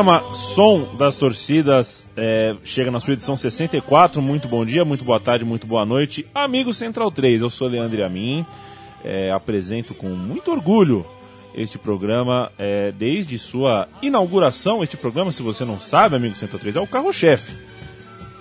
programa 0.00 0.34
Som 0.34 0.88
das 0.96 1.16
Torcidas 1.16 2.06
é, 2.16 2.56
chega 2.64 2.90
na 2.90 3.00
sua 3.00 3.12
edição 3.12 3.36
64. 3.36 4.22
Muito 4.22 4.48
bom 4.48 4.64
dia, 4.64 4.82
muito 4.82 5.04
boa 5.04 5.20
tarde, 5.20 5.44
muito 5.44 5.66
boa 5.66 5.84
noite. 5.84 6.24
Amigo 6.34 6.72
Central 6.72 7.10
3, 7.10 7.42
eu 7.42 7.50
sou 7.50 7.68
Leandro 7.68 8.02
Amin. 8.02 8.46
É, 9.04 9.30
apresento 9.30 9.92
com 9.92 10.08
muito 10.08 10.50
orgulho 10.50 11.04
este 11.54 11.76
programa 11.76 12.50
é, 12.58 12.90
desde 12.92 13.38
sua 13.38 13.88
inauguração. 14.00 14.82
Este 14.82 14.96
programa, 14.96 15.32
se 15.32 15.42
você 15.42 15.66
não 15.66 15.78
sabe, 15.78 16.16
amigo 16.16 16.34
Central 16.34 16.60
3, 16.60 16.76
é 16.76 16.80
o 16.80 16.86
carro-chefe. 16.86 17.52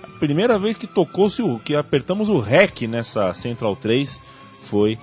A 0.01 0.17
primeira 0.17 0.57
vez 0.57 0.77
que 0.77 0.87
tocou-se 0.87 1.41
o 1.41 1.59
que 1.59 1.75
apertamos 1.75 2.29
o 2.29 2.39
REC 2.39 2.87
nessa 2.87 3.33
Central 3.33 3.75
3 3.75 4.21
foi 4.61 4.97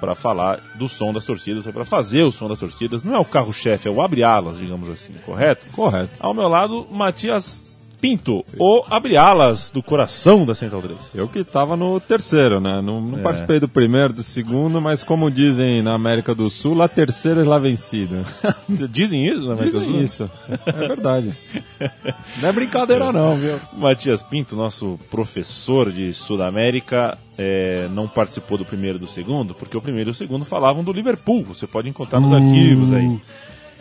para 0.00 0.14
falar 0.14 0.60
do 0.74 0.88
som 0.88 1.12
das 1.12 1.24
torcidas, 1.24 1.66
para 1.66 1.84
fazer 1.84 2.22
o 2.22 2.32
som 2.32 2.48
das 2.48 2.60
torcidas. 2.60 3.04
Não 3.04 3.14
é 3.14 3.18
o 3.18 3.24
carro-chefe, 3.24 3.88
é 3.88 3.90
o 3.90 4.00
abre-alas, 4.00 4.58
digamos 4.58 4.88
assim, 4.88 5.12
correto? 5.24 5.66
Correto. 5.72 6.12
Ao 6.20 6.34
meu 6.34 6.48
lado, 6.48 6.86
Matias 6.90 7.68
Pinto, 8.04 8.44
o 8.58 8.84
abre-alas 8.90 9.70
do 9.70 9.82
coração 9.82 10.44
da 10.44 10.54
Central 10.54 10.82
3. 10.82 10.98
Eu 11.14 11.26
que 11.26 11.42
tava 11.42 11.74
no 11.74 11.98
terceiro, 11.98 12.60
né? 12.60 12.82
Não, 12.82 13.00
não 13.00 13.18
É. 13.20 13.22
participei 13.22 13.58
do 13.58 13.66
primeiro, 13.66 14.12
do 14.12 14.22
segundo, 14.22 14.78
mas 14.78 15.02
como 15.02 15.30
dizem 15.30 15.80
na 15.82 15.94
América 15.94 16.34
do 16.34 16.50
Sul, 16.50 16.82
a 16.82 16.88
terceira 16.88 17.40
é 17.40 17.44
lá 17.44 17.58
vencida. 17.58 18.22
Dizem 18.90 19.26
isso, 19.26 19.48
né? 19.48 19.64
Dizem 19.64 20.00
isso. 20.02 20.30
É 20.66 20.72
verdade. 20.72 21.32
Não 22.42 22.48
é 22.48 22.52
brincadeira 22.52 23.10
não, 23.10 23.36
viu? 23.36 23.58
Matias 23.72 24.22
Pinto, 24.22 24.54
nosso 24.54 24.98
professor 25.10 25.90
de 25.90 26.12
Sudamérica, 26.12 27.16
é, 27.38 27.88
não 27.92 28.06
participou 28.06 28.58
do 28.58 28.64
primeiro 28.64 28.98
e 28.98 29.00
do 29.00 29.06
segundo, 29.06 29.54
porque 29.54 29.76
o 29.76 29.80
primeiro 29.80 30.10
e 30.10 30.12
o 30.12 30.14
segundo 30.14 30.44
falavam 30.44 30.82
do 30.84 30.92
Liverpool. 30.92 31.42
Você 31.44 31.66
pode 31.66 31.88
encontrar 31.88 32.20
nos 32.20 32.32
arquivos 32.32 32.92
aí. 32.92 33.18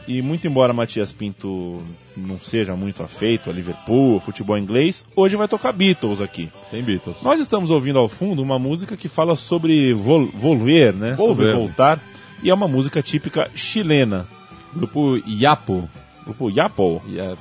E 0.06 0.22
muito 0.22 0.46
embora 0.46 0.74
Matias 0.74 1.14
Pinto 1.14 1.82
não 2.18 2.38
seja 2.38 2.76
muito 2.76 3.02
afeito 3.02 3.50
a 3.50 3.54
Liverpool, 3.54 4.20
futebol 4.20 4.58
inglês, 4.58 5.08
hoje 5.16 5.38
vai 5.38 5.48
tocar 5.48 5.72
Beatles 5.72 6.20
aqui. 6.20 6.50
Tem 6.70 6.84
Beatles. 6.84 7.22
Nós 7.24 7.40
estamos 7.40 7.72
ouvindo 7.72 8.00
ao 8.00 8.10
fundo 8.10 8.42
uma 8.42 8.60
música 8.60 8.98
que 8.98 9.08
fala 9.08 9.34
sobre 9.36 9.94
vol 9.94 10.26
volver, 10.26 10.94
né? 10.94 11.16
Sobre 11.16 11.46
Volver. 11.46 11.56
voltar. 11.56 12.00
E 12.44 12.50
é 12.50 12.54
uma 12.54 12.68
música 12.68 13.02
típica 13.02 13.50
chilena. 13.56 14.28
Grupo 14.76 15.18
Iapo. 15.26 15.90
Grupo 16.26 16.50
Yapo. 16.50 17.02
É- 17.16 17.36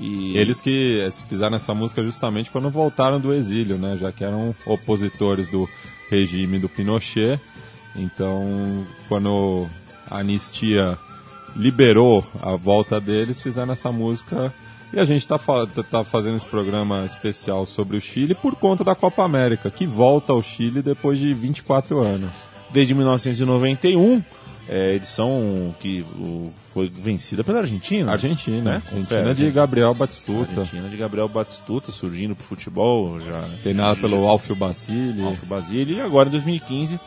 E 0.00 0.38
Eles 0.38 0.60
que 0.60 1.00
eh, 1.04 1.10
fizeram 1.28 1.56
essa 1.56 1.74
música 1.74 2.02
justamente 2.02 2.50
quando 2.50 2.70
voltaram 2.70 3.18
do 3.20 3.34
exílio, 3.34 3.76
né? 3.76 3.98
Já 4.00 4.10
que 4.12 4.22
eram 4.24 4.54
opositores 4.64 5.48
do 5.50 5.68
regime 6.08 6.58
do 6.58 6.68
Pinochet. 6.68 7.38
Então, 7.96 8.86
quando 9.08 9.66
a 10.10 10.18
anistia 10.20 10.96
liberou 11.56 12.24
a 12.42 12.56
volta 12.56 13.00
deles, 13.00 13.40
fizeram 13.40 13.72
essa 13.72 13.90
música. 13.92 14.52
E 14.92 14.98
a 14.98 15.04
gente 15.04 15.20
está 15.20 15.38
tá 15.90 16.02
fazendo 16.02 16.36
esse 16.38 16.46
programa 16.46 17.04
especial 17.04 17.66
sobre 17.66 17.96
o 17.96 18.00
Chile 18.00 18.34
por 18.34 18.56
conta 18.56 18.82
da 18.82 18.94
Copa 18.94 19.22
América, 19.22 19.70
que 19.70 19.86
volta 19.86 20.32
ao 20.32 20.40
Chile 20.40 20.80
depois 20.80 21.18
de 21.18 21.34
24 21.34 21.98
anos. 21.98 22.32
desde 22.70 22.94
1991, 22.94 24.22
é, 24.68 24.94
edição 24.94 25.74
que 25.80 26.04
o, 26.18 26.52
foi 26.72 26.88
vencida 26.88 27.42
pela 27.44 27.60
Argentina. 27.60 28.12
Argentina, 28.12 28.62
Né? 28.62 28.74
Argentina 28.76 29.02
Confere, 29.02 29.34
de 29.34 29.44
gente. 29.44 29.54
Gabriel 29.54 29.94
Batistuta, 29.94 30.60
Argentina 30.60 30.88
de 30.88 30.96
Gabriel 30.96 31.28
Batistuta 31.28 31.90
surgindo 31.92 32.34
pro 32.34 32.44
futebol, 32.44 33.20
já 33.20 33.42
treinada 33.62 33.96
pelo 33.96 34.26
Alfio 34.26 34.54
Basile. 34.54 35.22
Alfio 35.22 35.46
Basile, 35.46 35.94
e 35.94 36.00
agora 36.00 36.28
em 36.28 36.32
2015 36.32 36.98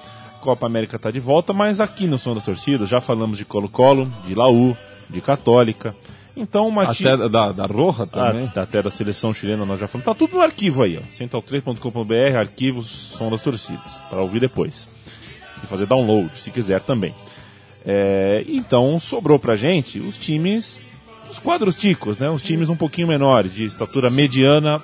Copa 0.42 0.66
América 0.66 0.96
está 0.98 1.10
de 1.12 1.20
volta, 1.20 1.54
mas 1.54 1.80
aqui 1.80 2.08
no 2.08 2.18
Som 2.18 2.34
das 2.34 2.46
Torcidas 2.46 2.90
já 2.90 3.00
falamos 3.00 3.38
de 3.38 3.46
Colo-Colo, 3.46 4.12
de 4.26 4.36
Laú, 4.36 4.76
de 5.10 5.22
Católica. 5.22 5.96
Então, 6.36 6.68
uma 6.68 6.88
ti- 6.94 7.08
Até 7.08 7.30
da, 7.30 7.52
da 7.52 7.66
Roja 7.66 8.08
também. 8.08 8.50
Ah, 8.56 8.62
até 8.62 8.82
da 8.82 8.90
seleção 8.90 9.34
chilena 9.34 9.66
nós 9.66 9.80
já 9.80 9.88
falamos. 9.88 10.06
Tá 10.06 10.16
tudo 10.16 10.36
no 10.36 10.42
arquivo 10.42 10.82
aí, 10.84 10.98
ó. 10.98 11.02
central3.com.br, 11.12 12.38
arquivos 12.38 12.88
Som 12.88 13.30
das 13.30 13.42
Torcidas, 13.42 14.02
para 14.10 14.22
ouvir 14.22 14.40
depois. 14.40 14.88
E 15.64 15.68
fazer 15.68 15.86
download, 15.86 16.32
se 16.36 16.50
quiser 16.50 16.80
também. 16.82 17.14
É, 17.86 18.44
então, 18.48 19.00
sobrou 19.00 19.38
pra 19.40 19.56
gente 19.56 20.00
os 20.00 20.18
times, 20.18 20.82
os 21.30 21.38
quadros 21.40 21.76
ticos, 21.76 22.18
né? 22.18 22.30
Os 22.30 22.42
times 22.42 22.70
um 22.70 22.76
pouquinho 22.76 23.08
menores, 23.08 23.54
de 23.54 23.66
estatura 23.66 24.10
mediana 24.10 24.82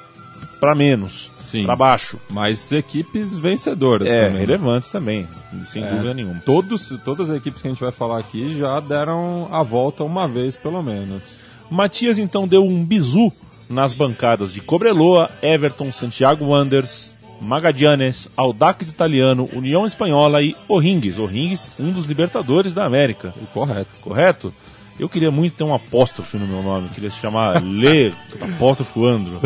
para 0.60 0.76
menos. 0.76 1.32
Para 1.66 1.76
baixo. 1.76 2.20
Mas 2.30 2.72
equipes 2.72 3.36
vencedoras 3.36 4.08
É, 4.10 4.26
também. 4.26 4.40
relevantes 4.40 4.92
também, 4.92 5.28
sem 5.66 5.84
É. 5.84 5.90
dúvida 5.90 6.14
nenhuma. 6.14 6.42
Todos, 6.46 6.94
todas 7.04 7.30
as 7.30 7.38
equipes 7.38 7.62
que 7.62 7.68
a 7.68 7.72
gente 7.72 7.80
vai 7.84 7.92
falar 7.92 8.20
aqui 8.20 8.58
já 8.58 8.80
deram 8.80 9.48
a 9.52 9.64
volta 9.64 10.04
uma 10.04 10.28
vez, 10.28 10.56
pelo 10.56 10.82
menos. 10.84 11.40
Matias 11.70 12.18
então 12.18 12.48
deu 12.48 12.64
um 12.66 12.84
bizu 12.84 13.32
nas 13.70 13.94
bancadas 13.94 14.54
de 14.54 14.62
Cobreloa, 14.62 15.30
Everton, 15.42 15.92
Santiago 15.92 16.46
Wanderers, 16.46 17.14
Magadianes, 17.42 18.30
Audax 18.38 18.90
Italiano, 18.90 19.50
União 19.54 19.86
Espanhola 19.86 20.42
e 20.42 20.56
O'Ringues. 20.68 21.18
O'Ringues, 21.20 21.72
um 21.80 21.92
dos 21.92 22.06
libertadores 22.06 22.74
da 22.74 22.86
América, 22.86 23.34
Correto. 23.54 24.00
correto? 24.02 24.54
Eu 25.00 25.08
queria 25.08 25.30
muito 25.30 25.56
ter 25.56 25.64
um 25.64 25.76
apóstrofe 25.76 26.38
no 26.38 26.48
meu 26.48 26.64
nome, 26.64 26.90
queria 26.90 27.12
se 27.12 27.18
chamar 27.20 27.62
Le 27.64 28.12
Apóstrofo 28.42 29.06
Andro. 29.06 29.40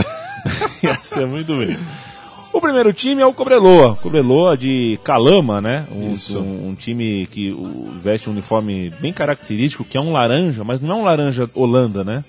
Ia 0.84 0.96
ser 0.96 1.26
muito 1.28 1.54
bonito. 1.54 1.80
O 2.54 2.60
primeiro 2.60 2.92
time 2.92 3.22
é 3.22 3.26
o 3.26 3.34
Cobreloa, 3.34 3.96
Cobreloa 3.96 4.58
de 4.58 5.00
Calama, 5.06 5.62
né? 5.62 5.86
Um, 5.90 6.14
Isso. 6.14 6.38
um- 6.38 6.70
um 6.70 6.76
time 6.76 7.26
que 7.28 7.56
veste 8.02 8.28
um 8.30 8.34
uniforme 8.34 8.90
bem 9.00 9.14
característico, 9.14 9.86
que 9.86 9.98
é 9.98 10.02
um 10.02 10.12
laranja, 10.12 10.64
mas 10.64 10.82
não 10.82 10.92
é 10.92 10.96
um 10.96 11.04
laranja 11.06 11.50
Holanda, 11.56 12.04
né? 12.04 12.24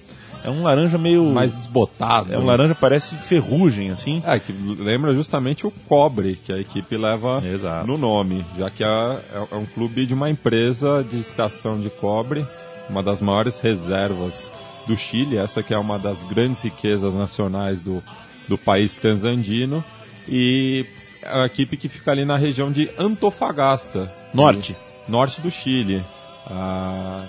É 0.45 0.51
um 0.51 0.63
laranja 0.65 0.97
meio. 0.99 1.25
Mais 1.27 1.53
desbotado. 1.55 2.33
É 2.33 2.39
um 2.39 2.45
laranja 2.45 2.75
parece 2.75 3.15
ferrugem, 3.17 3.91
assim. 3.91 4.21
É, 4.27 4.39
que 4.41 4.53
lembra 4.53 5.13
justamente 5.15 5.67
o 5.67 5.71
cobre 5.89 6.37
que 6.45 6.53
a 6.53 6.59
equipe 6.59 6.97
leva 6.97 7.41
Exato. 7.45 7.87
no 7.87 7.97
nome, 7.97 8.45
já 8.59 8.69
que 8.71 8.83
é, 8.83 8.87
é- 8.87 9.47
é 9.53 9.57
um 9.57 9.65
clube 9.67 10.05
de 10.07 10.15
uma 10.15 10.29
empresa 10.31 11.05
de 11.09 11.19
extração 11.19 11.81
de 11.81 11.91
cobre, 11.91 12.45
uma 12.91 13.03
das 13.05 13.21
maiores 13.21 13.59
reservas 13.61 14.51
do 14.87 14.97
Chile, 14.97 15.37
essa 15.37 15.63
que 15.63 15.73
é 15.75 15.79
uma 15.79 15.99
das 15.99 16.19
grandes 16.25 16.61
riquezas 16.63 17.15
nacionais 17.15 17.81
do, 17.81 18.03
do 18.49 18.57
país 18.59 18.95
transandino, 18.95 19.85
e 20.29 20.85
a 21.25 21.47
equipe 21.47 21.77
que 21.77 21.89
fica 21.89 22.11
ali 22.11 22.25
na 22.25 22.37
região 22.37 22.71
de 22.73 22.91
Antofagasta. 22.99 24.13
Norte. 24.35 24.75
norte 25.09 25.41
do 25.41 25.51
Chile. 25.51 26.03
A, 26.51 27.25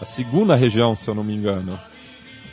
a 0.00 0.04
segunda 0.04 0.54
região, 0.56 0.94
se 0.96 1.06
eu 1.08 1.14
não 1.14 1.22
me 1.24 1.34
engano. 1.34 1.78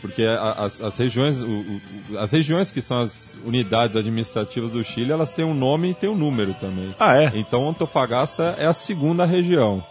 Porque 0.02 0.24
as, 0.58 0.81
as 0.81 0.97
regiões, 0.97 1.40
o- 1.40 1.46
o- 1.47 2.18
as 2.19 2.30
regiões 2.31 2.69
que 2.72 2.81
são 2.81 2.97
as 2.97 3.38
unidades 3.46 3.96
administrativas 3.96 4.72
do 4.72 4.83
Chile, 4.83 5.12
elas 5.13 5.31
têm 5.31 5.45
um 5.45 5.54
nome 5.54 5.92
e 5.92 5.94
têm 5.94 6.10
um 6.10 6.16
número 6.16 6.54
também. 6.56 6.94
Ah, 7.00 7.16
é? 7.22 7.31
Então 7.36 7.69
Antofagasta 7.69 8.56
é 8.57 8.66
a 8.66 8.74
segunda 8.74 9.24
região. 9.25 9.83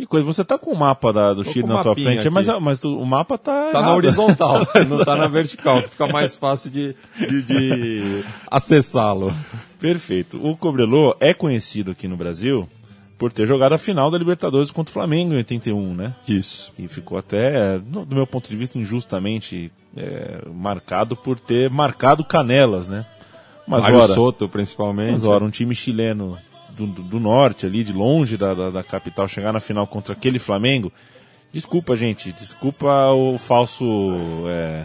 Que 0.00 0.06
coisa, 0.06 0.24
você 0.26 0.42
tá 0.42 0.56
com 0.56 0.70
o 0.72 0.78
mapa 0.78 1.12
da- 1.12 1.34
do 1.34 1.44
Tô 1.44 1.50
Chile 1.50 1.68
na 1.68 1.82
tua 1.82 1.94
frente, 1.94 2.30
mas, 2.30 2.48
aqui. 2.48 2.58
mas 2.62 2.82
o 2.84 3.04
mapa 3.04 3.36
tá. 3.36 3.66
Tá 3.70 3.72
na 3.74 3.78
errado. 3.88 3.96
horizontal, 3.96 4.66
não 4.88 5.04
tá 5.04 5.14
na 5.14 5.28
vertical, 5.28 5.82
que 5.82 5.90
fica 5.90 6.06
mais 6.06 6.34
fácil 6.36 6.70
de, 6.70 6.96
de- 7.18 7.42
de 7.42 8.24
acessá-lo. 8.50 9.30
Perfeito. 9.78 10.40
O 10.42 10.56
Cobreloa 10.56 11.14
é 11.20 11.34
conhecido 11.34 11.90
aqui 11.90 12.08
no 12.08 12.16
Brasil 12.16 12.66
por 13.18 13.30
ter 13.30 13.46
jogado 13.46 13.74
a 13.74 13.78
final 13.78 14.10
da 14.10 14.16
Libertadores 14.16 14.70
contra 14.70 14.90
o 14.90 14.94
Flamengo 14.94 15.34
em 15.34 15.36
81, 15.36 15.92
né? 15.94 16.14
Isso. 16.26 16.72
E 16.78 16.88
ficou 16.88 17.18
até, 17.18 17.78
do 17.78 18.14
meu 18.14 18.26
ponto 18.26 18.48
de 18.48 18.56
vista, 18.56 18.78
injustamente 18.78 19.70
é, 19.94 20.40
marcado 20.50 21.14
por 21.14 21.38
ter 21.38 21.68
marcado 21.68 22.24
canelas, 22.24 22.88
né? 22.88 23.04
Mas 23.68 23.82
Mário 23.82 23.98
ora, 23.98 24.14
Soto, 24.14 24.48
principalmente. 24.48 25.12
mas 25.12 25.24
ora, 25.24 25.44
um 25.44 25.50
time 25.50 25.74
chileno 25.74 26.38
do, 26.86 27.02
do- 27.02 27.20
norte 27.20 27.66
ali, 27.66 27.82
de 27.84 27.92
longe 27.92 28.36
da, 28.36 28.54
da, 28.54 28.70
da 28.70 28.82
capital, 28.82 29.26
chegar 29.28 29.52
na 29.52 29.60
final 29.60 29.86
contra 29.86 30.12
aquele 30.14 30.38
Flamengo, 30.38 30.92
desculpa, 31.52 31.96
gente, 31.96 32.32
desculpa 32.32 33.10
o 33.12 33.38
falso 33.38 33.84
é, 34.46 34.84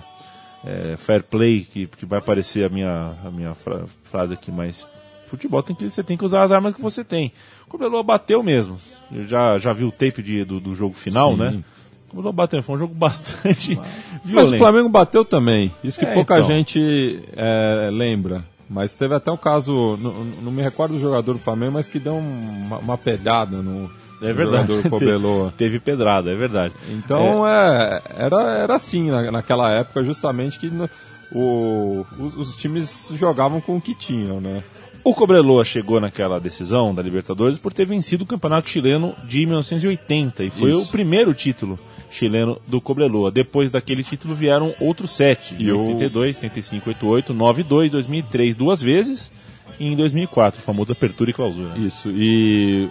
é, 0.66 0.96
fair 0.98 1.24
play 1.24 1.62
que, 1.62 1.88
que 1.88 2.06
vai 2.06 2.20
aparecer 2.20 2.66
a 2.66 2.70
minha, 2.70 3.14
a 3.26 3.32
minha 3.32 3.54
fra- 3.54 3.86
frase 4.04 4.34
aqui, 4.34 4.52
mas 4.52 4.86
futebol 5.28 5.62
tem 5.64 5.76
que, 5.76 5.90
você 5.90 6.04
tem 6.04 6.16
que 6.18 6.26
usar 6.26 6.44
as 6.44 6.52
armas 6.52 6.74
que 6.76 6.82
você 6.82 7.04
tem. 7.04 7.32
O 7.66 7.70
Cobreloa 7.70 8.04
bateu 8.04 8.42
mesmo. 8.44 8.80
Eu 9.12 9.26
já, 9.26 9.58
já 9.58 9.74
vi 9.74 9.84
o 9.84 9.92
tape 9.92 10.22
de, 10.22 10.44
do, 10.44 10.60
do 10.60 10.76
jogo 10.76 10.94
final, 10.94 11.32
Sim. 11.32 11.38
né? 11.38 11.64
O 12.06 12.10
Cobreloa 12.10 12.32
bateu, 12.34 12.62
foi 12.64 12.76
um 12.76 12.80
jogo 12.80 12.94
bastante 12.96 13.76
Mas 13.76 13.90
violento. 14.24 14.56
o 14.56 14.58
Flamengo 14.60 14.90
bateu 14.90 15.26
também. 15.26 15.72
Isso 15.84 16.00
que 16.00 16.06
É, 16.06 16.14
pouca 16.14 16.36
então. 16.38 16.48
gente 16.48 17.20
é, 17.36 17.90
lembra. 17.92 18.46
Mas 18.70 18.96
teve 18.96 19.14
até 19.14 19.32
um 19.32 19.38
caso, 19.38 19.98
não, 20.02 20.12
não 20.44 20.52
me 20.52 20.62
recordo 20.62 20.96
do 20.96 21.02
jogador 21.02 21.34
do 21.34 21.40
Flamengo, 21.40 21.74
mas 21.74 21.88
que 21.88 22.00
deu 22.00 22.16
uma, 22.18 22.78
uma 22.80 22.98
pedrada 22.98 23.58
no, 23.58 23.90
É 24.22 24.34
verdade. 24.34 24.74
jogador. 24.82 25.52
Teve 25.58 25.80
pedrada, 25.80 26.32
é 26.32 26.36
verdade. 26.36 26.74
Então 26.90 27.48
é, 27.48 28.02
era, 28.18 28.42
era 28.58 28.76
assim 28.76 29.12
na, 29.12 29.32
naquela 29.32 29.72
época, 29.72 30.04
justamente 30.04 30.58
que 30.58 30.68
no- 30.70 30.90
o, 31.32 32.06
os, 32.20 32.36
os 32.38 32.56
times 32.56 33.12
jogavam 33.16 33.60
com 33.62 33.78
o 33.78 33.82
que 33.82 33.94
tinham, 33.94 34.40
né? 34.42 34.64
O 35.04 35.14
Cobreloa 35.14 35.64
chegou 35.64 36.00
naquela 36.00 36.40
decisão 36.40 36.94
da 36.96 37.02
Libertadores 37.04 37.60
por 37.60 37.72
ter 37.72 37.86
vencido 37.86 38.24
o 38.24 38.28
Campeonato 38.28 38.68
Chileno 38.70 39.14
de 39.26 39.46
1980 39.46 40.44
e 40.44 40.50
foi 40.50 40.72
Isso. 40.72 40.82
o 40.82 40.88
primeiro 40.88 41.32
título 41.36 41.78
chileno 42.10 42.60
do 42.68 42.80
Cobreloa. 42.81 43.31
Depois 43.31 43.72
daquele 43.72 44.04
título 44.04 44.34
vieram 44.34 44.74
outros 44.80 45.12
sete, 45.12 45.56
E 45.57 45.66
em 45.69 45.72
o- 45.72 45.88
82, 45.88 46.38
85, 46.38 46.90
88, 46.90 47.34
92, 47.34 47.92
2003 47.92 48.56
duas 48.56 48.81
vezes 48.81 49.31
e 49.80 49.88
em 49.88 49.96
2004, 49.96 50.60
o 50.60 50.63
famoso 50.63 50.92
Apertura 50.92 51.30
e 51.30 51.34
Clausura. 51.34 51.78
Isso, 51.78 52.10
e 52.10 52.90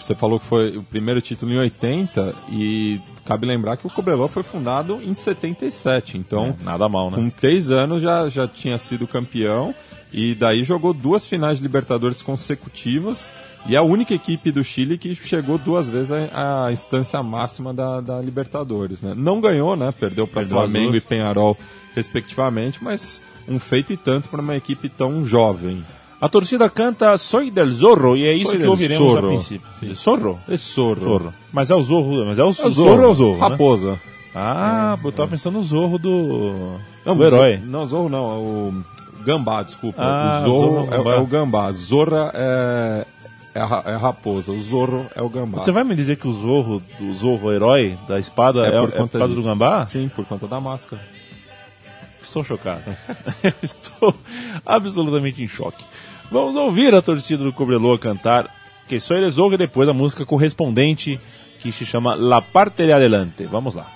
você 0.00 0.14
falou 0.14 0.38
que 0.38 0.46
foi 0.46 0.76
o 0.76 0.82
primeiro 0.82 1.20
título 1.20 1.52
em 1.52 1.58
80 1.58 2.34
e 2.52 3.00
cabe 3.24 3.46
lembrar 3.46 3.76
que 3.76 3.86
o 3.86 3.90
Cobreloa 3.90 4.28
foi 4.28 4.42
fundado 4.42 5.00
em 5.02 5.12
77, 5.14 6.16
então 6.16 6.56
Nada 6.62 6.88
mal, 6.88 7.10
né? 7.10 7.16
com 7.16 7.28
três 7.30 7.70
anos 7.70 8.02
já, 8.02 8.28
já 8.28 8.46
tinha 8.48 8.78
sido 8.78 9.06
campeão 9.06 9.74
e 10.12 10.34
daí 10.34 10.64
jogou 10.64 10.94
duas 10.94 11.26
finais 11.26 11.58
de 11.58 11.62
Libertadores 11.62 12.22
consecutivas 12.22 13.32
e 13.66 13.74
é 13.74 13.78
a 13.78 13.82
única 13.82 14.14
equipe 14.14 14.50
do 14.50 14.62
Chile 14.64 14.96
que 14.96 15.14
chegou 15.14 15.58
duas 15.58 15.88
vezes 15.88 16.10
à, 16.32 16.70
instância 16.72 17.22
máxima 17.22 17.72
da, 17.74 18.00
da 18.00 18.20
Libertadores. 18.20 19.02
Né? 19.02 19.12
Não 19.16 19.40
ganhou, 19.40 19.76
né? 19.76 19.92
perdeu 19.98 20.26
para 20.26 20.46
Flamengo 20.46 20.94
e 20.94 21.00
Penharol 21.00 21.56
respectivamente, 21.94 22.78
mas 22.82 23.22
um 23.48 23.58
feito 23.58 23.92
e 23.92 23.96
tanto 23.96 24.28
para 24.28 24.40
uma 24.40 24.56
equipe 24.56 24.88
tão 24.88 25.24
jovem. 25.24 25.84
A 26.20 26.28
torcida 26.28 26.68
canta 26.68 27.16
Soy 27.16 27.50
del 27.50 27.70
Zorro 27.70 28.16
e 28.16 28.26
é 28.26 28.32
isso 28.34 28.50
Soy 28.50 28.58
que 28.58 28.66
ouviremos 28.66 29.06
a 29.08 29.20
Zorro. 29.20 29.28
princípio. 29.28 29.68
Sim. 29.78 29.94
Zorro? 29.94 30.40
É 30.48 30.56
Zorro. 30.56 31.00
Zorro. 31.00 31.34
Mas 31.52 31.70
é 31.70 31.74
o 31.74 31.82
Zorro, 31.82 32.26
mas 32.26 32.38
é 32.38 32.42
o, 32.42 32.48
É 32.48 32.48
o 32.50 32.70
Zorro 32.70 33.02
é 33.02 33.06
o 33.06 33.14
Zorro, 33.14 33.34
né? 33.38 33.40
Raposa. 33.48 34.00
Ah, 34.34 34.96
eu 35.02 35.12
tava 35.12 35.28
pensando 35.30 35.58
no 35.58 35.62
Zorro 35.62 35.98
do, 35.98 36.78
Não, 37.04 37.16
do 37.16 37.24
herói. 37.24 37.56
Zorro- 37.58 37.70
Não, 37.70 37.86
Zorro 37.86 38.08
não, 38.08 38.30
é 38.30 38.34
o 38.36 38.74
Gambá, 39.24 39.62
desculpa. 39.62 40.00
Ah, 40.02 40.40
o 40.42 40.46
Zorro, 40.46 40.60
Zorro 40.60 40.76
é 40.76 40.80
o 40.80 40.84
é, 40.86 40.96
Gambá. 40.98 41.14
é 41.14 41.18
o 41.20 41.26
Gambá. 41.26 41.72
Zorra 41.72 42.30
é, 42.34 43.06
é, 43.58 43.60
a, 43.60 43.92
é 43.92 43.94
a 43.94 43.98
raposa, 43.98 44.52
o 44.52 44.62
Zorro 44.62 45.10
é 45.14 45.20
o 45.20 45.28
Gambá. 45.28 45.58
Você 45.58 45.72
vai 45.72 45.82
me 45.82 45.94
dizer 45.94 46.16
que 46.16 46.28
o 46.28 46.32
Zorro, 46.32 46.80
do 46.98 47.12
Zorro 47.14 47.52
herói 47.52 47.98
da 48.06 48.18
espada 48.18 48.60
é, 48.60 48.68
é 48.68 48.80
por, 48.80 48.92
conta 48.92 49.18
causa 49.18 49.34
disso. 49.34 49.46
do 49.46 49.48
gambá? 49.48 49.84
Sim, 49.84 50.08
por 50.14 50.24
conta 50.24 50.46
da 50.46 50.60
máscara. 50.60 51.02
Estou 52.22 52.44
chocado. 52.44 52.84
Estou 53.62 54.14
absolutamente 54.64 55.42
em 55.42 55.48
choque. 55.48 55.84
Vamos 56.30 56.54
ouvir 56.56 56.94
a 56.94 57.02
torcida 57.02 57.42
do 57.42 57.52
Cobreloa 57.52 57.98
cantar 57.98 58.48
Que 58.86 59.00
Soy 59.00 59.24
de 59.24 59.30
Zorro 59.30 59.54
e 59.54 59.58
depois 59.58 59.88
a 59.88 59.94
música 59.94 60.24
correspondente 60.24 61.18
que 61.60 61.72
se 61.72 61.84
chama 61.84 62.14
La 62.14 62.40
Parte 62.40 62.84
de 62.84 62.92
Adelante. 62.92 63.44
Vamos 63.44 63.74
lá. 63.74 63.86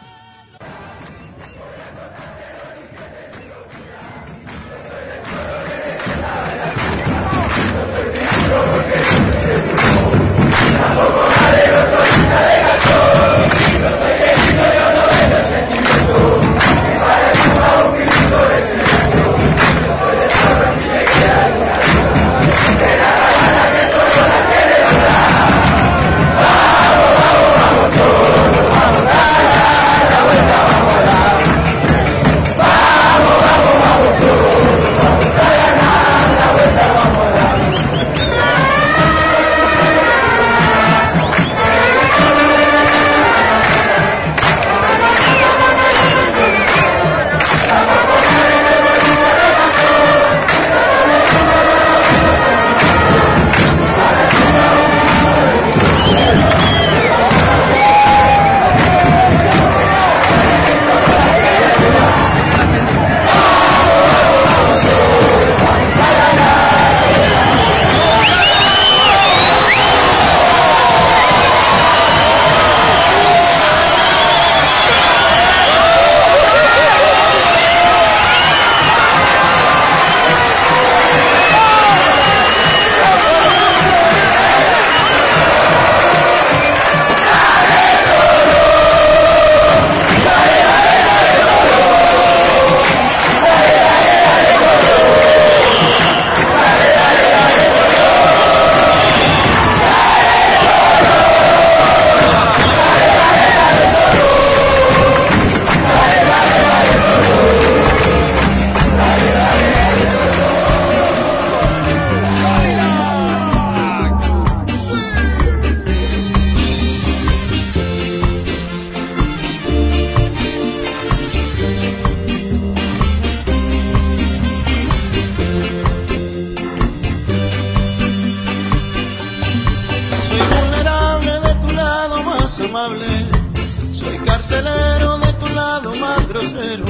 Soy 132.72 134.16
carcelero 134.24 135.18
de 135.18 135.32
tu 135.34 135.46
lado 135.54 135.94
más 135.96 136.26
grosero. 136.26 136.86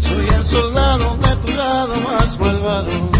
Soy 0.00 0.26
el 0.34 0.46
soldado 0.46 1.18
de 1.18 1.36
tu 1.36 1.52
lado 1.52 1.94
más 2.08 2.40
malvado. 2.40 3.10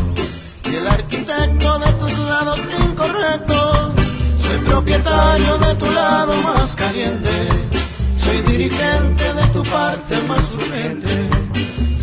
Y 0.65 0.75
el 0.75 0.89
arquitecto 0.89 1.79
de 1.79 1.93
tus 1.93 2.19
lados 2.31 2.61
incorrectos. 2.81 3.93
Soy 4.41 4.59
propietario 4.65 5.59
de 5.59 5.75
tu 5.75 5.91
lado 5.91 6.35
más 6.41 6.75
caliente. 6.75 7.49
Soy 8.25 8.41
dirigente 8.41 9.35
de 9.35 9.47
tu 9.49 9.63
parte 9.65 10.17
más 10.27 10.51
urgente. 10.53 11.29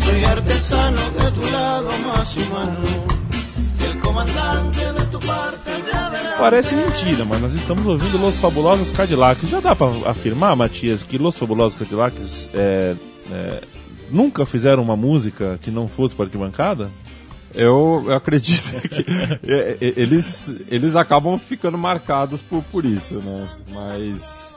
Soy 0.04 0.24
artesano 0.24 1.00
de 1.18 1.30
tu 1.32 1.50
lado 1.50 1.90
más 2.06 2.36
humano. 2.36 3.13
Parece 6.38 6.74
mentira, 6.74 7.24
mas 7.24 7.40
nós 7.40 7.54
estamos 7.54 7.86
ouvindo 7.86 8.18
Los 8.18 8.36
Fabulosos 8.36 8.90
Cadillacs. 8.90 9.48
Já 9.48 9.60
dá 9.60 9.74
pra 9.74 9.86
afirmar, 10.06 10.54
Matias, 10.54 11.02
que 11.02 11.16
Los 11.16 11.36
Fabulosos 11.36 11.78
Cadillacs 11.78 12.50
é, 12.52 12.94
é, 13.30 13.62
nunca 14.10 14.44
fizeram 14.44 14.82
uma 14.82 14.96
música 14.96 15.58
que 15.62 15.70
não 15.70 15.88
fosse 15.88 16.14
para 16.14 16.26
arquibancada? 16.26 16.90
Eu, 17.54 18.02
eu 18.06 18.14
acredito 18.14 18.68
que 18.88 19.06
é, 19.50 19.78
é, 19.80 19.94
eles, 19.96 20.52
eles 20.68 20.96
acabam 20.96 21.38
ficando 21.38 21.78
marcados 21.78 22.40
por, 22.40 22.62
por 22.64 22.84
isso, 22.84 23.14
né? 23.20 23.48
Mas 23.72 24.54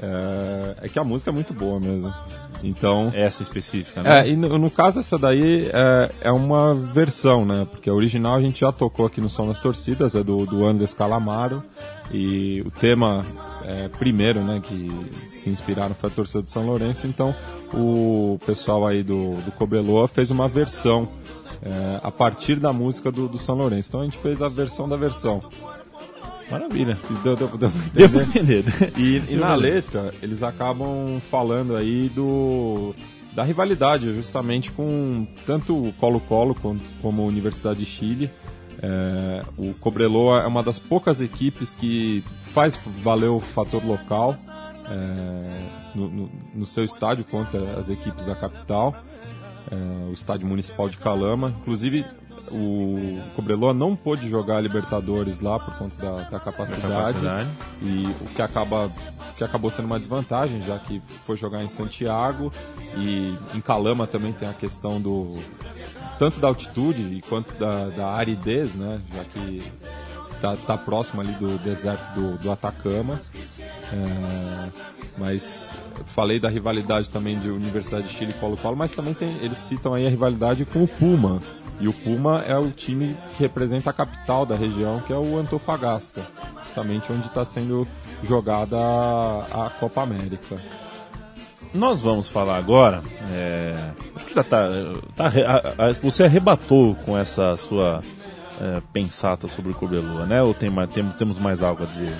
é, 0.00 0.86
é 0.86 0.88
que 0.88 0.98
a 0.98 1.04
música 1.04 1.30
é 1.30 1.34
muito 1.34 1.52
boa 1.52 1.80
mesmo. 1.80 2.14
Então, 2.62 3.10
Essa 3.14 3.42
específica, 3.42 4.02
né? 4.02 4.20
É, 4.20 4.28
e 4.28 4.36
no, 4.36 4.58
no 4.58 4.70
caso 4.70 5.00
essa 5.00 5.18
daí 5.18 5.70
é, 5.72 6.10
é 6.22 6.32
uma 6.32 6.74
versão, 6.74 7.44
né? 7.44 7.66
Porque 7.70 7.88
a 7.88 7.94
original 7.94 8.36
a 8.36 8.40
gente 8.40 8.60
já 8.60 8.72
tocou 8.72 9.06
aqui 9.06 9.20
no 9.20 9.30
Som 9.30 9.46
das 9.46 9.60
Torcidas, 9.60 10.14
é 10.14 10.22
do, 10.22 10.44
do 10.44 10.66
Andes 10.66 10.92
Calamaro. 10.92 11.62
E 12.10 12.62
o 12.66 12.70
tema 12.70 13.24
é, 13.64 13.88
primeiro, 13.88 14.40
né, 14.40 14.60
que 14.62 14.90
se 15.26 15.50
inspiraram 15.50 15.94
foi 15.94 16.08
a 16.08 16.12
torcida 16.12 16.42
do 16.42 16.48
São 16.48 16.64
Lourenço. 16.64 17.06
Então 17.06 17.34
o 17.72 18.38
pessoal 18.46 18.86
aí 18.86 19.02
do, 19.02 19.34
do 19.42 19.52
Cobeloa 19.52 20.08
fez 20.08 20.30
uma 20.30 20.48
versão 20.48 21.08
é, 21.62 22.00
a 22.02 22.10
partir 22.10 22.56
da 22.56 22.72
música 22.72 23.12
do, 23.12 23.28
do 23.28 23.38
São 23.38 23.54
Lourenço. 23.54 23.90
Então 23.90 24.00
a 24.00 24.04
gente 24.04 24.18
fez 24.18 24.40
a 24.40 24.48
versão 24.48 24.88
da 24.88 24.96
versão. 24.96 25.42
Maravilha. 26.50 26.98
Deu, 27.22 27.36
deu, 27.36 27.48
deu, 27.48 27.72
Deu 27.92 28.08
pra 28.08 28.22
entender. 28.22 28.64
E, 28.96 29.22
e 29.30 29.36
na 29.36 29.54
letra, 29.54 30.14
eles 30.22 30.42
acabam 30.42 31.20
falando 31.30 31.76
aí 31.76 32.08
do 32.14 32.94
da 33.34 33.44
rivalidade, 33.44 34.12
justamente 34.14 34.72
com 34.72 35.26
tanto 35.46 35.80
o 35.80 35.92
Colo-Colo 35.92 36.56
como 37.00 37.22
a 37.22 37.24
Universidade 37.24 37.78
de 37.78 37.86
Chile. 37.86 38.30
É, 38.80 39.42
o 39.56 39.74
Cobreloa 39.74 40.42
é 40.42 40.46
uma 40.46 40.62
das 40.62 40.78
poucas 40.78 41.20
equipes 41.20 41.74
que 41.74 42.24
faz 42.44 42.78
valer 43.02 43.28
o 43.28 43.40
fator 43.40 43.84
local 43.84 44.36
é, 44.88 45.62
no, 45.94 46.08
no, 46.08 46.30
no, 46.54 46.66
seu 46.66 46.84
estádio 46.84 47.24
contra 47.24 47.78
as 47.78 47.88
equipes 47.88 48.24
da 48.24 48.34
capital, 48.34 48.96
é, 49.70 50.10
o 50.10 50.12
estádio 50.12 50.46
municipal 50.46 50.88
de 50.88 50.96
Calama. 50.96 51.54
Inclusive, 51.60 52.04
o 52.50 53.20
Cobreloa 53.34 53.74
não 53.74 53.94
pôde 53.96 54.28
jogar 54.28 54.60
Libertadores 54.60 55.40
lá 55.40 55.58
por 55.58 55.76
conta 55.76 55.94
da, 56.02 56.10
da, 56.22 56.40
capacidade, 56.40 56.82
da 56.82 56.88
capacidade, 56.88 57.48
e 57.82 58.06
o 58.20 58.26
que 58.34 58.42
acaba 58.42 58.90
que 59.36 59.44
acabou 59.44 59.70
sendo 59.70 59.86
uma 59.86 60.00
desvantagem 60.00 60.60
já 60.62 60.78
que 60.78 61.00
foi 61.24 61.36
jogar 61.36 61.62
em 61.62 61.68
Santiago. 61.68 62.52
E 62.96 63.38
em 63.54 63.60
Calama 63.60 64.06
também 64.06 64.32
tem 64.32 64.48
a 64.48 64.52
questão 64.52 65.00
do 65.00 65.38
tanto 66.18 66.40
da 66.40 66.48
altitude 66.48 67.22
quanto 67.28 67.54
da, 67.54 67.88
da 67.90 68.08
aridez, 68.08 68.74
né, 68.74 69.00
já 69.14 69.24
que 69.24 69.62
tá, 70.40 70.56
tá 70.56 70.76
próximo 70.76 71.20
ali 71.20 71.32
do 71.34 71.56
deserto 71.58 72.12
do, 72.14 72.38
do 72.38 72.50
Atacama. 72.50 73.20
É, 73.92 74.68
mas 75.16 75.72
falei 76.06 76.38
da 76.40 76.48
rivalidade 76.48 77.10
também 77.10 77.38
de 77.38 77.48
Universidade 77.48 78.08
de 78.08 78.14
Chile 78.14 78.32
e 78.32 78.34
Colo-Colo, 78.34 78.76
mas 78.76 78.92
também 78.92 79.14
tem, 79.14 79.36
eles 79.38 79.58
citam 79.58 79.94
aí 79.94 80.06
a 80.06 80.10
rivalidade 80.10 80.64
com 80.64 80.84
o 80.84 80.88
Puma, 80.88 81.40
e 81.80 81.88
o 81.88 81.92
Puma 81.92 82.42
é 82.46 82.56
o 82.56 82.70
time 82.70 83.16
que 83.36 83.42
representa 83.42 83.90
a 83.90 83.92
capital 83.92 84.44
da 84.44 84.56
região, 84.56 85.00
que 85.00 85.12
é 85.12 85.16
o 85.16 85.36
Antofagasta, 85.38 86.22
justamente 86.64 87.12
onde 87.12 87.26
está 87.26 87.44
sendo 87.44 87.86
jogada 88.24 88.76
a 88.78 89.70
Copa 89.78 90.02
América. 90.02 90.56
Nós 91.72 92.02
vamos 92.02 92.28
falar 92.28 92.56
agora. 92.56 93.02
É, 93.32 93.74
acho 94.16 94.24
que 94.24 94.34
já 94.34 94.42
tá, 94.42 94.68
tá 95.14 95.26
a, 95.78 95.88
a, 95.88 95.92
você 96.02 96.24
arrebatou 96.24 96.94
com 97.04 97.16
essa 97.16 97.56
sua 97.56 98.02
é, 98.60 98.82
pensata 98.92 99.48
sobre 99.48 99.72
o 99.72 99.74
Cobeloa, 99.74 100.26
né? 100.26 100.42
Ou 100.42 100.52
tem 100.52 100.70
tem, 100.92 101.04
temos 101.10 101.38
mais 101.38 101.62
algo 101.62 101.84
a 101.84 101.86
dizer? 101.86 102.12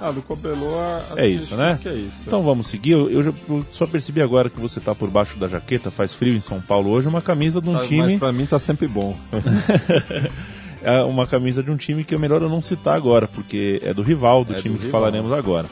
Ah, 0.00 0.10
do 0.10 0.22
Cobeloa. 0.22 1.02
É 1.16 1.26
isso, 1.26 1.54
né? 1.54 1.78
É 1.84 1.92
isso. 1.92 2.22
Então 2.26 2.42
vamos 2.42 2.66
seguir. 2.66 2.92
Eu, 2.92 3.10
eu, 3.10 3.66
só 3.70 3.86
percebi 3.86 4.22
agora 4.22 4.48
que 4.48 4.58
você 4.58 4.78
está 4.78 4.94
por 4.94 5.10
baixo 5.10 5.36
da 5.38 5.48
jaqueta, 5.48 5.90
faz 5.90 6.14
frio 6.14 6.34
em 6.34 6.40
São 6.40 6.60
Paulo 6.60 6.90
hoje, 6.90 7.08
uma 7.08 7.22
camisa 7.22 7.60
de 7.60 7.68
um 7.68 7.74
tá, 7.74 7.84
time. 7.84 8.02
Mas 8.02 8.18
pra 8.18 8.32
mim 8.32 8.46
tá 8.46 8.58
sempre 8.58 8.88
bom. 8.88 9.16
é 10.82 11.02
uma 11.02 11.26
camisa 11.26 11.62
de 11.62 11.70
um 11.70 11.76
time 11.76 12.04
que 12.04 12.14
é 12.14 12.18
melhor 12.18 12.40
eu 12.42 12.48
não 12.48 12.62
citar 12.62 12.96
agora, 12.96 13.28
porque 13.28 13.80
é 13.84 13.92
do 13.92 14.02
rival, 14.02 14.44
do 14.44 14.54
é 14.54 14.56
time 14.56 14.74
do 14.74 14.80
que 14.80 14.86
rival. 14.86 15.00
falaremos 15.00 15.32
agora. 15.32 15.66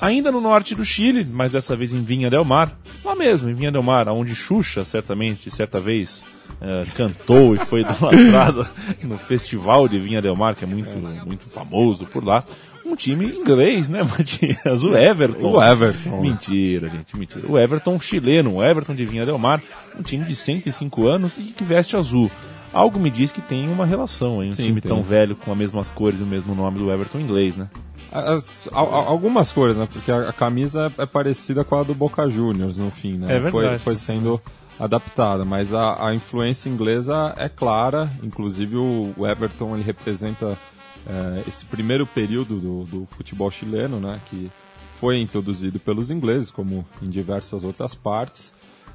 Ainda 0.00 0.30
no 0.30 0.40
norte 0.40 0.74
do 0.74 0.84
Chile, 0.84 1.26
mas 1.30 1.52
dessa 1.52 1.74
vez 1.76 1.92
em 1.92 2.02
Vinha 2.02 2.28
del 2.28 2.44
Mar, 2.44 2.76
lá 3.04 3.14
mesmo, 3.14 3.48
em 3.48 3.54
Vinha 3.54 3.72
del 3.72 3.82
Mar, 3.82 4.06
onde 4.08 4.34
Xuxa, 4.34 4.84
certamente, 4.84 5.50
certa 5.50 5.80
vez, 5.80 6.24
é, 6.60 6.84
cantou 6.94 7.54
e 7.54 7.58
foi 7.58 7.80
idolatrado 7.88 8.66
no 9.02 9.18
Festival 9.18 9.88
de 9.88 9.98
Vinha 9.98 10.22
Del 10.22 10.36
Mar, 10.36 10.54
que 10.54 10.64
é 10.64 10.66
muito, 10.66 10.96
muito 11.26 11.48
famoso 11.48 12.06
por 12.06 12.24
lá. 12.24 12.44
Um 12.84 12.94
time 12.94 13.26
inglês, 13.26 13.88
né, 13.88 14.02
Matias? 14.04 14.84
O 14.84 14.94
Everton. 14.94 15.52
O 15.52 15.62
Everton. 15.62 16.20
Mentira, 16.20 16.88
gente, 16.88 17.16
mentira. 17.16 17.46
O 17.48 17.58
Everton 17.58 17.98
chileno, 17.98 18.56
o 18.56 18.64
Everton 18.64 18.94
de 18.94 19.04
Vinha 19.04 19.24
Del 19.24 19.38
Mar, 19.38 19.62
um 19.98 20.02
time 20.02 20.24
de 20.24 20.36
105 20.36 21.06
anos 21.06 21.38
e 21.38 21.42
que 21.42 21.64
veste 21.64 21.96
azul. 21.96 22.30
Algo 22.72 22.98
me 22.98 23.08
diz 23.08 23.30
que 23.30 23.40
tem 23.40 23.68
uma 23.68 23.86
relação, 23.86 24.42
hein? 24.42 24.50
Um 24.50 24.52
Sim, 24.52 24.64
time 24.64 24.80
tem. 24.80 24.88
tão 24.88 25.02
velho 25.02 25.36
com 25.36 25.52
as 25.52 25.56
mesmas 25.56 25.92
cores 25.92 26.18
e 26.18 26.24
o 26.24 26.26
mesmo 26.26 26.54
nome 26.54 26.78
do 26.78 26.90
Everton 26.90 27.20
inglês, 27.20 27.56
né? 27.56 27.68
As, 28.10 28.68
a, 28.72 28.78
algumas 28.78 29.52
cores, 29.52 29.76
né? 29.76 29.88
Porque 29.90 30.10
a, 30.10 30.28
a 30.28 30.32
camisa 30.32 30.92
é, 30.98 31.02
é, 31.02 31.06
parecida 31.06 31.64
com 31.64 31.76
a 31.76 31.82
do 31.84 31.94
Boca 31.94 32.28
Juniors 32.28 32.76
no 32.76 32.90
fim, 32.90 33.14
né? 33.14 33.36
É 33.36 33.40
verdade. 33.40 33.50
Foi, 33.50 33.78
foi 33.78 33.96
sendo 33.96 34.40
adaptada, 34.78 35.44
mas 35.44 35.72
a, 35.72 36.08
a, 36.08 36.14
influência 36.14 36.68
inglesa 36.68 37.34
é 37.36 37.48
clara, 37.48 38.10
inclusive 38.22 38.76
o, 38.76 39.14
Everton 39.26 39.74
ele 39.74 39.84
representa 39.84 40.58
é, 41.06 41.44
esse 41.48 41.64
primeiro 41.64 42.06
período 42.06 42.58
do, 42.58 42.84
do, 42.84 43.06
futebol 43.10 43.50
chileno, 43.50 44.00
né, 44.00 44.20
que 44.26 44.50
foi 44.98 45.20
introduzido 45.20 45.78
pelos 45.78 46.10
ingleses, 46.10 46.50
como 46.50 46.86
em 47.02 47.08
diversas 47.08 47.62
outras 47.62 47.94
partes. 47.94 48.54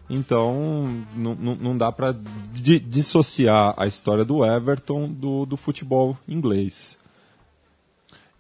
Então, 0.09 1.05
não 1.15 1.77
dá 1.77 1.91
para 1.91 2.15
di 2.51 2.79
dissociar 2.79 3.75
a 3.77 3.86
história 3.86 4.25
do 4.25 4.43
Everton 4.43 5.07
do, 5.07 5.45
do 5.45 5.55
futebol 5.55 6.17
inglês. 6.27 6.98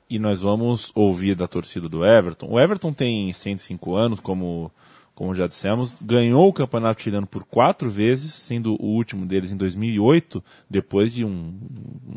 E 0.09 0.17
nós 0.17 0.41
vamos 0.41 0.91
ouvir 0.95 1.35
da 1.35 1.47
torcida 1.47 1.87
do 1.87 2.03
Everton. 2.03 2.47
O 2.49 2.59
Everton 2.59 2.91
tem 2.91 3.31
105 3.31 3.95
anos, 3.95 4.19
como 4.19 4.71
como 5.19 5.35
já 5.35 5.47
dissemos, 5.47 5.97
ganhou 6.01 6.47
o 6.47 6.53
campeonato 6.53 7.01
chileno 7.01 7.27
por 7.27 7.43
quatro 7.43 7.89
vezes, 7.89 8.33
sendo 8.33 8.81
o 8.81 8.85
último 8.85 9.25
deles 9.25 9.51
em 9.51 9.57
2008, 9.57 10.41
depois 10.69 11.11
de 11.11 11.25
um, 11.25 11.59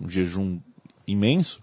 um 0.01 0.09
jejum 0.09 0.61
imenso, 1.05 1.61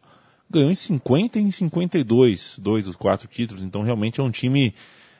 ganhou 0.49 0.69
em 0.69 0.75
50 0.75 1.39
e 1.39 1.43
em 1.43 1.49
52, 1.49 2.59
dois 2.61 2.83
dos 2.83 2.97
quatro 2.97 3.25
títulos, 3.25 3.63
então 3.63 3.83
realmente 3.83 4.19
é 4.19 4.23
um 4.23 4.29
time 4.29 4.75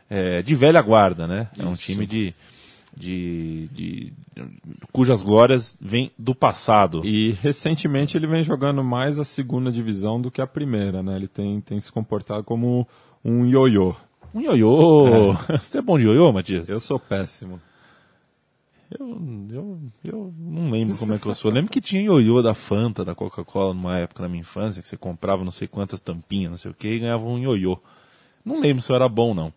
é, 0.10 0.42
de 0.42 0.56
velha 0.56 0.82
guarda, 0.82 1.26
né? 1.26 1.48
É 1.58 1.64
um 1.64 1.74
time 1.74 2.06
de, 2.06 2.36
de, 2.94 3.70
de, 3.72 4.14
cujas 4.92 5.22
glórias 5.22 5.78
vêm 5.80 6.12
do 6.18 6.36
passado. 6.36 7.02
E 7.06 7.32
recentemente 7.42 8.18
ele 8.18 8.28
vem 8.28 8.44
jogando 8.44 8.84
mais 8.84 9.20
a 9.20 9.24
segunda 9.24 9.72
divisão 9.72 10.20
do 10.20 10.30
que 10.30 10.42
a 10.42 10.48
primeira, 10.48 11.02
né? 11.02 11.16
Ele 11.16 11.30
tem, 11.30 11.62
tem 11.62 11.80
se 11.80 11.90
comportado 11.90 12.44
como 12.44 12.86
um 13.24 13.46
ioiô. 13.46 13.96
Um 14.34 14.42
ioiô. 14.42 15.34
É. 15.50 15.58
Você 15.58 15.80
é 15.80 15.82
bom 15.82 15.98
de 15.98 16.06
ioiô, 16.06 16.32
Matias? 16.32 16.70
Eu 16.70 16.80
sou 16.80 17.00
péssimo. 17.00 17.60
Eu, 18.92 19.08
eu, 19.52 19.80
eu 20.04 20.34
não 20.38 20.72
lembro 20.72 20.98
como 20.98 21.14
é 21.14 21.20
que 21.20 21.26
eu 21.28 21.34
sou. 21.36 21.52
Eu 21.52 21.56
lembro 21.56 21.72
que 21.72 21.82
tinha 21.82 22.02
ioiô 22.02 22.42
da 22.42 22.54
Fanta, 22.54 23.06
da 23.06 23.14
Coca-Cola, 23.14 23.74
numa 23.74 23.98
época 23.98 24.24
da 24.24 24.30
minha 24.30 24.42
infância, 24.42 24.82
que 24.82 24.88
você 24.88 24.98
comprava 24.98 25.44
não 25.44 25.52
sei 25.52 25.68
quantas 25.68 26.00
tampinhas, 26.00 26.50
não 26.50 26.58
sei 26.58 26.72
o 26.72 26.74
que, 26.74 26.88
e 26.88 27.00
ganhava 27.00 27.26
um 27.26 27.38
ioiô. 27.38 27.80
Não 28.44 28.60
lembro 28.60 28.82
se 28.82 28.92
eu 28.92 28.96
era 28.96 29.08
bom, 29.08 29.34
não. 29.34 29.54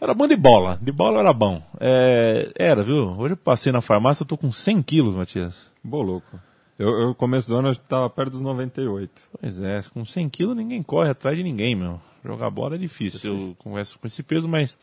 Era 0.00 0.14
bom 0.14 0.26
de 0.26 0.36
bola. 0.36 0.78
De 0.80 0.90
bola 0.90 1.20
era 1.20 1.32
bom. 1.32 1.62
É, 1.80 2.50
era, 2.56 2.82
viu? 2.82 3.14
Hoje 3.18 3.34
eu 3.34 3.36
passei 3.36 3.72
na 3.72 3.80
farmácia, 3.80 4.22
eu 4.22 4.26
tô 4.26 4.36
com 4.36 4.50
100 4.50 4.82
quilos, 4.82 5.14
Matias. 5.14 5.70
Boa 5.82 6.04
louco. 6.04 6.40
Eu, 6.78 6.90
eu 7.00 7.14
começo 7.14 7.48
do 7.48 7.56
ano, 7.56 7.68
eu 7.68 7.76
tava 7.76 8.08
perto 8.08 8.32
dos 8.32 8.42
98. 8.42 9.10
Pois 9.40 9.60
é, 9.60 9.82
com 9.92 10.04
100 10.04 10.28
quilos 10.28 10.56
ninguém 10.56 10.82
corre 10.82 11.10
atrás 11.10 11.36
de 11.36 11.42
ninguém, 11.42 11.74
meu. 11.74 12.00
Jogar 12.24 12.50
bola 12.50 12.74
é 12.74 12.78
difícil. 12.78 13.30
Eu 13.30 13.56
converso 13.58 13.98
com 13.98 14.06
esse 14.06 14.22
peso, 14.22 14.48
mas. 14.48 14.76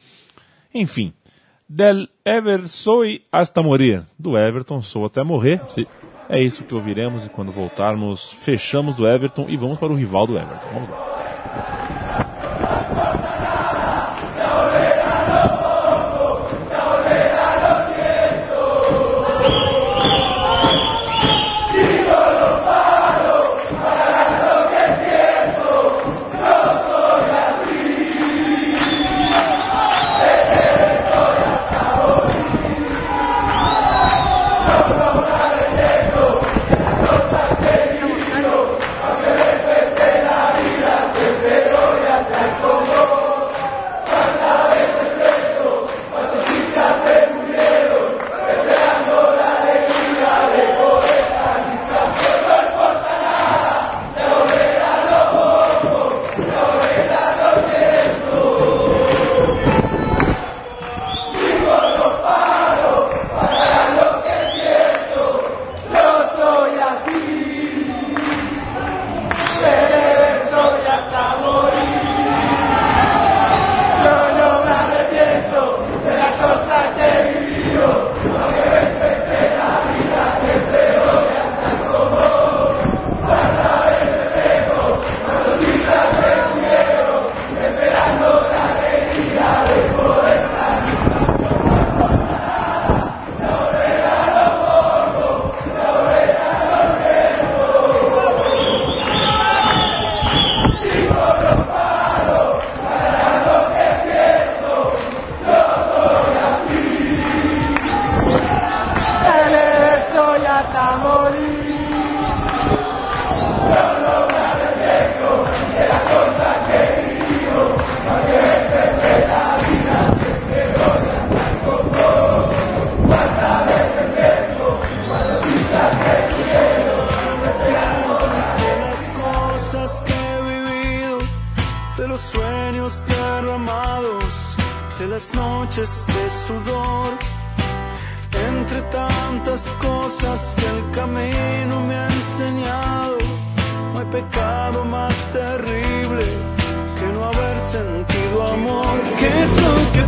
Enfim. 0.74 1.13
Del 1.68 2.08
Ever 2.24 2.68
soy 2.68 3.24
hasta 3.32 3.62
morir. 3.63 4.04
Do 4.18 4.38
Everton 4.38 4.82
sou 4.82 5.06
até 5.06 5.24
morrer. 5.24 5.62
É 6.30 6.42
isso 6.42 6.63
que 6.63 6.74
ouviremos 6.74 7.25
e 7.25 7.30
quando 7.30 7.51
voltarmos, 7.51 8.32
fechamos 8.32 8.96
do 8.96 9.08
Everton 9.08 9.48
e 9.48 9.58
vamos 9.58 9.80
para 9.80 9.92
o 9.92 9.96
rival 9.96 10.27
do 10.27 10.38
Everton. 10.38 10.68
Vamos 10.74 10.89
lá. 10.89 11.14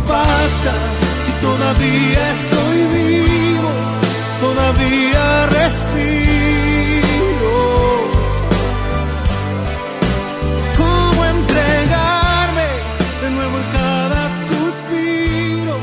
Pasa 0.08 0.72
si 1.24 1.32
todavía 1.46 2.22
estoy 2.36 2.78
vivo? 2.96 3.70
Todavía 4.40 5.46
respiro. 5.46 5.96
¿Cómo 10.76 11.24
entregarme 11.24 12.68
de 13.22 13.30
nuevo 13.30 13.56
en 13.58 13.68
cada 13.78 14.22
suspiro 14.48 15.76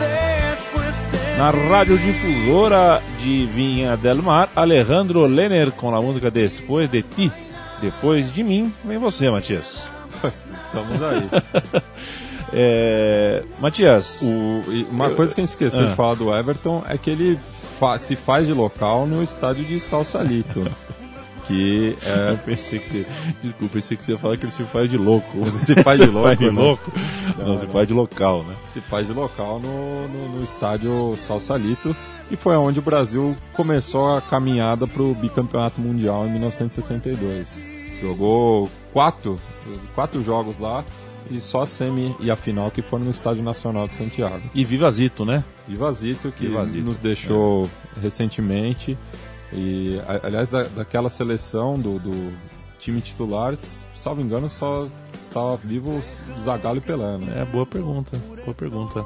después 0.00 0.94
de 1.12 1.38
Na 1.38 1.50
radiodifusora 1.52 3.00
de 3.22 3.46
Vinha 3.46 3.96
del 3.96 4.22
Mar, 4.22 4.50
Alejandro 4.56 5.28
Lenner 5.28 5.70
com 5.72 5.94
a 5.94 6.02
música 6.02 6.30
Depois 6.30 6.90
de 6.90 7.02
Ti. 7.02 7.32
Depois 7.80 8.32
de 8.34 8.42
mim, 8.44 8.74
vem 8.84 8.98
você, 8.98 9.30
Matias. 9.30 9.88
Estamos 10.66 11.02
aí. 11.02 11.30
É, 12.52 13.42
Matias, 13.60 14.20
O- 14.22 14.62
uma 14.90 15.10
coisa 15.10 15.34
que 15.34 15.40
a 15.40 15.42
gente 15.44 15.50
esqueceu 15.50 15.84
Ah. 15.84 15.88
de 15.90 15.94
falar 15.94 16.14
do 16.14 16.34
Everton 16.34 16.82
é 16.88 16.98
que 16.98 17.10
ele 17.10 17.38
fa- 17.78 17.98
se 17.98 18.16
faz 18.16 18.46
de 18.46 18.52
local 18.52 19.06
no 19.06 19.22
estádio 19.22 19.64
de 19.64 19.78
Salsalito. 19.78 20.60
que 21.46 21.96
é 22.04 22.30
eu 22.32 22.38
pensei 22.38 22.78
que. 22.78 23.04
Desculpa, 23.42 23.74
pensei 23.74 23.96
que 23.96 24.04
você 24.04 24.12
ia 24.12 24.18
falar 24.18 24.36
que 24.36 24.44
ele 24.44 24.52
se 24.52 24.62
faz 24.64 24.88
de 24.88 24.96
louco. 24.96 25.44
Se 25.58 25.74
faz 25.82 25.98
de 25.98 26.06
louco, 26.06 26.36
de 26.36 26.44
né? 26.46 26.50
louco? 26.50 26.92
Não, 27.38 27.46
Não, 27.48 27.56
se 27.56 27.66
não. 27.66 27.72
faz 27.72 27.88
de 27.88 27.94
local, 27.94 28.44
né? 28.44 28.54
se 28.72 28.80
faz 28.80 29.06
de 29.06 29.12
local 29.12 29.58
no, 29.60 30.06
no, 30.08 30.28
no 30.38 30.44
estádio 30.44 31.14
Salsalito 31.16 31.94
e 32.30 32.36
foi 32.36 32.54
onde 32.56 32.78
o 32.78 32.82
Brasil 32.82 33.36
começou 33.52 34.16
a 34.16 34.20
caminhada 34.20 34.86
para 34.86 35.02
o 35.02 35.12
bicampeonato 35.14 35.80
mundial 35.80 36.24
em 36.26 36.30
1962. 36.32 37.66
Jogou 38.00 38.70
quatro, 38.92 39.36
quatro 39.94 40.22
jogos 40.22 40.58
lá 40.58 40.84
e 41.30 41.40
só 41.40 41.62
a 41.62 41.66
semi 41.66 42.14
e 42.20 42.30
a 42.30 42.36
final 42.36 42.70
que 42.70 42.82
foram 42.82 43.04
no 43.04 43.10
Estádio 43.10 43.42
Nacional 43.42 43.86
de 43.86 43.96
Santiago. 43.96 44.42
E 44.54 44.64
Viva 44.64 44.90
Zito, 44.90 45.24
né? 45.24 45.44
Viva 45.66 45.92
Zito, 45.92 46.32
que 46.32 46.48
nos 46.48 46.98
deixou 46.98 47.68
recentemente. 48.00 48.96
E, 49.52 50.00
aliás, 50.22 50.50
da, 50.50 50.64
daquela 50.64 51.10
seleção 51.10 51.74
do, 51.74 51.98
do 51.98 52.32
time 52.78 53.00
titular, 53.00 53.56
salvo 53.94 54.22
engano, 54.22 54.48
só 54.48 54.86
estava 55.12 55.56
vivo 55.56 56.00
Zagallo 56.42 56.78
e 56.78 56.80
Pelé, 56.80 57.18
né? 57.18 57.42
É, 57.42 57.44
boa 57.44 57.66
pergunta. 57.66 58.16
Boa 58.44 58.54
pergunta. 58.54 59.04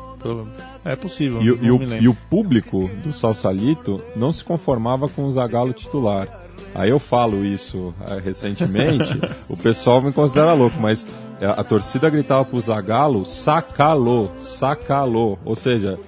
É 0.85 0.95
possível. 0.95 1.43
E, 1.43 1.47
e 1.47 1.71
o, 1.71 1.83
e 2.03 2.09
o 2.09 2.15
público 2.15 2.89
do 3.03 3.13
Salsalito 3.13 4.01
não 4.15 4.33
se 4.33 4.45
conformava 4.45 5.09
com 5.09 5.25
o 5.25 5.33
Zagallo 5.33 5.73
titular. 5.73 6.43
Aí 6.75 6.91
eu 6.91 6.99
falo 6.99 7.45
isso 7.45 7.95
eh, 8.09 8.21
recentemente, 8.25 9.21
o 9.49 9.57
pessoal 9.57 10.03
me 10.03 10.13
considera 10.13 10.53
louco, 10.55 10.77
mas 10.81 11.07
eh, 11.41 11.47
a 11.47 11.63
torcida 11.65 12.09
gritava 12.11 12.45
pro 12.45 12.61
Zagallo, 12.61 13.25
sacalô, 13.27 14.29
sacalô, 14.41 15.39
ou 15.45 15.55
seja, 15.57 15.99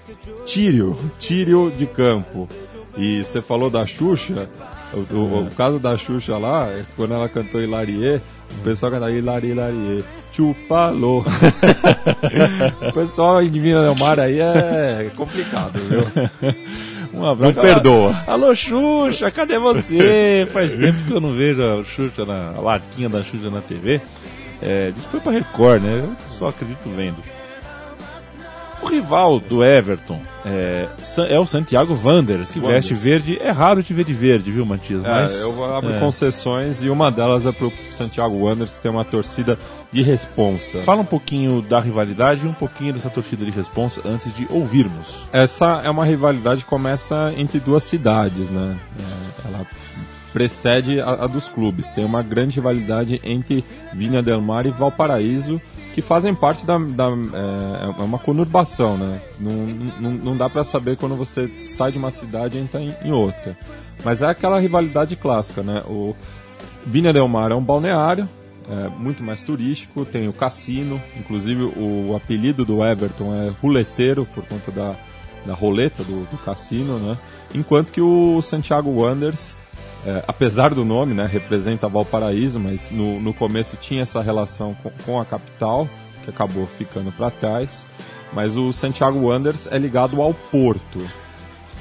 tire-o, 0.45 0.97
tire-o 1.19 1.71
de 1.71 1.87
campo. 1.87 2.49
E 2.97 3.23
você 3.23 3.43
falou 3.43 3.69
da 3.69 3.85
Xuxa, 3.87 4.49
o, 4.95 5.15
o- 5.15 5.43
o 5.47 5.51
caso 5.51 5.79
da 5.79 5.97
Xuxa 5.99 6.39
lá, 6.39 6.67
é 6.69 6.83
quando 6.97 7.13
ela 7.15 7.29
cantou 7.29 7.61
Hilarie, 7.63 8.21
o 8.59 8.63
pessoal 8.65 8.91
cantava 8.93 9.13
Hilarie, 9.13 9.51
Hilarie, 9.51 10.05
chupalô. 10.33 11.23
o 12.89 12.93
pessoal 12.93 13.43
em 13.43 13.51
Divina 13.51 13.83
Del 13.83 13.95
Mar 13.97 14.19
aí 14.21 14.39
é 14.41 15.11
complicado, 15.17 15.79
viu? 15.81 16.55
Um 17.15 17.25
abraço. 17.25 17.55
Não 17.57 17.63
perdoa. 17.63 18.15
Alô, 18.27 18.55
Xuxa, 18.55 19.31
cadê 19.31 19.59
você? 19.59 20.47
Faz 20.53 20.75
tempo 20.75 21.03
que 21.07 21.13
eu 21.15 21.21
não 21.21 21.33
vejo 21.33 21.63
a 21.63 21.83
Xuxa, 21.83 22.27
na, 22.27 22.53
a 22.55 22.61
latinha 22.61 23.09
da 23.09 23.23
Xuxa 23.23 23.49
na 23.49 23.63
TV. 23.63 24.03
É, 24.63 24.93
que 24.95 25.01
foi 25.09 25.21
pra 25.21 25.33
Record, 25.33 25.83
né? 25.83 26.03
Eu 26.05 26.15
só 26.29 26.49
acredito 26.49 26.89
vendo. 26.95 27.17
O 28.83 28.89
rival 28.89 29.41
do 29.41 29.65
Everton 29.65 30.21
é, 30.45 30.87
é 31.29 31.39
o 31.41 31.47
Santiago 31.47 31.99
Wanderers, 32.05 32.51
que 32.51 32.59
Wanderers. 32.61 32.85
veste 32.89 32.95
verde. 32.95 33.39
É 33.41 33.51
raro 33.51 33.83
te 33.83 33.93
ver 33.93 34.05
de 34.05 34.13
verde, 34.15 34.53
viu, 34.53 34.65
Matias? 34.67 35.01
Mas, 35.03 35.33
É, 35.35 35.43
eu 35.43 35.65
abro 35.75 35.93
é. 35.95 35.99
concessões 35.99 36.83
e 36.83 36.89
uma 36.91 37.11
delas 37.11 37.47
é 37.47 37.53
pro 37.53 37.73
Santiago 37.91 38.37
Wanderers, 38.45 38.77
que 38.77 38.83
tem 38.83 38.91
uma 38.91 39.05
torcida 39.05 39.59
de 39.91 40.03
responsa. 40.03 40.83
Fala 40.85 41.01
um 41.01 41.07
pouquinho 41.07 41.63
da 41.63 41.81
rivalidade 41.81 42.45
e 42.45 42.49
um 42.49 42.53
pouquinho 42.53 42.93
dessa 42.93 43.11
torcida 43.11 43.45
de 43.45 43.51
responsa 43.51 44.03
antes 44.05 44.33
de 44.37 44.47
ouvirmos. 44.51 45.25
Essa 45.33 45.81
é 45.83 45.91
uma 45.91 46.05
rivalidade 46.05 46.63
que 46.63 46.69
começa 46.69 47.33
entre 47.37 47.59
duas 47.59 47.83
cidades, 47.83 48.51
né? 48.51 48.77
É, 49.01 49.49
ela 49.49 49.67
precede 50.37 51.01
a, 51.01 51.25
a 51.25 51.27
dos 51.27 51.49
clubes. 51.49 51.89
Tem 51.89 52.05
uma 52.05 52.23
grande 52.23 52.57
rivalidade 52.57 53.19
entre 53.25 53.65
Vinha 53.95 54.23
Del 54.23 54.43
Mar 54.43 54.67
e 54.67 54.71
Valparaíso, 54.71 55.59
que 55.95 56.03
fazem 56.03 56.35
parte 56.35 56.67
da. 56.67 56.77
da- 56.77 57.09
é, 57.09 58.03
é 58.03 58.05
uma 58.05 58.19
conurbação, 58.19 58.99
né? 58.99 59.19
Não, 59.41 59.53
não, 59.99 60.11
não 60.11 60.37
dá 60.37 60.51
para 60.51 60.63
saber 60.63 60.99
quando 60.99 61.17
você 61.17 61.49
sai 61.63 61.91
de 61.93 61.97
uma 61.97 62.11
cidade 62.11 62.59
e 62.59 62.61
entra 62.61 62.83
em, 62.83 62.95
em 63.03 63.13
outra. 63.13 63.57
Mas 64.05 64.21
é 64.21 64.27
aquela 64.27 64.61
rivalidade 64.61 65.17
clássica, 65.17 65.63
né? 65.63 65.83
O 65.87 66.15
Vinha 66.85 67.15
Del 67.15 67.27
Mar 67.29 67.51
é 67.51 67.55
um 67.55 67.63
balneário, 67.65 68.29
é 68.69 68.89
muito 68.91 69.25
mais 69.25 69.41
turístico, 69.43 70.05
tem 70.05 70.29
o 70.29 70.35
cassino, 70.35 71.01
inclusive 71.19 71.63
o 71.63 72.15
apelido 72.15 72.63
do 72.63 72.85
Everton 72.85 73.35
é 73.35 73.49
ruleteiro 73.63 74.29
por 74.35 74.45
conta 74.45 74.71
da, 74.71 74.95
da 75.47 75.55
roleta 75.55 76.05
do, 76.05 76.27
do 76.31 76.37
cassino, 76.45 76.99
né? 76.99 77.17
Enquanto 77.55 77.91
que 77.91 78.03
o 78.03 78.43
Santiago 78.43 78.91
Wanderers, 78.91 79.57
é, 80.07 80.25
apesar 80.29 80.73
do 80.73 80.85
nome, 80.85 81.15
né, 81.15 81.27
representa 81.27 81.89
Valparaíso, 81.89 82.61
mas 82.61 82.93
no, 82.93 83.21
no 83.21 83.35
começo 83.35 83.77
tinha 83.77 84.03
essa 84.03 84.23
relação 84.23 84.73
com, 84.81 84.91
com 85.05 85.21
a 85.21 85.25
capital, 85.25 85.89
que 86.23 86.31
acabou 86.31 86.67
ficando 86.79 87.11
para 87.11 87.29
trás. 87.29 87.85
Mas 88.33 88.57
o 88.57 88.73
Santiago 88.73 89.19
Wanderers 89.19 89.67
é 89.71 89.77
ligado 89.79 90.23
ao 90.23 90.33
porto. 90.33 91.01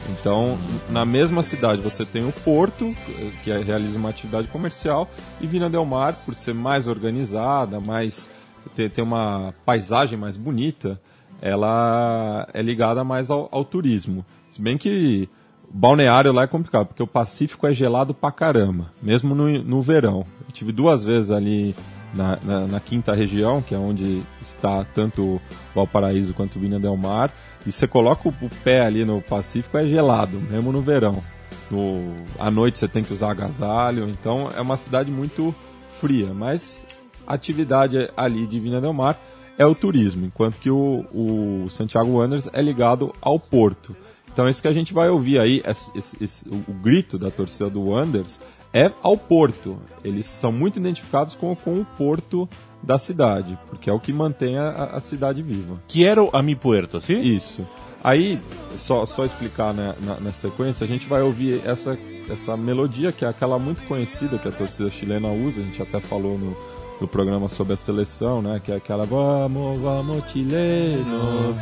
Então, 0.10 0.58
na 0.90 1.06
mesma 1.06 1.44
cidade 1.44 1.82
você 1.82 2.06
tem 2.06 2.28
o 2.28 2.32
Porto, 2.32 2.96
que 3.44 3.52
é- 3.52 3.62
realiza 3.62 3.98
uma 3.98 4.10
atividade 4.10 4.48
comercial, 4.48 5.10
e 5.42 5.48
Vina 5.48 5.70
Del 5.70 5.86
Mar, 5.86 6.14
por 6.26 6.36
ser 6.36 6.54
mais 6.54 6.88
organizada, 6.88 7.80
mais 7.80 8.32
ter, 8.76 8.92
ter 8.92 9.02
uma 9.02 9.54
paisagem 9.66 10.18
mais 10.18 10.38
bonita, 10.38 11.00
ela 11.42 12.48
é 12.54 12.62
ligada 12.62 13.04
mais 13.04 13.30
ao, 13.30 13.50
ao 13.52 13.66
turismo. 13.66 14.26
Se 14.50 14.62
bem 14.62 14.78
que 14.78 15.28
balneário 15.76 16.32
lá 16.32 16.44
é 16.44 16.48
complicado, 16.48 16.88
porque 16.88 17.04
o 17.04 17.08
Pacífico 17.08 17.68
é 17.68 17.74
gelado 17.74 18.14
pra 18.14 18.32
caramba, 18.32 18.92
mesmo 19.04 19.36
no, 19.36 19.62
no 19.62 19.82
verão. 19.82 20.26
Eu 20.48 20.54
tive 20.54 20.72
duas 20.72 21.04
vezes 21.04 21.32
ali 21.32 21.76
na, 22.14 22.40
na, 22.42 22.68
na 22.68 22.80
quinta 22.80 23.14
região, 23.14 23.62
que 23.62 23.76
é 23.76 23.78
onde 23.78 24.24
está 24.42 24.86
tanto 24.86 25.42
Valparaíso 25.76 26.34
quanto 26.34 26.60
Vinha 26.60 26.80
Del 26.80 26.96
Mar, 26.96 27.30
e 27.68 27.72
você 27.72 27.86
coloca 27.88 28.30
o, 28.30 28.34
o 28.42 28.50
pé 28.64 28.86
ali 28.86 29.04
no 29.04 29.22
Pacífico, 29.22 29.78
é 29.78 29.86
gelado, 29.86 30.40
mesmo 30.40 30.72
no 30.72 30.82
verão. 30.82 31.22
No, 31.70 32.14
à 32.40 32.50
noite 32.50 32.80
você 32.80 32.88
tem 32.88 33.04
que 33.04 33.12
usar 33.12 33.32
agasalho, 33.32 34.08
então 34.08 34.50
é 34.56 34.62
uma 34.62 34.78
cidade 34.78 35.12
muito 35.12 35.54
fria, 36.00 36.34
mas 36.34 36.86
a 37.28 37.34
atividade 37.34 38.10
ali 38.16 38.48
de 38.48 38.60
Vinha 38.62 38.80
Del 38.80 38.94
Mar 38.94 39.20
é 39.58 39.66
o 39.66 39.76
turismo, 39.76 40.26
enquanto 40.26 40.56
que 40.56 40.70
o, 40.70 41.06
o 41.12 41.70
Santiago 41.70 42.12
Wanderers 42.12 42.50
é 42.54 42.62
ligado 42.62 43.14
ao 43.22 43.38
porto. 43.38 43.96
Então, 44.36 44.50
isso 44.50 44.62
que 44.62 44.68
a 44.68 44.74
gente 44.74 44.94
vai 44.94 45.08
ouvir 45.10 45.40
aí, 45.40 45.64
esse- 45.66 45.90
esse- 46.22 46.50
o, 46.50 46.56
o 46.68 46.74
grito 46.74 47.18
da 47.18 47.32
torcida 47.32 47.70
do 47.70 47.82
Wanderers 47.88 48.38
é 48.74 48.92
ao 49.02 49.18
porto. 49.18 49.78
Eles 50.04 50.26
são 50.26 50.52
muito 50.52 50.78
identificados 50.78 51.36
com, 51.36 51.56
com 51.56 51.80
o 51.80 51.86
porto 51.86 52.48
da 52.84 52.98
cidade, 52.98 53.58
porque 53.70 53.90
é 53.90 53.94
o 53.94 54.00
que 54.00 54.12
mantém 54.12 54.58
a, 54.58 54.72
a 54.88 55.00
cidade 55.00 55.42
viva. 55.42 55.82
Quero 55.88 56.30
a 56.34 56.44
mi 56.44 56.54
puerto, 56.54 57.00
sim? 57.00 57.22
Isso. 57.22 57.66
Aí, 58.04 58.38
só, 58.76 59.06
só 59.06 59.24
explicar 59.24 59.74
né, 59.74 59.96
na, 60.02 60.20
na 60.20 60.34
sequência, 60.34 60.84
a 60.84 60.88
gente 60.88 61.08
vai 61.08 61.22
ouvir 61.22 61.62
essa, 61.66 61.98
essa 62.30 62.58
melodia, 62.58 63.14
que 63.14 63.24
é 63.24 63.30
aquela 63.30 63.58
muito 63.58 63.82
conhecida 63.88 64.38
que 64.38 64.50
a 64.50 64.52
torcida 64.52 64.90
chilena 64.92 65.30
usa, 65.30 65.62
a 65.62 65.64
gente 65.64 65.82
até 65.82 66.02
falou 66.02 66.38
no, 66.38 66.56
no 67.02 67.08
programa 67.08 67.50
sobre 67.50 67.74
a 67.74 67.78
seleção, 67.78 68.42
né? 68.42 68.62
Que 68.64 68.72
é 68.72 68.76
aquela 68.76 69.06
Vamos, 69.06 69.80
vamos, 69.80 70.24
chileno. 70.32 71.56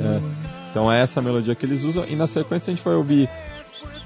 É. 0.00 0.20
Então 0.70 0.90
é 0.90 1.02
essa 1.02 1.20
melodia 1.22 1.54
que 1.54 1.64
eles 1.64 1.84
usam, 1.84 2.04
e 2.08 2.16
na 2.16 2.26
sequência 2.26 2.70
a 2.70 2.74
gente 2.74 2.84
vai 2.84 2.94
ouvir 2.94 3.28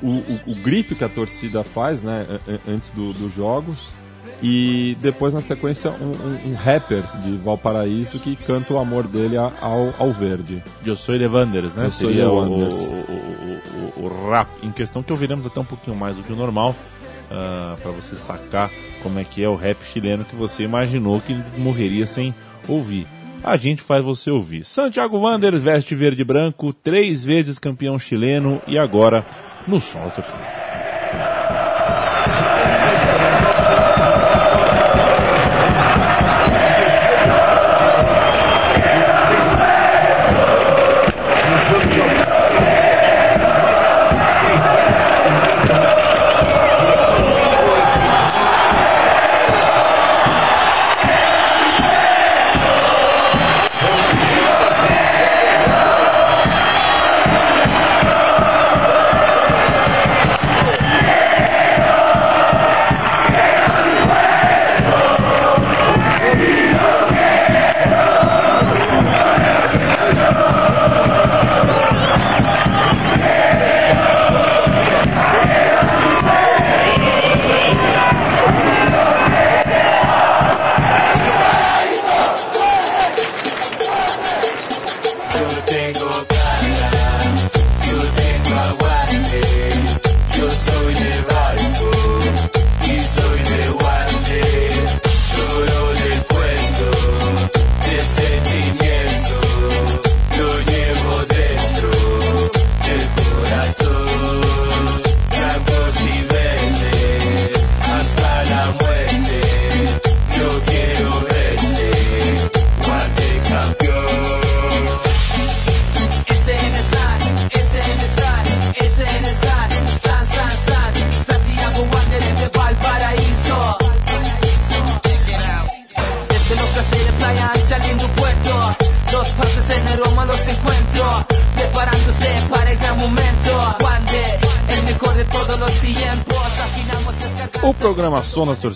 o, 0.03 0.09
o, 0.09 0.41
o 0.49 0.55
grito 0.57 0.95
que 0.95 1.05
a 1.05 1.09
torcida 1.09 1.65
faz, 1.65 2.03
né? 2.03 2.27
a- 2.29 2.53
a- 2.53 2.73
Antes 2.75 2.91
do- 2.91 3.13
dos 3.13 3.33
jogos. 3.35 3.93
E 4.41 4.97
depois, 5.01 5.35
na 5.35 5.41
sequência, 5.41 5.91
um, 5.91 6.13
um- 6.13 6.51
um 6.51 6.55
rapper 6.55 7.03
de 7.25 7.33
Valparaíso 7.39 8.21
que 8.21 8.37
canta 8.37 8.73
o 8.73 8.79
amor 8.79 9.09
dele 9.09 9.37
ao, 9.37 9.53
ao 9.99 10.13
verde. 10.13 10.63
Eu 10.87 10.95
sou 10.95 11.19
de 11.19 11.27
Wanderers, 11.27 11.75
né? 11.75 11.87
Eu 11.87 11.91
sou 11.91 12.13
de 12.13 12.21
o, 12.21 12.33
o- 13.99 14.03
o- 14.03 14.05
o 14.07 14.31
rap 14.31 14.47
em 14.63 14.71
questão 14.71 15.03
que 15.03 15.11
ouviremos 15.13 15.45
até 15.45 15.59
um 15.59 15.65
pouquinho 15.65 15.97
mais 15.97 16.17
do 16.17 16.23
que 16.23 16.33
o 16.33 16.37
normal. 16.37 16.77
Para 17.29 17.91
você 17.91 18.17
sacar 18.17 18.71
como 19.03 19.19
é 19.19 19.25
que 19.25 19.43
é 19.43 19.49
o 19.49 19.55
rap 19.55 19.79
chileno 19.85 20.25
que 20.25 20.37
você 20.37 20.63
imaginou 20.65 21.21
que 21.21 21.35
morreria 21.57 22.07
sem 22.07 22.35
ouvir. 22.67 23.07
a 23.43 23.57
gente 23.57 23.83
faz 23.83 24.05
você 24.05 24.31
ouvir. 24.31 24.65
Santiago 24.65 25.19
Wanderers 25.19 25.63
veste 25.63 25.95
verde 25.95 26.23
e 26.23 26.25
branco, 26.25 26.73
três 26.73 27.25
vezes 27.25 27.59
campeão 27.59 27.99
chileno 27.99 28.61
e 28.67 28.77
agora 28.77 29.25
no 29.67 29.81
som 29.81 30.01
das 30.01 30.15
torcidas. 30.15 30.68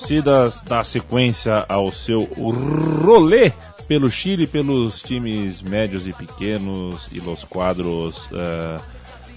Torcidas 0.03 0.61
dá 0.63 0.83
sequência 0.83 1.65
ao 1.69 1.93
seu 1.93 2.25
rolê 2.25 3.53
pelo 3.87 4.11
Chile, 4.11 4.47
pelos 4.47 5.01
times 5.01 5.63
médios 5.63 6.09
e 6.09 6.13
pequenos 6.13 7.09
e 7.13 7.21
los 7.21 7.45
quadros 7.45 8.27
uh, 8.27 8.81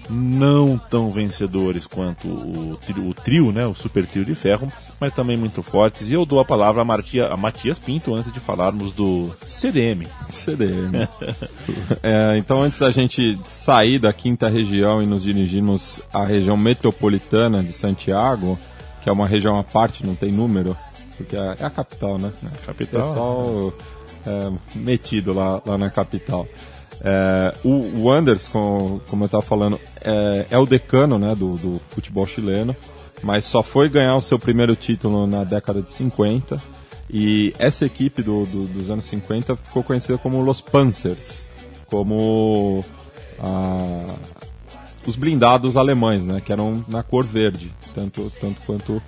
não 0.09 0.77
tão 0.77 1.11
vencedores 1.11 1.85
quanto 1.85 2.27
o, 2.27 2.79
o, 2.97 3.13
trio, 3.13 3.51
né, 3.51 3.65
o 3.65 3.73
super 3.75 4.05
trio 4.07 4.25
de 4.25 4.33
ferro, 4.33 4.67
mas 4.99 5.11
também 5.11 5.37
muito 5.37 5.61
fortes. 5.61 6.09
E 6.09 6.13
eu 6.13 6.25
dou 6.25 6.39
a 6.39 6.45
palavra 6.45 6.81
a, 6.81 6.85
Martia, 6.85 7.27
a 7.27 7.37
Matias 7.37 7.77
Pinto 7.77 8.15
antes 8.15 8.31
de 8.31 8.39
falarmos 8.39 8.93
do 8.93 9.31
CDM. 9.45 10.07
CDM. 10.29 11.07
é, 12.01 12.37
então, 12.37 12.61
antes 12.61 12.79
da 12.79 12.91
gente 12.91 13.37
sair 13.43 13.99
da 13.99 14.13
quinta 14.13 14.47
região 14.47 15.01
e 15.01 15.05
nos 15.05 15.23
dirigirmos 15.23 16.01
à 16.13 16.23
região 16.23 16.55
metropolitana 16.55 17.63
de 17.63 17.71
Santiago, 17.71 18.57
que 19.05 19.09
é 19.09 19.11
uma 19.11 19.27
região 19.27 19.59
à 19.59 19.63
parte, 19.63 20.03
não 20.03 20.15
tem 20.15 20.31
número, 20.31 20.75
porque 21.15 21.35
é, 21.35 21.57
é 21.59 21.63
a 21.63 21.69
capital, 21.69 22.17
né? 22.17 22.33
É 22.43 22.65
capital. 22.65 23.07
Pessoal 23.07 23.73
é, 24.25 24.51
metido 24.73 25.31
lá, 25.31 25.61
lá 25.63 25.77
na 25.77 25.91
capital. 25.91 26.47
É, 27.01 27.53
o, 27.63 28.01
o 28.01 28.11
Anders, 28.11 28.47
como, 28.47 28.99
como 29.07 29.23
eu 29.23 29.25
estava 29.27 29.43
falando, 29.43 29.79
é, 30.01 30.47
é, 30.49 30.57
o 30.57 30.65
decano 30.65 31.19
né, 31.19 31.35
do, 31.35 31.55
do, 31.55 31.79
futebol 31.91 32.25
chileno, 32.25 32.75
mas 33.21 33.45
só 33.45 33.61
foi 33.61 33.89
ganhar 33.89 34.15
o 34.15 34.21
seu 34.23 34.39
primeiro 34.39 34.75
título 34.75 35.27
na 35.27 35.43
década 35.43 35.83
de 35.83 35.91
50. 35.91 36.59
E 37.07 37.53
essa 37.59 37.85
equipe 37.85 38.23
do, 38.23 38.43
do, 38.47 38.65
dos 38.65 38.89
anos 38.89 39.05
50 39.05 39.55
ficou 39.55 39.83
conhecida 39.83 40.17
como 40.17 40.41
Los 40.41 40.61
Panzers, 40.61 41.47
como 41.85 42.83
a, 43.37 44.05
os 45.05 45.15
blindados 45.15 45.77
alemães, 45.77 46.23
né, 46.23 46.41
que 46.43 46.51
eram 46.51 46.83
na 46.87 47.03
cor 47.03 47.23
verde, 47.23 47.73
tanto, 47.93 48.31
tanto 48.39 48.61
quanto 48.65 49.01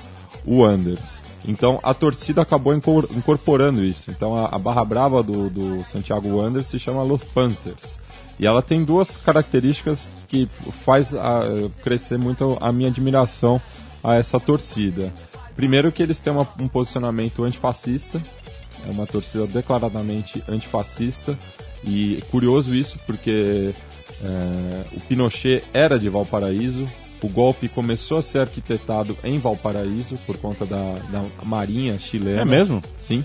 o 0.46 0.64
Anders. 0.64 1.22
Então 1.46 1.80
a 1.84 1.94
torcida 1.94 2.42
acabou 2.42 2.74
incorporando 2.74 3.84
isso. 3.84 4.10
Então 4.10 4.36
a, 4.36 4.46
a 4.46 4.58
barra 4.58 4.84
brava 4.86 5.22
do, 5.22 5.50
do 5.50 5.84
Santiago 5.84 6.30
Wanderers 6.30 6.68
se 6.68 6.80
chama 6.80 7.04
Los 7.04 7.24
Panzers. 7.24 8.00
E 8.40 8.46
ela 8.46 8.62
tem 8.62 8.84
duas 8.84 9.18
características 9.18 10.14
que 10.28 10.48
faz 10.86 11.14
a, 11.14 11.42
crescer 11.84 12.18
muito 12.18 12.58
a 12.62 12.72
minha 12.72 12.90
admiração 12.90 13.62
a 14.04 14.16
essa 14.16 14.40
torcida. 14.40 15.12
Primeiro 15.56 15.92
que 15.92 16.04
eles 16.04 16.20
têm 16.20 16.32
uma, 16.32 16.48
um 16.60 16.68
posicionamento 16.68 17.44
antifascista, 17.44 18.24
é 18.88 18.92
uma 18.92 19.08
torcida 19.08 19.48
declaradamente 19.48 20.44
antifascista 20.48 21.38
e 21.84 22.24
curioso 22.30 22.76
isso 22.76 23.00
porque 23.06 23.74
é, 24.24 24.84
o 24.96 25.00
Pinochet 25.02 25.64
era 25.74 26.00
de 26.00 26.10
Valparaíso, 26.10 26.86
o 27.22 27.28
golpe 27.28 27.68
começou 27.68 28.20
a 28.20 28.22
ser 28.22 28.40
arquitetado 28.40 29.18
em 29.24 29.38
Valparaíso 29.40 30.18
por 30.26 30.38
conta 30.38 30.66
da, 30.66 30.94
da 31.10 31.24
Marinha 31.44 31.98
chilena. 31.98 32.42
É 32.42 32.46
mesmo? 32.46 32.82
Sim. 33.00 33.24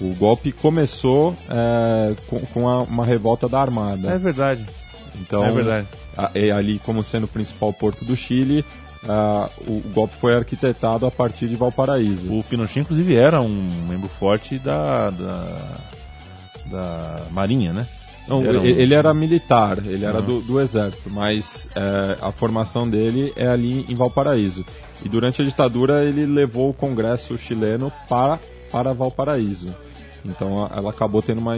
O 0.00 0.14
golpe 0.14 0.52
começou 0.52 1.34
é, 1.48 2.14
com, 2.26 2.40
com 2.46 2.68
a, 2.68 2.82
uma 2.82 3.04
revolta 3.04 3.48
da 3.48 3.60
Armada. 3.60 4.10
É 4.10 4.18
verdade. 4.18 4.64
Então, 5.20 5.44
é 5.44 5.52
verdade. 5.52 5.88
A, 6.16 6.30
ali 6.56 6.78
como 6.80 7.02
sendo 7.02 7.24
o 7.24 7.28
principal 7.28 7.72
porto 7.72 8.04
do 8.04 8.16
Chile, 8.16 8.64
a, 9.08 9.48
o, 9.66 9.78
o, 9.78 9.90
golpe 9.94 10.14
foi 10.16 10.34
arquitetado 10.34 11.06
a 11.06 11.10
partir 11.10 11.48
de 11.48 11.56
Valparaíso. 11.56 12.32
O 12.32 12.42
Pinochet, 12.42 12.80
inclusive, 12.80 13.14
era 13.14 13.40
um 13.40 13.68
membro 13.88 14.08
forte 14.08 14.58
da, 14.58 15.10
da, 15.10 15.78
da 16.66 17.20
Marinha, 17.30 17.72
né? 17.72 17.86
Não, 18.28 18.40
ele, 18.40 18.48
era 18.48 18.60
um... 18.60 18.64
ele 18.64 18.94
era 18.94 19.14
militar, 19.14 19.78
ele 19.84 20.04
era 20.04 20.20
do, 20.20 20.40
do, 20.40 20.60
exército, 20.60 21.08
mas 21.08 21.68
é, 21.74 22.18
a 22.20 22.30
formação 22.30 22.88
dele 22.88 23.32
é 23.34 23.48
ali 23.48 23.86
em 23.88 23.96
Valparaíso. 23.96 24.64
E 25.04 25.08
durante 25.08 25.40
a 25.40 25.44
ditadura 25.44 26.04
ele 26.04 26.26
levou 26.26 26.70
o 26.70 26.74
Congresso 26.74 27.38
chileno 27.38 27.90
para, 28.08 28.38
para 28.70 28.92
Valparaíso. 28.92 29.74
Então 30.24 30.70
ela 30.74 30.90
acabou 30.90 31.22
tendo 31.22 31.40
uma, 31.40 31.54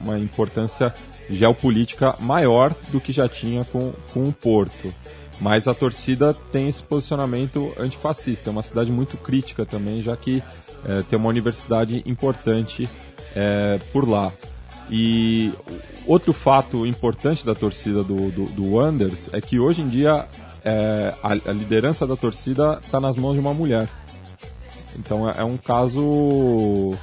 uma 0.00 0.18
importância 0.18 0.94
geopolítica 1.28 2.14
maior 2.20 2.74
do 2.90 3.00
que 3.00 3.12
já 3.12 3.28
tinha 3.28 3.64
com, 3.64 3.92
com 4.12 4.28
o 4.28 4.32
Porto. 4.32 4.92
Mas 5.40 5.68
a 5.68 5.74
torcida 5.74 6.32
tem 6.50 6.68
esse 6.68 6.82
posicionamento 6.82 7.72
antifascista. 7.78 8.48
É 8.48 8.52
uma 8.52 8.62
cidade 8.62 8.90
muito 8.90 9.18
crítica 9.18 9.66
também, 9.66 10.00
já 10.02 10.16
que 10.16 10.42
é, 10.84 11.02
tem 11.02 11.18
uma 11.18 11.28
universidade 11.28 12.02
importante 12.06 12.88
é, 13.34 13.78
por 13.92 14.08
lá. 14.08 14.32
E 14.90 15.52
outro 16.06 16.32
fato 16.32 16.86
importante 16.86 17.44
da 17.44 17.54
torcida 17.54 18.02
do, 18.02 18.30
do, 18.30 18.44
do 18.44 18.74
Wonders 18.74 19.32
é 19.32 19.40
que 19.40 19.58
hoje 19.58 19.82
em 19.82 19.88
dia 19.88 20.26
é, 20.64 21.14
a, 21.22 21.32
a, 21.32 21.52
liderança 21.52 22.06
da 22.06 22.16
torcida 22.16 22.80
está 22.82 23.00
nas 23.00 23.16
mãos 23.16 23.34
de 23.34 23.40
uma 23.40 23.52
mulher. 23.52 23.88
Então 24.98 25.28
é, 25.28 25.40
é 25.40 25.44
um 25.44 25.56
caso 25.56 26.94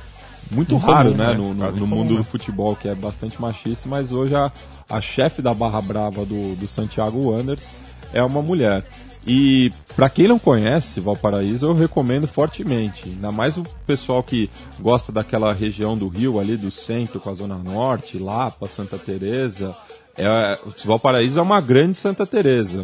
muito, 0.51 0.77
raro 0.77 1.11
comum, 1.11 1.23
né, 1.23 1.33
no, 1.33 1.53
no, 1.53 1.71
no 1.71 1.87
mundo 1.87 2.11
né? 2.11 2.17
do 2.17 2.23
futebol, 2.23 2.75
que 2.75 2.87
é 2.87 2.95
bastante 2.95 3.41
machista, 3.41 3.87
mas 3.87 4.11
hoje 4.11 4.35
a, 4.35 4.51
a 4.89 5.01
chefe 5.01 5.41
da 5.41 5.53
Barra 5.53 5.81
Brava 5.81 6.25
do, 6.25 6.55
do 6.55 6.67
Santiago 6.67 7.31
Wanderers 7.31 7.71
é 8.13 8.23
uma 8.23 8.41
mulher. 8.41 8.85
E 9.25 9.71
para 9.95 10.09
quem 10.09 10.27
não 10.27 10.37
conhece 10.37 10.99
Valparaíso, 10.99 11.67
eu 11.67 11.73
recomendo 11.73 12.27
fortemente. 12.27 13.03
Ainda 13.05 13.31
mais 13.31 13.57
o 13.57 13.63
pessoal 13.85 14.21
que 14.21 14.49
gosta 14.79 15.11
daquela 15.11 15.53
região 15.53 15.97
do 15.97 16.07
Rio 16.07 16.39
ali 16.39 16.57
do 16.57 16.69
centro 16.69 17.19
com 17.19 17.29
a 17.29 17.33
zona 17.33 17.57
norte, 17.57 18.17
Lapa, 18.17 18.67
Santa 18.67 18.97
Teresa. 18.97 19.75
É, 20.17 20.59
Valparaíso 20.83 21.39
é 21.39 21.41
uma 21.41 21.61
grande 21.61 21.97
Santa 21.97 22.25
Teresa. 22.25 22.83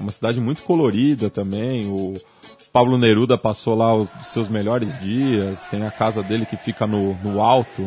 Uma 0.00 0.10
cidade 0.10 0.40
muito 0.40 0.62
colorida 0.62 1.30
também. 1.30 1.88
O 1.88 2.14
Pablo 2.72 2.98
Neruda 2.98 3.38
passou 3.38 3.76
lá 3.76 3.94
os 3.94 4.10
seus 4.24 4.48
melhores 4.48 4.98
dias. 5.00 5.64
Tem 5.66 5.86
a 5.86 5.90
casa 5.90 6.22
dele 6.22 6.46
que 6.46 6.56
fica 6.56 6.86
no, 6.86 7.14
no 7.22 7.40
alto 7.40 7.82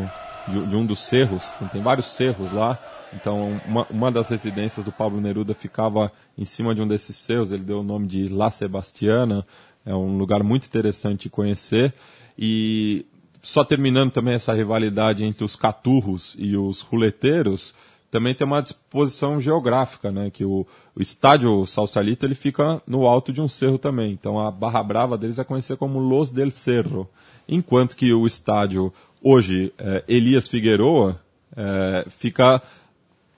de, 0.50 0.66
de 0.68 0.76
um 0.76 0.86
dos 0.86 1.00
cerros, 1.00 1.54
tem 1.72 1.82
vários 1.82 2.08
cerros 2.08 2.52
lá, 2.52 2.78
então 3.14 3.62
uma, 3.66 3.88
uma 3.90 4.12
das 4.12 4.30
residências 4.30 4.86
do 4.86 4.92
Pablo 4.92 5.20
Neruda 5.20 5.54
ficava 5.54 6.12
em 6.38 6.46
cima 6.46 6.74
de 6.74 6.82
um 6.82 6.88
desses 6.88 7.16
cerros, 7.16 7.52
ele 7.52 7.64
deu 7.64 7.80
o 7.80 7.84
nome 7.84 8.08
de 8.08 8.28
La 8.28 8.50
Sebastiana, 8.50 9.46
é 9.86 9.96
um 9.96 10.18
lugar 10.18 10.44
muito 10.44 10.66
interessante 10.66 11.24
de 11.24 11.30
conhecer, 11.30 11.94
e 12.38 13.06
só 13.42 13.64
terminando 13.64 14.12
também 14.12 14.34
essa 14.34 14.54
rivalidade 14.54 15.24
entre 15.24 15.44
os 15.44 15.56
caturros 15.56 16.36
e 16.38 16.56
os 16.56 16.82
ruleteiros, 16.82 17.74
também 18.12 18.34
tem 18.34 18.46
uma 18.46 18.62
disposição 18.62 19.40
geográfica, 19.40 20.12
né? 20.12 20.30
Que 20.30 20.44
o, 20.44 20.66
o 20.96 21.02
estádio 21.02 21.66
Salsalito 21.66 22.26
ele 22.26 22.36
fica 22.36 22.82
no 22.88 23.06
alto 23.06 23.32
de 23.32 23.40
um 23.40 23.48
cerro 23.48 23.78
também. 23.78 24.12
Então 24.12 24.40
a 24.40 24.50
Barra 24.50 24.82
Brava 24.82 25.18
deles 25.18 25.38
é 25.38 25.44
conhecida 25.44 25.78
como 25.78 26.00
Los 26.00 26.32
del 26.32 26.50
Cerro. 26.52 27.08
Enquanto 27.48 27.96
que 27.96 28.12
o 28.14 28.26
estádio, 28.26 28.92
hoje, 29.22 29.72
é, 29.78 30.04
Elias 30.08 30.48
Figueroa, 30.48 31.20
é, 31.56 32.06
fica 32.10 32.62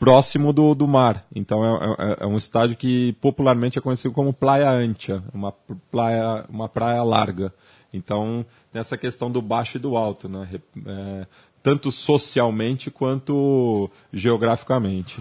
próximo 0.02 0.52
do, 0.52 0.74
do 0.74 0.88
mar. 0.88 1.28
Então 1.34 1.64
é, 1.64 1.86
é, 1.86 2.18
é, 2.22 2.26
um 2.26 2.36
estádio 2.36 2.76
que 2.76 3.14
popularmente 3.22 3.78
é 3.78 3.82
conhecido 3.82 4.12
como 4.12 4.34
Praia 4.34 4.68
Ancha, 4.72 5.24
uma 5.32 5.52
praia, 5.92 6.44
uma 6.50 6.68
praia 6.68 7.04
larga. 7.04 7.54
Então 7.94 8.44
tem 8.74 8.80
essa 8.80 8.98
questão 8.98 9.30
do 9.30 9.44
baixo 9.44 9.78
e 9.78 9.80
do 9.80 9.96
alto, 9.96 10.28
né? 10.28 10.50
É, 10.88 11.28
tanto 11.62 11.92
socialmente 11.92 12.90
quanto 12.90 13.92
geograficamente. 14.12 15.20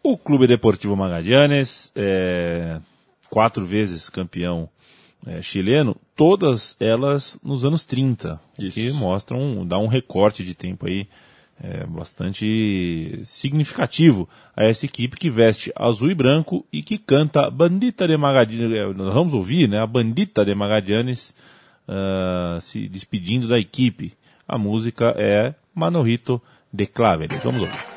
O 0.00 0.16
Clube 0.16 0.46
Deportivo 0.46 0.96
Magallanes, 0.96 1.90
é, 1.96 2.80
quatro 3.28 3.66
vezes 3.66 4.08
campeão 4.08 4.68
é, 5.26 5.42
chileno, 5.42 5.96
todas 6.14 6.76
elas 6.78 7.36
nos 7.42 7.64
anos 7.64 7.84
30, 7.84 8.40
Isso. 8.56 8.74
que 8.74 8.92
mostram, 8.92 9.66
dá 9.66 9.76
um 9.76 9.88
recorte 9.88 10.44
de 10.44 10.54
tempo 10.54 10.86
aí 10.86 11.08
é, 11.62 11.84
bastante 11.86 13.20
significativo 13.24 14.28
a 14.56 14.64
essa 14.64 14.86
equipe 14.86 15.16
que 15.16 15.28
veste 15.28 15.72
azul 15.74 16.10
e 16.10 16.14
branco 16.14 16.64
e 16.72 16.82
que 16.82 16.98
canta 16.98 17.50
Bandita 17.50 18.06
de 18.06 18.16
Magallanes, 18.16 18.72
é, 18.72 18.86
vamos 18.92 19.34
ouvir, 19.34 19.68
né, 19.68 19.80
a 19.80 19.86
Bandita 19.86 20.44
de 20.44 20.54
Magallanes 20.54 21.34
uh, 21.88 22.60
se 22.60 22.88
despedindo 22.88 23.48
da 23.48 23.58
equipe. 23.58 24.12
A 24.46 24.56
música 24.56 25.14
é 25.16 25.54
Manorito 25.74 26.40
de 26.72 26.86
Claveles. 26.86 27.42
Vamos 27.42 27.62
ouvir. 27.62 27.87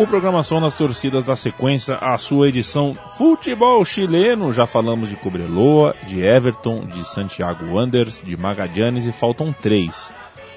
O 0.00 0.06
programação 0.06 0.60
nas 0.60 0.74
torcidas 0.76 1.24
da 1.24 1.36
sequência, 1.36 1.96
a 1.96 2.16
sua 2.16 2.48
edição 2.48 2.96
Futebol 3.18 3.84
Chileno. 3.84 4.50
Já 4.50 4.66
falamos 4.66 5.10
de 5.10 5.16
Cobreloa, 5.16 5.94
de 6.06 6.22
Everton, 6.22 6.86
de 6.86 7.06
Santiago 7.06 7.66
Wanderers, 7.74 8.18
de 8.24 8.34
Magallanes 8.34 9.04
e 9.04 9.12
faltam 9.12 9.52
três. 9.52 10.10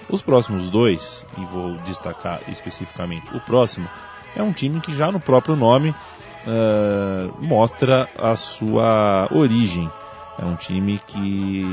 Os 0.09 0.21
próximos 0.21 0.71
dois, 0.71 1.25
e 1.37 1.43
vou 1.43 1.73
destacar 1.79 2.39
especificamente 2.47 3.35
o 3.35 3.41
próximo, 3.41 3.85
é 4.33 4.41
um 4.41 4.53
time 4.53 4.79
que 4.79 4.95
já 4.95 5.11
no 5.11 5.19
próprio 5.19 5.57
nome 5.57 5.89
uh, 5.89 7.33
mostra 7.45 8.07
a 8.17 8.37
sua 8.37 9.27
origem. 9.29 9.91
É 10.41 10.45
um 10.45 10.55
time 10.55 11.01
que 11.05 11.67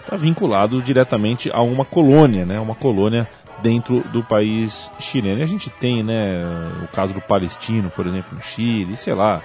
está 0.00 0.16
vinculado 0.16 0.82
diretamente 0.82 1.48
a 1.54 1.62
uma 1.62 1.84
colônia, 1.84 2.44
né? 2.44 2.58
Uma 2.58 2.74
colônia 2.74 3.28
dentro 3.64 4.04
do 4.12 4.22
país 4.22 4.92
chileno. 5.00 5.40
E 5.40 5.42
a 5.42 5.46
gente 5.46 5.70
tem, 5.70 6.02
né, 6.02 6.44
o 6.82 6.88
caso 6.88 7.14
do 7.14 7.20
palestino, 7.22 7.88
por 7.88 8.06
exemplo, 8.06 8.36
no 8.36 8.42
Chile, 8.42 8.94
sei 8.94 9.14
lá. 9.14 9.40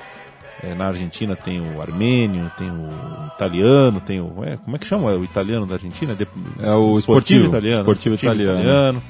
É, 0.61 0.75
na 0.75 0.87
Argentina 0.87 1.37
tem 1.37 1.61
o 1.61 1.81
armênio, 1.81 2.51
tem 2.57 2.69
o 2.69 2.89
italiano, 3.33 4.01
tem 4.01 4.19
o. 4.19 4.43
É, 4.43 4.57
como 4.57 4.75
é 4.75 4.79
que 4.79 4.85
chama 4.85 5.09
o 5.13 5.23
italiano 5.23 5.65
da 5.65 5.75
Argentina? 5.75 6.13
De, 6.13 6.27
é 6.59 6.73
o 6.73 6.99
esportivo, 6.99 7.45
esportivo 7.45 7.47
italiano. 7.47 7.79
Esportivo, 7.79 8.15
italiano. 8.15 8.59
italiano. 8.59 9.03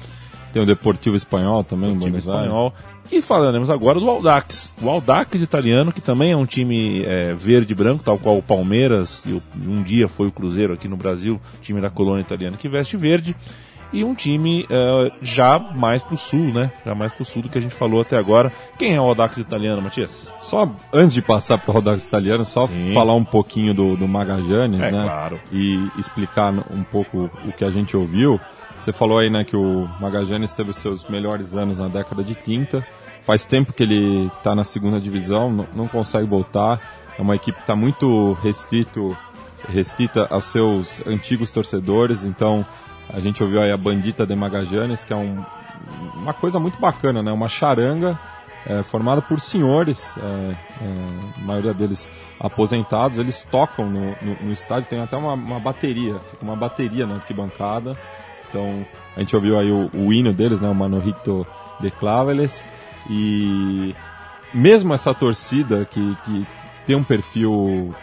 Tem 0.52 0.62
o 0.62 0.66
Deportivo 0.66 1.16
Espanhol 1.16 1.64
também, 1.64 1.92
Deportivo 1.92 2.18
Espanhol. 2.18 2.72
E 3.10 3.20
falaremos 3.20 3.68
agora 3.68 3.98
do 3.98 4.08
Aldax. 4.08 4.72
O 4.80 4.88
Aldax 4.88 5.42
italiano, 5.42 5.92
que 5.92 6.00
também 6.00 6.30
é 6.30 6.36
um 6.36 6.46
time 6.46 7.02
é, 7.04 7.34
verde 7.34 7.72
e 7.72 7.74
branco, 7.74 8.04
tal 8.04 8.16
qual 8.16 8.38
o 8.38 8.42
Palmeiras, 8.42 9.24
e 9.26 9.42
um 9.66 9.82
dia 9.82 10.08
foi 10.08 10.28
o 10.28 10.32
Cruzeiro 10.32 10.72
aqui 10.72 10.86
no 10.86 10.96
Brasil, 10.96 11.40
time 11.60 11.80
da 11.80 11.90
colônia 11.90 12.20
italiana 12.20 12.56
que 12.56 12.68
veste 12.68 12.96
verde 12.96 13.34
e 13.92 14.04
um 14.04 14.14
time 14.14 14.64
uh, 14.64 15.12
já 15.20 15.58
mais 15.58 16.02
pro 16.02 16.16
sul, 16.16 16.52
né? 16.52 16.70
Já 16.84 16.94
mais 16.94 17.12
pro 17.12 17.24
sul 17.24 17.42
do 17.42 17.48
que 17.48 17.58
a 17.58 17.60
gente 17.60 17.74
falou 17.74 18.00
até 18.00 18.16
agora. 18.16 18.52
Quem 18.78 18.94
é 18.94 19.00
o 19.00 19.04
Audax 19.04 19.36
italiano, 19.38 19.82
Matias? 19.82 20.30
Só 20.40 20.70
antes 20.92 21.14
de 21.14 21.22
passar 21.22 21.58
pro 21.58 21.72
Audax 21.72 22.06
italiano, 22.06 22.44
só 22.44 22.66
Sim. 22.66 22.92
falar 22.94 23.14
um 23.14 23.24
pouquinho 23.24 23.74
do, 23.74 23.96
do 23.96 24.06
Magallanes, 24.06 24.80
é, 24.80 24.90
né? 24.90 25.02
Claro. 25.02 25.40
E 25.52 25.90
explicar 25.98 26.52
um 26.52 26.84
pouco 26.84 27.30
o 27.44 27.52
que 27.52 27.64
a 27.64 27.70
gente 27.70 27.96
ouviu. 27.96 28.40
Você 28.78 28.92
falou 28.92 29.18
aí, 29.18 29.28
né, 29.28 29.44
que 29.44 29.56
o 29.56 29.86
Magallanes 30.00 30.54
teve 30.54 30.70
os 30.70 30.76
seus 30.76 31.06
melhores 31.06 31.54
anos 31.54 31.80
na 31.80 31.88
década 31.88 32.24
de 32.24 32.34
30. 32.34 32.86
Faz 33.22 33.44
tempo 33.44 33.74
que 33.74 33.82
ele 33.82 34.30
está 34.38 34.54
na 34.54 34.64
segunda 34.64 34.98
divisão, 34.98 35.52
não, 35.52 35.66
não 35.74 35.88
consegue 35.88 36.26
voltar. 36.26 36.80
É 37.18 37.20
uma 37.20 37.36
equipe 37.36 37.58
que 37.58 37.62
está 37.62 37.76
muito 37.76 38.32
restrito, 38.42 39.14
restrita 39.68 40.26
aos 40.30 40.44
seus 40.46 41.06
antigos 41.06 41.50
torcedores, 41.50 42.24
então 42.24 42.64
a 43.12 43.20
gente 43.20 43.42
ouviu 43.42 43.60
aí 43.60 43.70
a 43.70 43.76
Bandita 43.76 44.26
de 44.26 44.34
Magajanes, 44.34 45.04
que 45.04 45.12
é 45.12 45.16
um, 45.16 45.44
uma 46.14 46.32
coisa 46.32 46.58
muito 46.58 46.78
bacana, 46.80 47.22
né? 47.22 47.32
Uma 47.32 47.48
charanga 47.48 48.18
é, 48.66 48.82
formada 48.82 49.22
por 49.22 49.40
senhores, 49.40 50.14
é, 50.18 50.22
é, 50.22 51.36
a 51.38 51.44
maioria 51.44 51.74
deles 51.74 52.08
aposentados. 52.38 53.18
Eles 53.18 53.42
tocam 53.44 53.86
no, 53.86 54.10
no, 54.22 54.36
no 54.42 54.52
estádio, 54.52 54.88
tem 54.88 55.00
até 55.00 55.16
uma, 55.16 55.34
uma, 55.34 55.58
bateria, 55.58 56.18
fica 56.30 56.44
uma 56.44 56.56
bateria 56.56 57.06
na 57.06 57.16
arquibancada. 57.16 57.96
Então 58.48 58.86
a 59.16 59.20
gente 59.20 59.34
ouviu 59.34 59.58
aí 59.58 59.70
o, 59.70 59.90
o 59.94 60.12
hino 60.12 60.32
deles, 60.32 60.60
né? 60.60 60.68
O 60.68 60.74
Manorito 60.74 61.46
de 61.80 61.90
Claveles. 61.90 62.68
E 63.08 63.94
mesmo 64.52 64.94
essa 64.94 65.14
torcida 65.14 65.84
que, 65.84 66.16
que 66.24 66.46
tem 66.86 66.96
um 66.96 67.04
perfil 67.04 67.94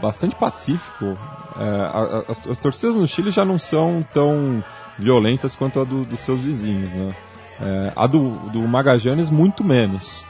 bastante 0.00 0.34
pacífico, 0.34 1.16
é, 1.58 2.30
as, 2.30 2.46
as 2.46 2.58
torcidas 2.58 2.96
no 2.96 3.06
Chile 3.06 3.30
já 3.30 3.44
não 3.44 3.58
são 3.58 4.04
tão 4.12 4.62
violentas 4.98 5.54
quanto 5.54 5.80
a 5.80 5.84
do- 5.84 6.04
dos 6.04 6.20
seus 6.20 6.40
vizinhos, 6.40 6.92
né? 6.92 7.14
É, 7.60 7.92
a 7.96 8.06
do, 8.06 8.30
do 8.50 8.60
Magallanes 8.62 9.30
muito 9.30 9.64
menos. 9.64 10.24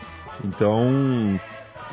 Então, 0.44 1.40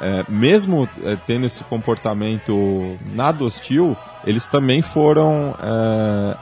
é, 0.02 0.26
mesmo 0.30 0.88
é, 1.04 1.16
tendo 1.16 1.46
esse 1.46 1.64
comportamento 1.64 2.96
nada 3.14 3.44
hostil, 3.44 3.98
eles 4.26 4.46
também 4.48 4.82
foram 4.82 5.56
é, 5.60 6.38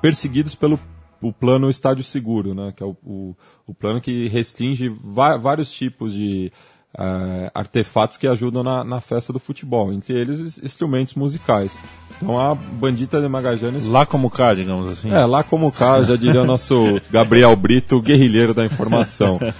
perseguidos 0.00 0.54
pelo 0.54 0.78
o 1.20 1.32
plano 1.32 1.70
Estádio 1.70 2.02
Seguro, 2.02 2.52
né, 2.52 2.72
que 2.76 2.82
é 2.82 2.86
o, 2.86 2.96
o, 3.04 3.36
o 3.68 3.72
plano 3.72 4.00
que 4.00 4.26
restringe 4.26 4.88
vários 5.04 5.70
tipos 5.72 6.12
de 6.12 6.50
eh, 6.98 7.50
artefatos 7.54 8.16
que 8.16 8.26
ajudam 8.26 8.64
na, 8.64 8.82
na 8.82 9.00
festa 9.00 9.32
do 9.32 9.38
futebol, 9.38 9.92
entre 9.92 10.14
eles 10.20 10.40
ins- 10.40 10.58
instrumentos 10.58 11.14
musicais. 11.14 11.80
Então 12.22 12.40
a 12.40 12.54
Bandita 12.54 13.20
de 13.20 13.28
Magallanes 13.28 13.86
Lá 13.86 14.06
como 14.06 14.30
cá, 14.30 14.54
digamos 14.54 14.88
assim. 14.88 15.12
é, 15.12 15.24
lá 15.24 15.42
como 15.42 15.70
cá, 15.72 16.02
já 16.02 16.14
diria 16.16 16.42
o 16.42 16.46
nosso 16.46 17.00
Gabriel 17.10 17.54
Brito, 17.56 18.00
guerrilheiro 18.00 18.54
da 18.54 18.64
informação. 18.64 19.38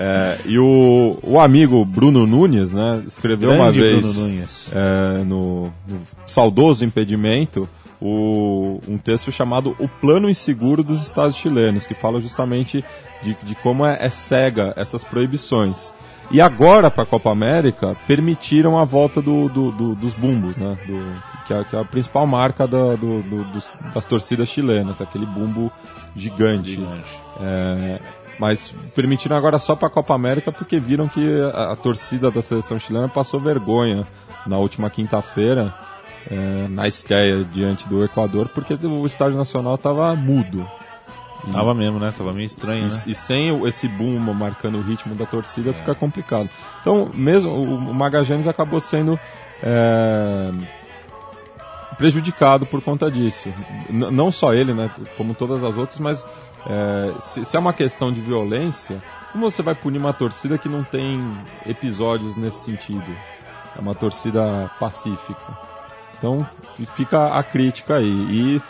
É, 0.00 0.38
e 0.46 0.58
o, 0.58 1.16
o 1.22 1.40
amigo 1.40 1.84
Bruno 1.84 2.24
Nunes, 2.26 2.72
né, 2.72 3.02
escreveu 3.06 3.50
uma 3.50 3.64
Grande 3.72 3.80
vez 3.80 4.14
Bruno 4.16 4.28
Nunes. 4.36 4.70
é, 4.72 5.24
no, 5.24 5.64
no 5.88 6.00
saudoso 6.26 6.84
impedimento 6.84 7.68
o, 8.00 8.80
um 8.86 8.96
texto 8.96 9.32
chamado 9.32 9.74
O 9.78 9.88
Plano 9.88 10.30
Inseguro 10.30 10.84
dos 10.84 11.02
Estados 11.02 11.36
Chilenos, 11.36 11.84
que 11.86 11.94
fala 11.94 12.20
justamente 12.20 12.84
de, 13.22 13.36
de 13.42 13.54
como 13.56 13.84
é, 13.84 13.98
é 14.00 14.08
cega 14.08 14.72
essas 14.76 15.02
proibições. 15.02 15.92
E 16.30 16.40
agora, 16.40 16.90
para 16.90 17.02
a 17.02 17.06
Copa 17.06 17.30
América, 17.32 17.96
permitiram 18.06 18.78
a 18.78 18.84
volta 18.84 19.20
do, 19.20 19.48
do- 19.48 19.72
do- 19.72 19.94
dos 19.96 20.14
bumbos, 20.14 20.56
né? 20.56 20.76
Do- 20.86 21.37
que, 21.48 21.52
é, 21.54 21.64
que 21.64 21.74
é 21.74 21.80
a 21.80 21.84
principal 21.84 22.26
marca 22.26 22.68
da- 22.68 22.94
do- 22.94 23.22
do- 23.22 23.44
dos- 23.52 23.68
das 23.92 24.04
torcidas 24.04 24.48
chilenas, 24.48 25.00
aquele 25.00 25.26
bumbo 25.26 25.72
gigante. 26.14 26.70
Gigante. 26.76 27.18
É, 27.40 27.98
mas 28.38 28.72
permitiram 28.94 29.36
agora 29.36 29.58
só 29.58 29.74
para 29.74 29.88
a 29.88 29.90
Copa 29.90 30.14
América 30.14 30.52
porque 30.52 30.78
viram 30.78 31.08
que 31.08 31.26
a, 31.54 31.72
a 31.72 31.76
torcida 31.76 32.30
da 32.30 32.40
seleção 32.42 32.78
chilena 32.78 33.08
passou 33.08 33.40
vergonha 33.40 34.06
na 34.46 34.58
última 34.58 34.88
quinta-feira 34.90 35.74
é, 36.30 36.68
na 36.68 36.86
estreia 36.86 37.42
diante 37.44 37.88
do 37.88 38.04
Equador 38.04 38.48
porque 38.50 38.74
o 38.74 39.06
estádio 39.06 39.36
nacional 39.36 39.74
estava 39.74 40.14
mudo. 40.14 40.64
Tava 41.52 41.72
mesmo, 41.72 41.98
né? 41.98 42.12
Tava 42.16 42.32
meio 42.32 42.46
estranho, 42.46 42.86
né? 42.88 43.02
E, 43.06 43.12
e 43.12 43.14
sem 43.14 43.66
esse 43.66 43.88
boom 43.88 44.18
marcando 44.18 44.76
o 44.76 44.82
ritmo 44.82 45.14
da 45.14 45.24
torcida 45.24 45.72
fica 45.72 45.94
complicado. 45.94 46.50
Então, 46.80 47.10
mesmo 47.14 47.52
o, 47.54 47.94
Magallanes 47.94 48.46
acabou 48.46 48.80
sendo 48.80 49.18
é, 49.62 50.50
prejudicado 51.98 52.64
por 52.64 52.80
conta 52.80 53.10
disso. 53.10 53.52
N- 53.90 54.10
não 54.10 54.30
só 54.32 54.54
ele, 54.54 54.72
né? 54.72 54.90
Como 55.16 55.34
todas 55.34 55.62
as 55.62 55.76
outras, 55.76 55.98
mas 55.98 56.24
é, 56.66 57.12
se, 57.20 57.44
se 57.44 57.56
é 57.56 57.60
uma 57.60 57.72
questão 57.74 58.10
de 58.12 58.20
violência, 58.20 59.02
como 59.32 59.50
você 59.50 59.60
vai 59.62 59.74
punir 59.74 59.98
uma 59.98 60.12
torcida 60.14 60.56
que 60.56 60.68
não 60.68 60.82
tem 60.84 61.20
episódios 61.66 62.36
nesse 62.36 62.64
sentido? 62.64 63.10
É 63.76 63.80
uma 63.80 63.94
torcida 63.94 64.70
pacífica. 64.80 65.58
Então 66.16 66.46
fi- 66.76 66.86
fica 66.96 67.36
a 67.38 67.42
crítica 67.42 67.96
aí. 67.96 68.06
E 68.08 68.62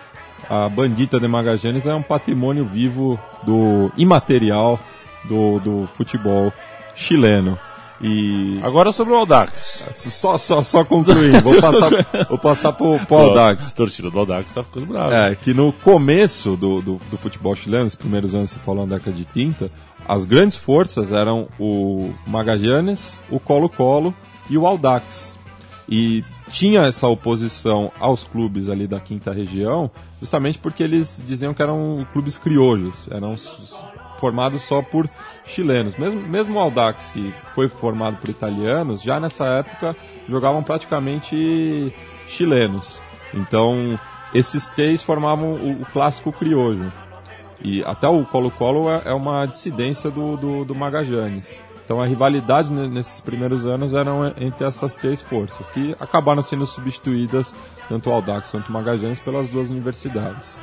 a 0.50 0.68
Bandita 0.68 1.20
de 1.20 1.28
Magallanes 1.28 1.86
é 1.86 1.94
um 1.94 2.02
patrimônio 2.02 2.64
vivo 2.64 3.18
do 3.42 3.92
imaterial 3.96 4.80
do, 5.24 5.58
do 5.60 5.88
futebol 5.94 6.52
chileno. 6.94 7.58
E 8.00 8.60
Agora 8.62 8.92
sobre 8.92 9.12
o 9.12 9.16
Audax. 9.16 9.84
só, 9.92 10.38
só, 10.38 10.62
só 10.62 10.84
concluindo, 10.84 11.40
vou 11.40 11.58
passar, 11.60 11.90
vou 12.28 12.38
passar 12.38 12.72
pro, 12.72 12.98
pro 13.06 13.16
Audax. 13.16 13.72
A 13.72 13.76
torcida 13.76 14.10
do 14.10 14.18
Audax 14.18 14.52
tá 14.52 14.62
ficando 14.62 14.86
brava. 14.86 15.14
É, 15.14 15.34
que 15.34 15.52
no 15.52 15.72
começo 15.72 16.56
do, 16.56 16.80
do, 16.80 17.00
do 17.10 17.18
futebol 17.18 17.54
chileno, 17.56 17.84
nos 17.84 17.94
primeiros 17.94 18.34
anos, 18.34 18.50
você 18.50 18.58
falou 18.58 18.86
na 18.86 18.96
década 18.96 19.16
de 19.16 19.24
30, 19.24 19.70
as 20.06 20.24
grandes 20.24 20.56
forças 20.56 21.12
eram 21.12 21.48
o 21.58 22.12
Magallanes, 22.26 23.18
o 23.30 23.40
Colo-Colo 23.40 24.14
e 24.48 24.56
o 24.56 24.66
Audax. 24.66 25.36
E 25.88 26.22
tinha 26.50 26.82
essa 26.82 27.08
oposição 27.08 27.90
aos 27.98 28.24
clubes 28.24 28.68
ali 28.68 28.86
da 28.86 29.00
quinta 29.00 29.32
região, 29.32 29.90
justamente 30.20 30.58
porque 30.58 30.82
eles 30.82 31.22
diziam 31.26 31.54
que 31.54 31.62
eram 31.62 32.06
clubes 32.12 32.38
criolhos, 32.38 33.08
eram 33.10 33.34
formados 34.18 34.62
só 34.62 34.82
por 34.82 35.08
chilenos. 35.44 35.96
Mesmo, 35.96 36.20
mesmo 36.20 36.58
o 36.58 36.60
Audax, 36.60 37.10
que 37.12 37.32
foi 37.54 37.68
formado 37.68 38.16
por 38.16 38.28
italianos, 38.28 39.02
já 39.02 39.18
nessa 39.18 39.46
época 39.46 39.96
jogavam 40.28 40.62
praticamente 40.62 41.92
chilenos. 42.26 43.00
Então, 43.32 43.98
esses 44.34 44.68
três 44.68 45.02
formavam 45.02 45.52
o, 45.52 45.82
o 45.82 45.86
clássico 45.86 46.32
criollo. 46.32 46.92
E 47.62 47.82
até 47.84 48.08
o 48.08 48.24
Colo-Colo 48.24 48.90
é, 48.90 49.02
é 49.06 49.12
uma 49.14 49.46
dissidência 49.46 50.10
do, 50.10 50.36
do, 50.36 50.64
do 50.64 50.74
Magallanes. 50.74 51.56
Então 51.84 52.02
a 52.02 52.06
rivalidade 52.06 52.70
ne- 52.70 52.86
nesses 52.86 53.18
primeiros 53.18 53.64
anos 53.64 53.94
eram 53.94 54.26
entre 54.38 54.64
essas 54.66 54.94
três 54.94 55.22
forças, 55.22 55.70
que 55.70 55.96
acabaram 55.98 56.42
sendo 56.42 56.66
substituídas, 56.66 57.54
tanto 57.88 58.10
o 58.10 58.12
Audax 58.12 58.50
quanto 58.50 58.68
o 58.68 58.72
Magallanes, 58.72 59.18
pelas 59.18 59.48
duas 59.48 59.70
universidades. 59.70 60.58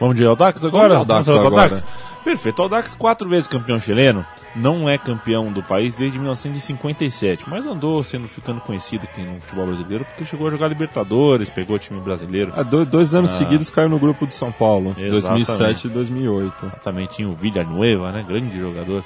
Vamos 0.00 0.16
de 0.16 0.24
Audax 0.24 0.64
agora? 0.64 0.98
Vamos 1.04 1.26
falar 1.26 1.40
do 1.40 1.46
agora. 1.46 1.84
Perfeito. 2.24 2.62
Audax, 2.62 2.94
quatro 2.94 3.28
vezes 3.28 3.46
campeão 3.46 3.78
chileno, 3.78 4.24
não 4.56 4.88
é 4.88 4.96
campeão 4.96 5.52
do 5.52 5.62
país 5.62 5.94
desde 5.94 6.18
1957, 6.18 7.44
mas 7.48 7.66
andou 7.66 8.02
sendo 8.02 8.26
ficando 8.26 8.60
conhecido 8.62 9.04
aqui 9.04 9.20
no 9.20 9.38
futebol 9.40 9.66
brasileiro 9.66 10.04
porque 10.06 10.24
chegou 10.24 10.46
a 10.46 10.50
jogar 10.50 10.68
Libertadores, 10.68 11.50
pegou 11.50 11.76
o 11.76 11.78
time 11.78 12.00
brasileiro. 12.00 12.52
Ah, 12.56 12.62
do- 12.62 12.86
dois 12.86 13.14
anos 13.14 13.32
Ah. 13.34 13.38
seguidos 13.38 13.68
caiu 13.68 13.88
no 13.90 13.98
grupo 13.98 14.26
de 14.26 14.34
São 14.34 14.50
Paulo, 14.50 14.90
Exatamente. 14.96 15.10
2007 15.10 15.86
e 15.86 15.90
2008. 15.90 16.72
Também 16.82 17.06
tinha 17.06 17.28
o 17.28 17.34
Villanueva, 17.34 18.10
né? 18.10 18.24
Grande 18.26 18.58
jogador. 18.58 19.04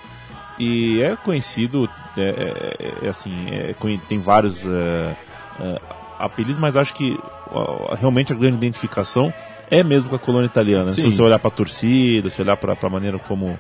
E 0.58 1.00
é 1.02 1.16
conhecido, 1.16 1.88
é, 2.16 2.22
é- 3.02 3.06
é 3.06 3.08
assim, 3.08 3.32
é 3.50 3.74
tem 4.08 4.20
vários 4.20 4.64
é, 4.64 5.16
é, 5.60 5.80
apelidos, 6.20 6.58
mas 6.58 6.76
acho 6.76 6.94
que 6.94 7.18
realmente 7.98 8.32
a 8.32 8.36
grande 8.36 8.56
identificação 8.56 9.32
é 9.70 9.82
mesmo 9.84 10.10
com 10.10 10.16
a 10.16 10.18
colônia 10.18 10.46
italiana. 10.46 10.86
né? 10.86 10.90
Se 10.92 11.02
Sim. 11.02 11.10
você 11.10 11.22
olhar 11.22 11.38
para 11.38 11.48
a 11.48 11.52
torcida, 11.52 12.30
se 12.30 12.40
olhar 12.42 12.56
para 12.56 12.76
a 12.80 12.88
maneira 12.90 13.18
como, 13.18 13.58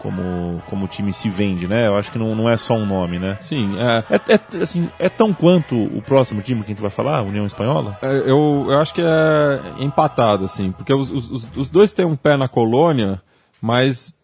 como, 0.00 0.62
como 0.68 0.84
o 0.84 0.88
time 0.88 1.12
se 1.12 1.28
vende, 1.28 1.66
né? 1.66 1.86
Eu 1.86 1.96
acho 1.96 2.10
que 2.12 2.18
não, 2.18 2.34
não 2.34 2.48
é 2.48 2.56
só 2.56 2.74
um 2.74 2.84
nome, 2.86 3.18
né? 3.18 3.38
Sim, 3.40 3.74
é, 3.78 4.04
É, 4.16 4.34
é, 4.58 4.62
assim, 4.62 4.88
é 4.98 5.08
tão 5.08 5.32
quanto 5.32 5.74
o 5.76 6.02
próximo 6.02 6.42
time 6.42 6.60
que 6.62 6.66
a 6.66 6.74
gente 6.74 6.82
vai 6.82 6.90
falar, 6.90 7.18
a 7.18 7.22
União 7.22 7.46
Espanhola? 7.46 7.98
É, 8.02 8.18
Eu, 8.30 8.66
eu 8.68 8.80
acho 8.80 8.92
que 8.94 9.00
é 9.02 9.60
empatado, 9.82 10.44
assim, 10.44 10.72
porque 10.72 10.92
os, 10.92 11.10
os- 11.10 11.48
os- 11.56 11.70
dois 11.70 11.92
têm 11.92 12.04
um 12.04 12.16
pé 12.16 12.36
na 12.36 12.48
colônia, 12.48 13.20
mas 13.60 14.14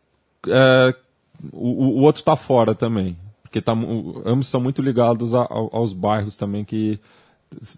é, 0.49 0.95
o, 1.53 2.01
o 2.01 2.03
outro 2.03 2.22
tá 2.22 2.37
fora 2.37 2.74
também. 2.74 3.16
Porque 3.43 3.61
tá, 3.61 3.72
ambos 4.24 4.47
são 4.49 4.61
muito 4.61 4.81
ligados 4.81 5.35
a- 5.35 5.47
ao- 5.51 5.70
aos 5.72 5.93
bairros 5.93 6.37
também 6.37 6.64
que 6.64 7.01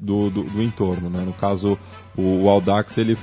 do, 0.01 0.29
do, 0.29 0.43
do 0.43 0.63
entorno, 0.63 1.09
né? 1.09 1.23
No 1.25 1.33
caso, 1.33 1.79
o, 2.15 2.43
o 2.45 2.49
Audax 2.51 2.99
ele 2.99 3.17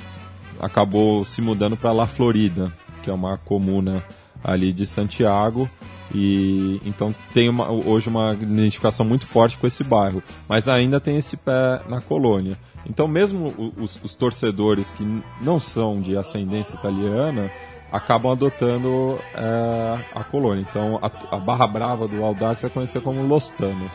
acabou 0.60 1.24
se 1.24 1.40
mudando 1.40 1.76
para 1.76 1.92
La 1.92 2.06
Florida, 2.06 2.72
que 3.02 3.10
é 3.10 3.12
uma 3.12 3.38
comuna 3.38 4.04
ali 4.42 4.72
de 4.72 4.86
Santiago 4.86 5.68
e 6.14 6.80
então 6.84 7.14
tem 7.32 7.48
uma, 7.48 7.70
hoje 7.70 8.08
uma 8.08 8.32
identificação 8.34 9.06
muito 9.06 9.26
forte 9.26 9.56
com 9.56 9.66
esse 9.66 9.84
bairro, 9.84 10.22
mas 10.48 10.68
ainda 10.68 11.00
tem 11.00 11.16
esse 11.16 11.36
pé 11.36 11.82
na 11.88 12.00
colônia. 12.00 12.58
Então 12.88 13.06
mesmo 13.06 13.74
os, 13.76 14.02
os 14.02 14.14
torcedores 14.14 14.90
que 14.90 15.06
não 15.40 15.60
são 15.60 16.00
de 16.00 16.16
ascendência 16.16 16.74
italiana 16.74 17.50
acabam 17.92 18.32
adotando 18.32 19.18
é, 19.34 19.98
a 20.14 20.24
colônia. 20.24 20.66
Então 20.68 20.98
a, 21.02 21.36
a 21.36 21.38
Barra 21.38 21.66
Brava 21.66 22.08
do 22.08 22.24
Audax 22.24 22.64
é 22.64 22.68
conhecida 22.68 23.00
como 23.00 23.22
Los 23.22 23.50
Tanos. 23.50 23.92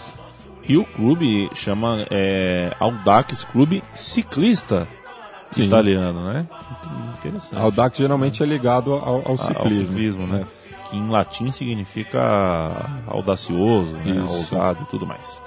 E 0.67 0.77
o 0.77 0.85
clube 0.85 1.49
chama 1.53 2.07
é, 2.09 2.75
Audax 2.79 3.43
Clube 3.43 3.83
Ciclista 3.93 4.87
Sim. 5.55 5.63
italiano, 5.67 6.25
né? 6.33 6.45
Interessante. 7.19 7.59
Audax 7.61 7.97
geralmente 7.97 8.41
é 8.43 8.45
ligado 8.45 8.93
ao, 8.93 9.03
ao 9.03 9.23
Ao 9.31 9.37
ciclismo. 9.37 9.85
ciclismo, 9.87 10.27
né? 10.27 10.43
Que 10.89 10.97
em 10.97 11.09
latim 11.09 11.49
significa 11.51 12.71
audacioso, 13.07 13.95
né? 14.05 14.21
Ousado 14.21 14.79
e 14.83 14.85
tudo 14.85 15.05
mais. 15.05 15.41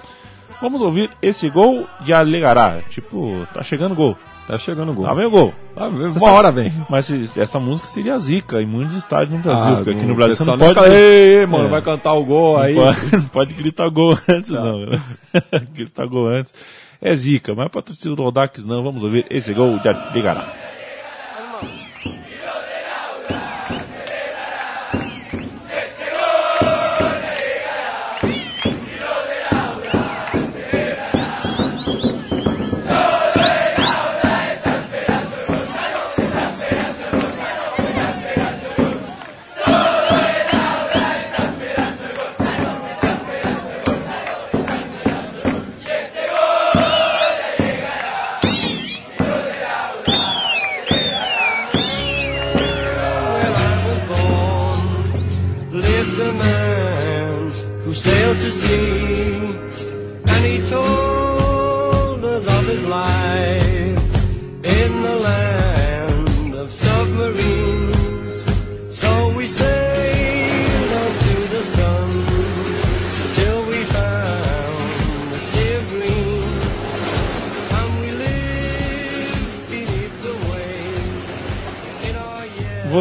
Vamos 0.61 0.80
ouvir 0.82 1.11
esse 1.22 1.48
gol 1.48 1.86
de 2.00 2.12
Alegará. 2.12 2.80
Tipo, 2.88 3.46
tá 3.54 3.62
chegando 3.62 3.92
o 3.92 3.94
gol. 3.94 4.16
Tá 4.48 4.56
chegando 4.59 4.90
o 4.90 4.94
gol. 4.94 5.04
Tá 5.04 5.12
vendo 5.12 5.26
o 5.28 5.30
gol. 5.30 5.54
Ah, 5.76 5.86
uma 5.88 6.30
hora 6.32 6.50
vem. 6.50 6.72
Mas 6.88 7.11
essa 7.36 7.61
música 7.61 7.86
seria 7.86 8.18
zica 8.18 8.61
em 8.62 8.66
muitos 8.66 8.94
estádios 8.96 9.36
no 9.36 9.38
Brasil. 9.42 9.76
porque 9.76 9.90
aqui 9.90 10.06
no 10.06 10.14
Brasil 10.14 10.36
você 10.36 10.44
não 10.44 10.59
pode. 10.59 10.74
nunca- 10.80 10.88
Ei, 10.88 11.46
mano, 11.46 11.66
É. 11.66 11.68
vai 11.68 11.82
cantar 11.82 12.14
o 12.14 12.24
gol 12.24 12.59
aí. 12.59 12.74
Não 12.74 12.82
pode, 12.84 13.12
não 13.16 13.22
pode 13.28 13.54
gritar 13.54 13.88
gol 13.90 14.18
antes, 14.28 14.50
não. 14.50 14.86
gritar 15.74 16.06
gol 16.06 16.26
antes. 16.28 16.54
É 17.01 17.14
zica, 17.14 17.55
mas 17.55 17.68
pra 17.68 17.82
torcida 17.82 18.14
do 18.14 18.22
Audax 18.22 18.64
não. 18.64 18.82
Vamos 18.82 19.03
ouvir 19.03 19.26
esse 19.30 19.53
gol 19.53 19.78
de 19.78 19.88
Alegará. 19.88 20.68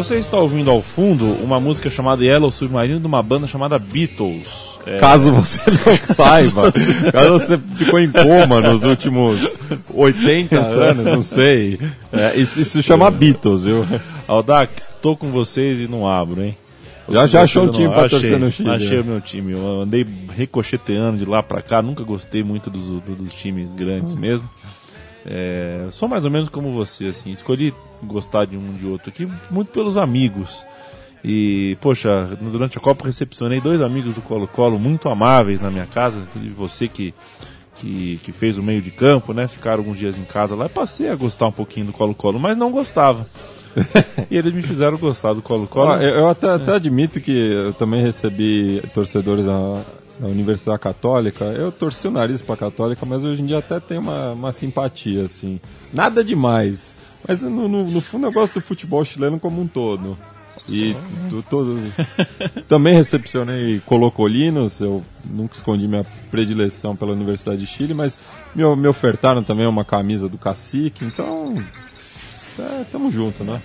Você 0.08 0.16
está 0.16 0.38
ouvindo 0.38 0.70
ao 0.70 0.80
fundo 0.80 1.26
uma 1.44 1.60
música 1.60 1.90
chamada 1.90 2.24
Yellow 2.24 2.50
Submarine 2.50 2.98
de 2.98 3.06
uma 3.06 3.22
banda 3.22 3.46
chamada 3.46 3.78
Beatles. 3.78 4.78
É, 4.86 4.96
Caso 4.98 5.30
você 5.30 5.60
não 5.70 5.96
saiba, 5.98 6.72
caso 7.12 7.32
você 7.32 7.58
ficou 7.76 8.00
em 8.00 8.10
coma 8.10 8.58
nos 8.62 8.84
últimos 8.84 9.58
80 9.92 10.56
anos, 10.64 11.04
não 11.04 11.22
sei. 11.22 11.78
É, 12.10 12.34
isso, 12.40 12.58
isso 12.58 12.82
chama 12.82 13.10
Beatles, 13.10 13.64
viu? 13.64 13.84
Aldax, 14.26 14.94
estou 14.94 15.14
com 15.14 15.28
vocês 15.30 15.78
e 15.78 15.86
não 15.86 16.08
abro, 16.08 16.42
hein? 16.42 16.56
Já 17.10 17.26
já 17.26 17.42
achou 17.42 17.66
Não, 17.66 17.72
time 17.72 17.88
pra 17.88 18.04
achei, 18.04 18.18
torcer 18.18 18.38
no 18.38 18.50
Chile? 18.50 18.70
Achei 18.70 19.00
o 19.00 19.04
meu 19.04 19.20
time. 19.20 19.52
Eu 19.52 19.80
andei 19.82 20.06
ricocheteando 20.36 21.18
de 21.18 21.24
lá 21.24 21.42
pra 21.42 21.60
cá, 21.62 21.80
nunca 21.82 22.02
gostei 22.04 22.42
muito 22.42 22.68
dos, 22.70 22.82
do- 23.02 23.14
dos 23.16 23.32
times 23.34 23.72
grandes 23.72 24.14
Hum. 24.14 24.18
mesmo. 24.18 24.48
É, 25.26 25.86
sou 25.90 26.08
mais 26.08 26.24
ou 26.24 26.30
menos 26.30 26.48
como 26.48 26.72
você, 26.72 27.06
assim. 27.06 27.30
Escolhi 27.30 27.74
gostar 28.02 28.46
de 28.46 28.56
um 28.56 28.72
de 28.72 28.86
outro 28.86 29.10
aqui 29.10 29.28
muito 29.50 29.70
pelos 29.70 29.96
amigos. 29.96 30.66
E, 31.24 31.76
poxa, 31.80 32.36
durante 32.40 32.78
a 32.78 32.80
Copa 32.80 33.06
recepcionei 33.06 33.60
dois 33.60 33.82
amigos 33.82 34.14
do 34.14 34.22
Colo-Colo 34.22 34.78
muito 34.78 35.08
amáveis 35.08 35.60
na 35.60 35.70
minha 35.70 35.86
casa, 35.86 36.20
inclusive 36.20 36.54
você 36.54 36.86
que, 36.86 37.12
que, 37.76 38.20
que 38.22 38.32
fez 38.32 38.56
o 38.56 38.62
meio 38.62 38.80
de 38.80 38.90
campo, 38.90 39.32
né? 39.32 39.48
Ficaram 39.48 39.78
alguns 39.78 39.98
dias 39.98 40.16
em 40.16 40.24
casa 40.24 40.54
lá 40.54 40.66
e 40.66 40.70
passei 40.70 41.10
a 41.10 41.16
gostar 41.16 41.48
um 41.48 41.52
pouquinho 41.52 41.86
do 41.86 41.92
Colo-Colo, 41.92 42.38
mas 42.38 42.56
não 42.56 42.70
gostava. 42.70 43.26
e 44.30 44.36
eles 44.36 44.52
me 44.52 44.62
fizeram 44.62 44.96
gostar 44.96 45.32
do 45.32 45.42
Colo-Colo. 45.42 45.90
Ó, 45.90 45.96
eu 45.96 46.20
eu 46.20 46.28
até, 46.28 46.48
até 46.48 46.74
admito 46.74 47.20
que 47.20 47.32
eu 47.32 47.72
também 47.72 48.00
recebi 48.00 48.82
torcedores 48.94 49.44
da, 49.44 49.82
da 50.18 50.26
Universidade 50.26 50.78
Católica. 50.80 51.44
Eu 51.46 51.70
torci 51.72 52.08
o 52.08 52.10
nariz 52.10 52.42
pra 52.42 52.56
Católica, 52.56 53.04
mas 53.06 53.24
hoje 53.24 53.42
em 53.42 53.46
dia 53.46 53.58
até 53.58 53.78
tem 53.80 53.98
uma, 53.98 54.32
uma 54.32 54.52
simpatia, 54.52 55.24
assim. 55.24 55.60
Nada 55.92 56.22
demais. 56.24 56.94
Mas 57.26 57.42
no, 57.42 57.68
no, 57.68 57.84
no 57.90 58.00
fundo 58.00 58.26
eu 58.26 58.32
gosto 58.32 58.54
do 58.54 58.60
futebol 58.60 59.04
chileno 59.04 59.38
como 59.38 59.60
um 59.60 59.66
todo. 59.66 60.16
E 60.68 60.94
tu- 61.30 61.42
todo... 61.48 61.80
também 62.68 62.92
recepcionei 62.94 63.80
colocolinos, 63.86 64.80
eu 64.80 65.02
nunca 65.24 65.54
escondi 65.54 65.88
minha 65.88 66.04
predileção 66.30 66.94
pela 66.94 67.12
Universidade 67.12 67.60
de 67.60 67.66
Chile, 67.66 67.94
mas 67.94 68.18
me, 68.54 68.64
me 68.76 68.86
ofertaram 68.86 69.42
também 69.42 69.66
uma 69.66 69.84
camisa 69.84 70.28
do 70.28 70.36
cacique, 70.36 71.04
então. 71.04 71.54
É, 72.58 72.84
tamo 72.90 73.10
junto, 73.10 73.44
né? 73.44 73.62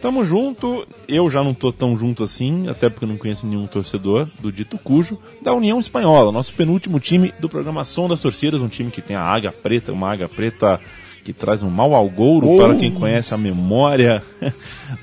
Tamo 0.00 0.22
junto, 0.22 0.86
eu 1.08 1.28
já 1.28 1.42
não 1.42 1.54
tô 1.54 1.72
tão 1.72 1.96
junto 1.96 2.22
assim, 2.22 2.68
até 2.68 2.88
porque 2.88 3.04
eu 3.04 3.08
não 3.08 3.16
conheço 3.16 3.46
nenhum 3.46 3.66
torcedor 3.66 4.28
do 4.40 4.52
dito 4.52 4.78
cujo, 4.78 5.18
da 5.42 5.52
União 5.52 5.78
Espanhola, 5.78 6.30
nosso 6.30 6.52
penúltimo 6.54 7.00
time 7.00 7.32
do 7.40 7.48
programa 7.48 7.84
Som 7.84 8.08
das 8.08 8.20
Torcidas, 8.20 8.60
um 8.60 8.68
time 8.68 8.90
que 8.90 9.00
tem 9.00 9.16
a 9.16 9.22
águia 9.22 9.50
preta, 9.50 9.92
uma 9.92 10.12
águia 10.12 10.28
preta 10.28 10.78
que 11.24 11.32
traz 11.32 11.62
um 11.64 11.70
mal 11.70 11.92
ao 11.94 12.08
gouro 12.08 12.48
Oh. 12.48 12.56
para 12.56 12.76
quem 12.76 12.92
conhece 12.92 13.34
a 13.34 13.38
memória 13.38 14.22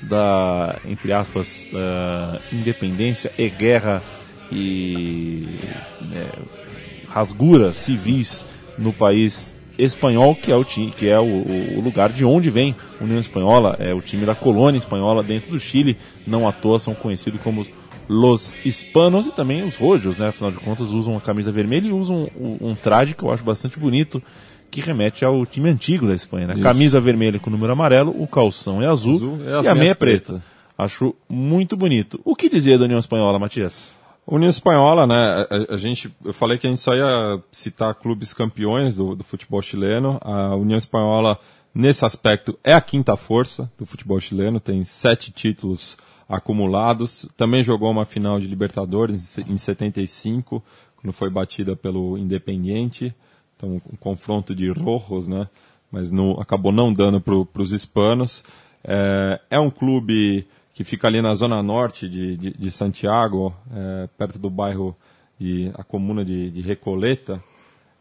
da, 0.08 0.78
entre 0.88 1.12
aspas, 1.12 1.66
da 1.70 2.40
independência 2.50 3.30
e 3.36 3.50
guerra 3.50 4.02
e 4.50 5.46
é, 6.14 7.08
rasguras 7.08 7.76
civis 7.76 8.46
no 8.78 8.92
país 8.92 9.53
espanhol, 9.78 10.34
que 10.34 10.50
é 10.52 10.56
o 10.56 10.64
time, 10.64 10.90
que 10.90 11.08
é 11.08 11.18
o, 11.18 11.24
o- 11.24 11.80
lugar 11.82 12.10
de 12.12 12.24
onde 12.24 12.50
vem 12.50 12.74
União 13.00 13.18
Espanhola, 13.20 13.76
é 13.78 13.92
o 13.94 14.00
time 14.00 14.24
da 14.24 14.34
colônia 14.34 14.78
espanhola 14.78 15.22
dentro 15.22 15.50
do 15.50 15.58
Chile, 15.58 15.96
não 16.26 16.46
à 16.48 16.52
toa 16.52 16.78
são 16.78 16.94
conhecidos 16.94 17.40
como 17.40 17.66
Los 18.08 18.56
Hispanos 18.64 19.26
e 19.26 19.30
também 19.32 19.64
os 19.64 19.76
rojos, 19.76 20.18
né? 20.18 20.28
Afinal 20.28 20.52
de 20.52 20.58
contas, 20.60 20.90
usam 20.90 21.16
a 21.16 21.20
camisa 21.20 21.50
vermelha 21.50 21.88
e 21.88 21.92
usam 21.92 22.28
um, 22.38 22.68
um 22.70 22.74
traje 22.74 23.14
que 23.14 23.22
eu 23.22 23.32
acho 23.32 23.42
bastante 23.42 23.78
bonito, 23.78 24.22
que 24.70 24.80
remete 24.80 25.24
ao 25.24 25.46
time 25.46 25.70
antigo 25.70 26.06
da 26.06 26.14
Espanha, 26.14 26.48
né? 26.48 26.54
Isso. 26.54 26.62
Camisa 26.62 27.00
vermelha 27.00 27.38
com 27.38 27.48
número 27.50 27.72
amarelo, 27.72 28.14
o 28.18 28.26
calção 28.26 28.82
é 28.82 28.86
azul, 28.86 29.14
Azul 29.14 29.38
e 29.44 29.52
as 29.52 29.64
e 29.66 29.68
a 29.68 29.74
meia 29.74 29.90
é 29.90 29.94
preta. 29.94 30.32
preta. 30.34 30.44
Acho 30.76 31.14
muito 31.28 31.76
bonito. 31.76 32.20
O 32.24 32.34
que 32.36 32.48
dizer 32.48 32.78
da 32.78 32.84
União 32.84 32.98
Espanhola, 32.98 33.38
Matias? 33.38 33.94
União 34.26 34.48
Espanhola, 34.48 35.06
né? 35.06 35.46
A, 35.50 35.74
a 35.74 35.76
gente, 35.76 36.14
eu 36.24 36.32
falei 36.32 36.56
que 36.56 36.66
a 36.66 36.70
gente 36.70 36.80
só 36.80 36.94
ia 36.94 37.42
citar 37.52 37.94
clubes 37.94 38.32
campeões 38.32 38.96
do, 38.96 39.14
do 39.14 39.22
futebol 39.22 39.60
chileno. 39.60 40.18
A 40.22 40.56
União 40.56 40.78
Espanhola, 40.78 41.38
nesse 41.74 42.04
aspecto, 42.04 42.58
é 42.64 42.72
a 42.72 42.80
quinta 42.80 43.16
força 43.16 43.70
do 43.78 43.84
futebol 43.84 44.18
chileno, 44.18 44.58
tem 44.58 44.84
sete 44.84 45.30
títulos 45.30 45.96
acumulados. 46.28 47.28
Também 47.36 47.62
jogou 47.62 47.90
uma 47.90 48.06
final 48.06 48.40
de 48.40 48.46
Libertadores 48.46 49.38
em 49.38 49.58
75, 49.58 50.62
quando 50.96 51.12
foi 51.12 51.28
batida 51.28 51.76
pelo 51.76 52.16
Independiente. 52.16 53.14
Então, 53.56 53.80
um 53.92 53.96
confronto 53.96 54.54
de 54.54 54.70
rojos, 54.70 55.28
né? 55.28 55.48
Mas 55.90 56.10
acabou 56.40 56.72
não 56.72 56.92
dando 56.92 57.20
para 57.20 57.62
os 57.62 57.72
hispanos. 57.72 58.42
É, 58.82 59.40
é 59.50 59.60
um 59.60 59.70
clube 59.70 60.46
que 60.74 60.82
fica 60.82 61.06
ali 61.06 61.22
na 61.22 61.34
zona 61.34 61.62
norte 61.62 62.08
de, 62.08 62.36
de, 62.36 62.50
de 62.50 62.70
Santiago, 62.72 63.54
é, 63.72 64.08
perto 64.18 64.40
do 64.40 64.50
bairro, 64.50 64.94
de, 65.38 65.70
a 65.74 65.84
comuna 65.84 66.24
de, 66.24 66.50
de 66.50 66.60
Recoleta, 66.60 67.42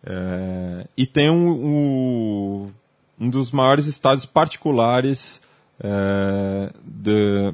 é, 0.03 0.88
e 0.97 1.05
tem 1.05 1.30
um, 1.30 1.51
um, 1.51 2.71
um 3.19 3.30
dos 3.30 3.51
maiores 3.51 3.86
estádios 3.86 4.26
particulares 4.26 5.39
é, 5.80 6.74
de, 6.84 7.53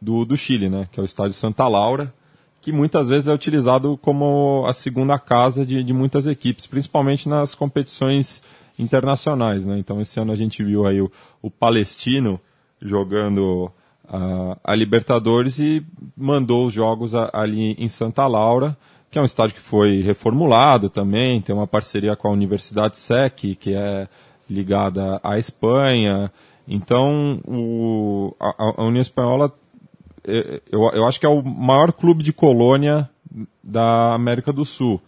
do, 0.00 0.24
do 0.24 0.36
Chile, 0.36 0.68
né, 0.68 0.88
que 0.90 1.00
é 1.00 1.02
o 1.02 1.06
estádio 1.06 1.32
Santa 1.32 1.66
Laura, 1.66 2.14
que 2.60 2.70
muitas 2.70 3.08
vezes 3.08 3.26
é 3.26 3.34
utilizado 3.34 3.98
como 3.98 4.64
a 4.68 4.72
segunda 4.72 5.18
casa 5.18 5.66
de, 5.66 5.82
de 5.82 5.92
muitas 5.92 6.28
equipes, 6.28 6.64
principalmente 6.64 7.28
nas 7.28 7.56
competições 7.56 8.40
internacionais. 8.78 9.66
Né? 9.66 9.78
Então 9.78 10.00
esse 10.00 10.20
ano 10.20 10.32
a 10.32 10.36
gente 10.36 10.62
viu 10.62 10.86
aí 10.86 11.00
o, 11.00 11.10
o 11.42 11.50
Palestino 11.50 12.40
jogando 12.80 13.70
a, 14.08 14.56
a 14.64 14.74
Libertadores 14.74 15.58
e 15.58 15.84
mandou 16.16 16.66
os 16.66 16.72
jogos 16.72 17.14
a- 17.14 17.30
ali 17.32 17.72
em 17.78 17.88
Santa 17.88 18.26
Laura, 18.26 18.76
que 19.10 19.18
é 19.18 19.22
um 19.22 19.26
estádio 19.26 19.54
que 19.56 19.60
foi 19.60 20.00
reformulado 20.02 20.88
também, 20.88 21.40
tem 21.40 21.54
uma 21.54 21.66
parceria 21.66 22.16
com 22.16 22.28
a 22.28 22.32
Universidade 22.32 22.98
SEC, 22.98 23.54
que 23.56 23.74
é 23.74 24.08
ligada 24.48 25.20
à 25.22 25.38
Espanha. 25.38 26.32
Então 26.66 27.40
o, 27.46 28.34
a, 28.40 28.74
a 28.78 28.84
União 28.84 29.02
Espanhola 29.02 29.52
é, 30.26 30.60
eu, 30.70 30.80
eu 30.92 31.06
acho 31.06 31.18
que 31.18 31.26
é 31.26 31.28
o 31.28 31.42
maior 31.42 31.92
clube 31.92 32.22
de 32.22 32.32
colônia 32.32 33.08
da 33.62 34.14
América 34.14 34.52
do 34.52 34.64
Sul. 34.64 35.00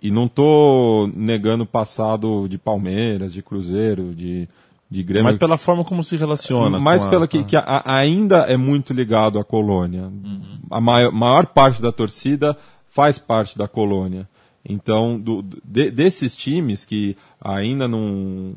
E 0.00 0.10
não 0.10 0.28
tô 0.28 1.10
negando 1.14 1.64
o 1.64 1.66
passado 1.66 2.46
de 2.48 2.58
Palmeiras, 2.58 3.32
de 3.32 3.42
Cruzeiro, 3.42 4.14
de, 4.14 4.46
de 4.90 5.02
Grêmio. 5.02 5.24
Mas 5.24 5.36
pela 5.36 5.58
forma 5.58 5.84
como 5.84 6.02
se 6.04 6.16
relaciona. 6.16 6.78
mais 6.78 7.02
com 7.02 7.08
a- 7.08 7.10
pela 7.10 7.28
que, 7.28 7.42
que 7.44 7.56
a- 7.56 7.82
ainda 7.84 8.38
é 8.42 8.56
muito 8.56 8.92
ligado 8.92 9.38
à 9.38 9.44
colônia. 9.44 10.10
A 10.70 10.80
maior, 10.80 11.12
maior 11.12 11.46
parte 11.46 11.82
da 11.82 11.90
torcida 11.90 12.56
faz 12.90 13.18
parte 13.18 13.58
da 13.58 13.66
colônia. 13.66 14.28
Então, 14.68 15.18
do- 15.18 15.42
de- 15.64 15.90
desses 15.90 16.34
times 16.36 16.84
que 16.84 17.16
ainda 17.40 17.86
não 17.86 18.54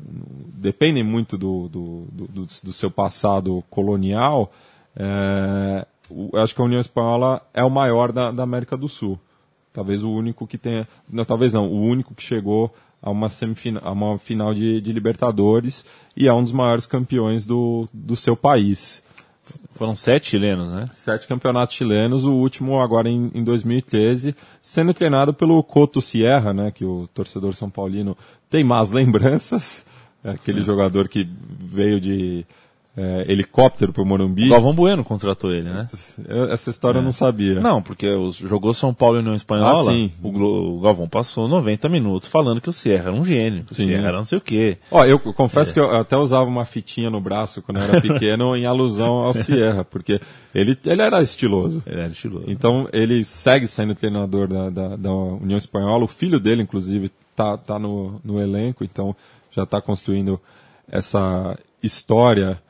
dependem 0.54 1.04
muito 1.04 1.36
do, 1.38 1.68
do, 1.68 2.04
do, 2.12 2.26
do- 2.46 2.72
seu 2.72 2.90
passado 2.90 3.62
colonial, 3.70 4.52
é, 4.96 5.86
acho 6.42 6.54
que 6.54 6.60
a 6.60 6.64
União 6.64 6.80
Espanhola 6.80 7.42
é 7.54 7.62
o 7.64 7.70
maior 7.70 8.12
da, 8.12 8.30
da 8.30 8.42
América 8.42 8.76
do 8.76 8.88
Sul. 8.88 9.18
Talvez 9.72 10.02
o 10.02 10.10
único 10.10 10.46
que 10.48 10.58
tenha. 10.58 10.86
Não, 11.08 11.24
talvez 11.24 11.52
não, 11.52 11.68
o 11.68 11.80
único 11.80 12.12
que 12.14 12.22
chegou 12.24 12.74
a 13.02 13.10
uma, 13.10 13.28
semifina, 13.28 13.80
a 13.82 13.92
uma 13.92 14.18
final 14.18 14.54
de, 14.54 14.80
de 14.80 14.92
Libertadores 14.92 15.84
e 16.16 16.28
é 16.28 16.32
um 16.32 16.42
dos 16.42 16.52
maiores 16.52 16.86
campeões 16.86 17.46
do, 17.46 17.88
do 17.92 18.16
seu 18.16 18.36
país. 18.36 19.02
Foram 19.72 19.96
sete 19.96 20.28
chilenos, 20.28 20.70
né? 20.70 20.88
Sete 20.92 21.26
campeonatos 21.26 21.74
chilenos, 21.74 22.24
o 22.24 22.32
último 22.32 22.80
agora 22.80 23.08
em, 23.08 23.30
em 23.34 23.42
2013, 23.42 24.34
sendo 24.60 24.92
treinado 24.92 25.32
pelo 25.32 25.62
Coto 25.62 26.02
Sierra, 26.02 26.52
né, 26.52 26.70
que 26.70 26.84
o 26.84 27.08
torcedor 27.14 27.54
são 27.54 27.70
paulino 27.70 28.16
tem 28.48 28.62
más 28.62 28.90
lembranças, 28.90 29.84
é 30.22 30.30
aquele 30.32 30.62
jogador 30.62 31.08
que 31.08 31.26
veio 31.58 32.00
de 32.00 32.44
é, 33.00 33.32
helicóptero 33.32 33.94
pro 33.94 34.04
Morumbi. 34.04 34.46
O 34.46 34.50
Galvão 34.50 34.74
Bueno 34.74 35.02
contratou 35.02 35.50
ele, 35.50 35.70
né? 35.70 35.86
Essa 36.50 36.68
história 36.68 36.98
eu 36.98 37.02
não 37.02 37.12
sabia. 37.12 37.58
Não, 37.58 37.80
porque 37.80 38.06
os, 38.06 38.36
jogou 38.36 38.74
São 38.74 38.92
Paulo 38.92 39.16
e 39.16 39.20
União 39.20 39.34
Espanhola. 39.34 39.90
Ah, 39.90 39.94
sim. 39.94 40.12
O, 40.22 40.28
o 40.28 40.80
Galvão 40.80 41.08
passou 41.08 41.48
90 41.48 41.88
minutos 41.88 42.28
falando 42.28 42.60
que 42.60 42.68
o 42.68 42.72
Sierra 42.72 43.08
era 43.08 43.14
um 43.14 43.24
gênio, 43.24 43.64
que 43.64 43.72
o 43.72 43.74
Sim. 43.74 43.86
Sierra 43.86 44.08
era 44.08 44.16
não 44.18 44.24
sei 44.24 44.36
o 44.36 44.40
quê. 44.40 44.76
Ó, 44.90 45.02
eu 45.06 45.18
confesso 45.18 45.72
que 45.72 45.80
eu 45.80 45.90
até 45.90 46.14
usava 46.14 46.44
uma 46.44 46.66
fitinha 46.66 47.08
no 47.08 47.22
braço 47.22 47.62
quando 47.62 47.78
eu 47.78 47.84
era 47.84 48.00
pequeno 48.02 48.54
em 48.54 48.66
alusão 48.66 49.24
ao 49.24 49.32
Sierra, 49.32 49.82
porque 49.82 50.20
ele, 50.54 50.76
ele 50.84 51.02
era 51.02 51.22
estiloso. 51.22 51.82
Ele 51.86 52.00
era 52.00 52.08
estiloso. 52.08 52.44
Então 52.48 52.86
ele 52.92 53.24
segue 53.24 53.66
sendo 53.66 53.94
treinador 53.94 54.46
da, 54.46 54.68
da, 54.68 54.96
da 54.96 55.12
União 55.12 55.56
Espanhola. 55.56 56.04
O 56.04 56.08
filho 56.08 56.38
dele, 56.38 56.62
inclusive, 56.62 57.10
tá, 57.34 57.56
tá 57.56 57.78
no, 57.78 58.20
no 58.22 58.38
elenco, 58.38 58.84
então 58.84 59.16
já 59.50 59.62
está 59.62 59.80
construindo 59.80 60.38
essa 60.86 61.56
história 61.82 62.60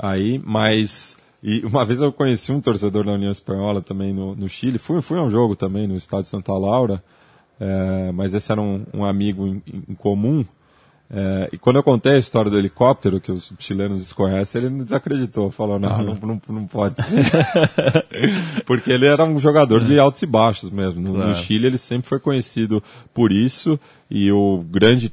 aí. 0.00 0.40
Mas 0.44 1.16
e 1.42 1.60
uma 1.66 1.84
vez 1.84 2.00
eu 2.00 2.12
conheci 2.12 2.52
um 2.52 2.60
torcedor 2.60 3.04
da 3.04 3.12
União 3.12 3.32
Espanhola 3.32 3.80
também 3.80 4.12
no, 4.12 4.34
no 4.34 4.48
Chile. 4.48 4.78
Fui, 4.78 5.00
fui 5.02 5.18
a 5.18 5.22
um 5.22 5.30
jogo 5.30 5.56
também 5.56 5.86
no 5.86 5.96
estádio 5.96 6.26
Santa 6.26 6.52
Laura, 6.52 7.02
é, 7.58 8.10
mas 8.12 8.34
esse 8.34 8.50
era 8.50 8.60
um, 8.60 8.84
um 8.92 9.04
amigo 9.04 9.46
em, 9.46 9.62
em 9.88 9.94
comum. 9.94 10.44
É, 11.12 11.48
e 11.52 11.58
quando 11.58 11.74
eu 11.74 11.82
contei 11.82 12.12
a 12.12 12.18
história 12.18 12.48
do 12.48 12.56
helicóptero, 12.56 13.20
que 13.20 13.32
os 13.32 13.52
chilenos 13.58 13.98
desconhecem, 13.98 14.60
ele 14.60 14.70
não 14.70 14.84
desacreditou, 14.84 15.50
falou, 15.50 15.76
não, 15.76 15.98
não, 16.04 16.14
não, 16.14 16.40
não 16.48 16.66
pode 16.68 17.02
ser. 17.02 17.24
Porque 18.64 18.92
ele 18.92 19.06
era 19.06 19.24
um 19.24 19.40
jogador 19.40 19.82
de 19.82 19.98
altos 19.98 20.22
e 20.22 20.26
baixos 20.26 20.70
mesmo. 20.70 21.00
No, 21.00 21.12
no 21.14 21.16
Claro. 21.16 21.34
Chile 21.34 21.66
ele 21.66 21.78
sempre 21.78 22.08
foi 22.08 22.20
conhecido 22.20 22.80
por 23.12 23.32
isso, 23.32 23.78
e 24.08 24.30
o 24.30 24.64
grande 24.70 25.12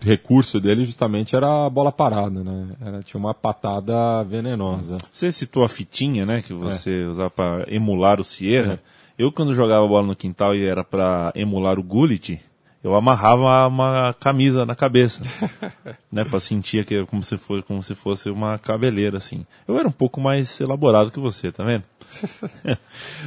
recurso 0.00 0.60
dele 0.60 0.84
justamente 0.84 1.34
era 1.34 1.66
a 1.66 1.70
bola 1.70 1.90
parada, 1.90 2.42
né? 2.42 2.68
Era, 2.80 3.02
tinha 3.02 3.18
uma 3.18 3.34
patada 3.34 4.22
venenosa. 4.24 4.98
Você 5.12 5.30
citou 5.32 5.64
a 5.64 5.68
fitinha, 5.68 6.24
né, 6.24 6.42
que 6.42 6.52
você 6.52 7.04
usava 7.04 7.30
para 7.30 7.64
emular 7.68 8.20
o 8.20 8.24
Sierra. 8.24 8.80
Eu, 9.18 9.32
quando 9.32 9.52
jogava 9.52 9.86
bola 9.86 10.06
no 10.06 10.16
quintal 10.16 10.54
e 10.54 10.64
era 10.64 10.84
para 10.84 11.32
emular 11.34 11.78
o 11.78 11.82
Gullit, 11.82 12.40
eu 12.82 12.94
amarrava 12.94 13.66
uma 13.66 14.14
camisa 14.20 14.64
na 14.64 14.74
cabeça, 14.74 15.22
né, 16.10 16.24
para 16.24 16.38
sentir 16.38 16.84
que 16.84 17.04
como 17.06 17.22
se 17.22 17.36
fosse 17.36 17.62
como 17.62 17.82
se 17.82 17.94
fosse 17.94 18.30
uma 18.30 18.58
cabeleira 18.58 19.16
assim. 19.16 19.44
Eu 19.66 19.78
era 19.78 19.88
um 19.88 19.92
pouco 19.92 20.20
mais 20.20 20.60
elaborado 20.60 21.10
que 21.10 21.18
você, 21.18 21.50
tá 21.52 21.64
vendo? 21.64 21.84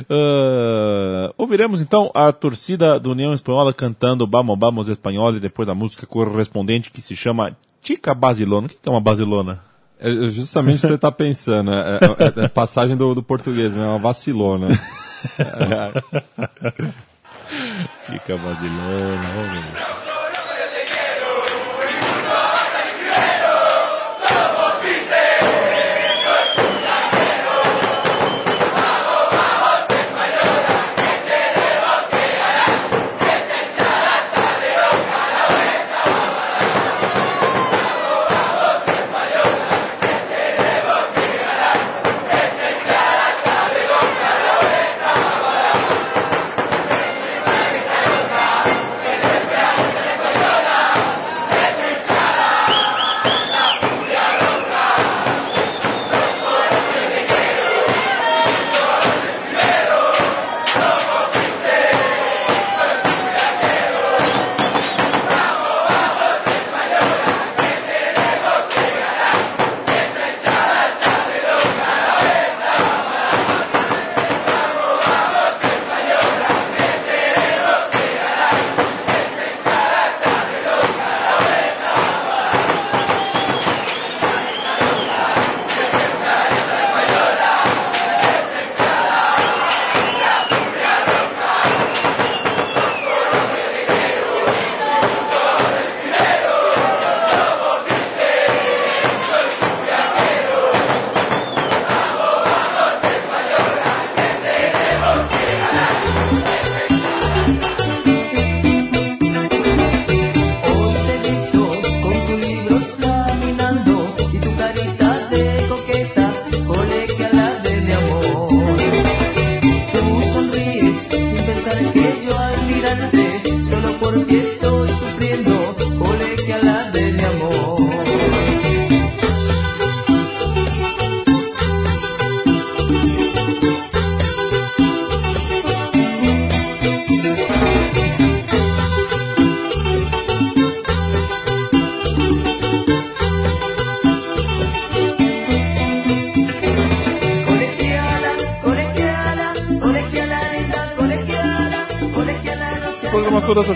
Ah, 0.09 1.33
ouviremos 1.37 1.81
então 1.81 2.09
a 2.13 2.31
torcida 2.31 2.99
do 2.99 3.11
União 3.11 3.33
Espanhola 3.33 3.73
cantando 3.73 4.27
Vamos, 4.27 4.57
vamos 4.57 4.87
Espanhol 4.87 5.35
e 5.35 5.39
depois 5.39 5.69
a 5.69 5.75
música 5.75 6.07
correspondente 6.07 6.89
que 6.89 7.01
se 7.01 7.15
chama 7.15 7.55
Chica 7.83 8.13
Basilona. 8.13 8.67
O 8.67 8.69
que 8.69 8.77
é 8.83 8.89
uma 8.89 9.01
basilona? 9.01 9.61
É 9.99 10.09
é 10.09 10.29
justamente 10.29 10.79
o 10.79 10.81
que 10.81 10.87
você 10.87 10.95
está 10.95 11.11
pensando, 11.11 11.71
é, 11.71 11.99
é- 12.41 12.45
é 12.45 12.47
passagem 12.47 12.97
do, 12.97 13.13
do 13.13 13.21
português, 13.21 13.71
né? 13.71 13.83
é 13.83 13.87
uma 13.87 13.99
vacilona. 13.99 14.69
Vamos 18.07 18.57
ver. 18.57 19.91
Hoy 19.91 20.00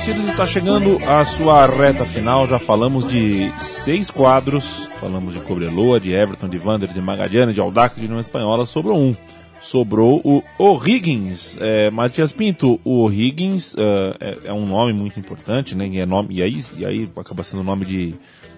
Torcidas 0.06 0.30
está 0.30 0.46
chegando 0.46 0.98
à 1.08 1.26
sua 1.26 1.66
reta 1.66 2.06
final. 2.06 2.46
Já 2.48 2.60
falamos 2.60 3.08
de 3.08 3.52
seis 3.60 4.12
quadros. 4.12 4.88
Falamos 5.00 5.34
de 5.34 5.40
Cobreloa, 5.40 6.00
de 6.00 6.12
Everton, 6.14 6.48
de 6.48 6.58
Vander, 6.60 6.88
de 6.90 7.02
Magadiana, 7.02 7.52
de 7.52 7.60
Aldaca, 7.60 8.00
de 8.00 8.06
União 8.06 8.20
Espanhola. 8.20 8.66
Sobrou 8.66 9.00
um. 9.00 9.16
Sobrou 9.62 10.22
o 10.24 10.44
O'Higgins. 10.60 11.58
É, 11.60 11.90
Matias 11.90 12.32
Pinto, 12.32 12.80
o 12.84 13.04
O'Higgins 13.04 13.74
é, 13.78 14.16
é- 14.20 14.38
é 14.50 14.54
um 14.54 14.66
nome 14.68 14.94
muito 14.94 15.20
importante, 15.20 15.76
né? 15.76 15.88
E, 15.88 16.00
é 16.00 16.06
nome, 16.06 16.36
e, 16.36 16.44
aí, 16.44 16.60
e 16.78 16.86
aí 16.86 17.10
acaba 17.18 17.42
sendo 17.42 17.64
nome 17.64 17.84
de, 17.84 18.14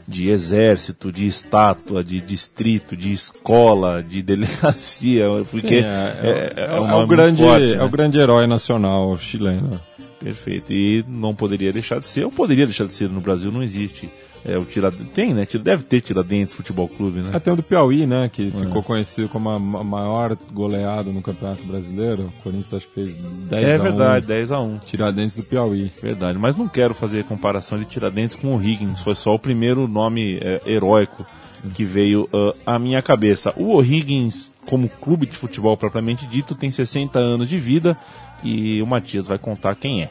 de 0.06 0.30
exército, 0.30 1.14
de 1.14 1.26
estátua, 1.26 2.04
de 2.04 2.20
distrito, 2.20 2.96
de 2.98 3.14
escola, 3.14 4.04
de 4.04 4.22
delegacia. 4.22 5.26
Porque 5.50 5.80
Sim, 5.82 5.86
é, 5.88 6.54
é- 6.58 6.66
é 6.76 6.80
um 6.80 6.84
o 6.84 6.88
nome 6.88 6.98
muito 7.06 7.10
grande, 7.10 7.42
forte, 7.42 7.74
é 7.74 7.78
né? 7.78 7.84
o 7.86 7.90
grande 7.90 8.20
herói 8.20 8.48
nacional 8.48 9.16
chileno. 9.16 9.80
Perfeito. 10.20 10.74
E 10.74 11.04
não 11.08 11.34
poderia 11.36 11.72
deixar 11.72 12.00
de 12.00 12.08
ser, 12.08 12.26
ou 12.26 12.32
poderia 12.32 12.66
deixar 12.66 12.86
de 12.86 12.94
ser 12.94 13.10
no 13.10 13.20
Brasil, 13.22 13.52
não 13.52 13.62
existe. 13.64 14.10
É, 14.46 14.58
o 14.58 14.64
Tiradentes. 14.64 15.12
Tem, 15.14 15.34
né? 15.34 15.46
Deve 15.62 15.84
ter 15.84 16.00
Tiradentes 16.00 16.54
Futebol 16.54 16.88
Clube, 16.88 17.20
né? 17.22 17.32
Até 17.34 17.52
o 17.52 17.56
do 17.56 17.64
Piauí, 17.64 18.06
né? 18.06 18.30
Que 18.32 18.50
ficou 18.52 18.82
conhecido 18.82 19.28
como 19.28 19.50
a 19.50 19.60
ma- 19.60 19.84
maior 19.84 20.38
goleada 20.54 21.12
no 21.12 21.22
Campeonato 21.22 21.64
Brasileiro. 21.64 22.32
O 22.40 22.44
Corinthians 22.44 22.74
acho 22.76 22.88
que 22.88 22.94
fez 22.94 23.16
10 23.50 23.68
É 23.68 23.76
a 23.76 23.80
1. 23.80 23.82
verdade, 23.84 24.28
10 24.28 24.52
a 24.52 24.60
1 24.62 24.78
Tiradentes 24.80 25.36
do 25.38 25.44
Piauí. 25.44 25.92
Verdade. 26.02 26.38
Mas 26.38 26.56
não 26.56 26.68
quero 26.68 26.94
fazer 26.94 27.26
comparação 27.26 27.78
de 27.80 27.86
Tiradentes 27.86 28.36
com 28.36 28.56
o 28.56 28.62
Higgins. 28.64 29.02
Foi 29.02 29.16
só 29.16 29.34
o 29.36 29.40
primeiro 29.40 29.88
nome 29.88 30.38
é, 30.42 30.62
heróico 30.66 31.26
que 31.74 31.84
veio 31.84 32.30
ah, 32.66 32.76
à 32.76 32.80
minha 32.80 33.02
cabeça. 33.02 33.52
O 33.58 33.76
O'Higgins, 33.76 34.52
como 34.68 34.88
clube 34.88 35.26
de 35.26 35.36
futebol 35.36 35.76
propriamente 35.76 36.26
dito, 36.28 36.56
tem 36.56 36.72
60 36.72 37.20
anos 37.20 37.50
de 37.50 37.58
vida 37.58 37.98
e 38.44 38.82
o 38.82 38.88
Matias 38.88 39.28
vai 39.28 39.38
contar 39.38 39.76
quem 39.76 40.04
é. 40.04 40.10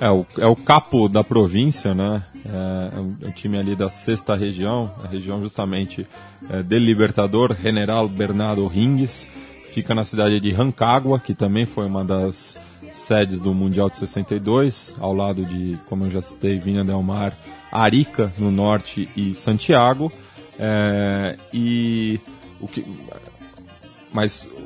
É 0.00 0.10
o, 0.10 0.24
é 0.38 0.46
o 0.46 0.56
capo 0.56 1.08
da 1.08 1.22
província, 1.22 1.94
né? 1.94 2.22
É, 2.44 2.96
é 2.96 3.00
um 3.00 3.30
time 3.32 3.58
ali 3.58 3.76
da 3.76 3.90
sexta 3.90 4.34
região, 4.34 4.90
a 5.04 5.08
região 5.08 5.42
justamente 5.42 6.06
é, 6.48 6.62
del 6.62 6.78
Libertador, 6.78 7.54
General 7.60 8.08
Bernardo 8.08 8.66
Ringues. 8.66 9.28
Fica 9.70 9.94
na 9.94 10.02
cidade 10.02 10.40
de 10.40 10.50
Rancagua, 10.50 11.20
que 11.20 11.34
também 11.34 11.66
foi 11.66 11.86
uma 11.86 12.02
das 12.02 12.56
sedes 12.90 13.40
do 13.40 13.54
Mundial 13.54 13.88
de 13.88 13.98
62, 13.98 14.96
ao 14.98 15.14
lado 15.14 15.44
de, 15.44 15.78
como 15.86 16.04
eu 16.04 16.10
já 16.10 16.22
citei, 16.22 16.58
Vinha 16.58 16.82
Del 16.82 17.02
Mar, 17.02 17.32
Arica, 17.70 18.32
no 18.38 18.50
norte, 18.50 19.08
e 19.16 19.34
Santiago. 19.34 20.10
É, 20.58 21.36
e 21.52 22.18
o 22.60 22.66
que, 22.66 22.84
mas 24.12 24.44
o 24.44 24.59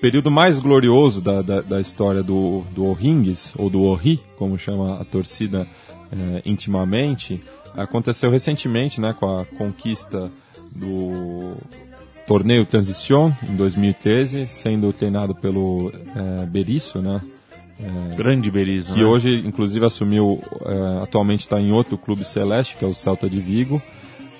período 0.00 0.30
mais 0.30 0.58
glorioso 0.58 1.20
da, 1.20 1.42
da, 1.42 1.60
da 1.60 1.80
história 1.80 2.22
do, 2.22 2.62
do 2.72 2.86
O'Rings, 2.86 3.54
ou 3.56 3.68
do 3.68 3.82
Orri, 3.82 4.20
como 4.36 4.58
chama 4.58 5.00
a 5.00 5.04
torcida 5.04 5.66
eh, 6.12 6.42
intimamente, 6.46 7.42
aconteceu 7.74 8.30
recentemente 8.30 9.00
né, 9.00 9.14
com 9.18 9.38
a 9.38 9.44
conquista 9.44 10.30
do 10.74 11.54
torneio 12.26 12.64
Transition 12.64 13.32
em 13.48 13.56
2013, 13.56 14.46
sendo 14.46 14.92
treinado 14.92 15.34
pelo 15.34 15.92
eh, 15.92 16.46
Berizzo, 16.46 17.00
né? 17.02 17.20
Grande 18.14 18.50
Berizzo, 18.50 18.92
que 18.92 19.00
né? 19.00 19.06
hoje 19.06 19.42
inclusive 19.44 19.84
assumiu, 19.86 20.38
eh, 20.66 21.02
atualmente 21.02 21.40
está 21.40 21.58
em 21.58 21.72
outro 21.72 21.96
clube 21.96 22.24
celeste, 22.24 22.76
que 22.76 22.84
é 22.84 22.88
o 22.88 22.94
Celta 22.94 23.28
de 23.28 23.40
Vigo. 23.40 23.80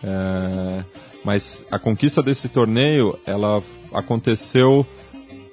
Eh, 0.05 0.85
mas 1.25 1.67
a 1.71 1.79
conquista 1.79 2.23
desse 2.23 2.49
torneio, 2.49 3.19
ela 3.27 3.63
aconteceu 3.93 4.87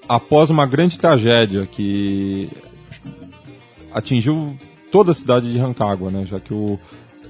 após 0.08 0.50
uma 0.50 0.66
grande 0.66 0.98
tragédia 0.98 1.66
que 1.66 2.50
atingiu 3.92 4.58
toda 4.92 5.12
a 5.12 5.14
cidade 5.14 5.52
de 5.52 5.58
Rancagua, 5.58 6.10
né? 6.12 6.26
Já 6.26 6.40
que 6.40 6.54
o 6.54 6.80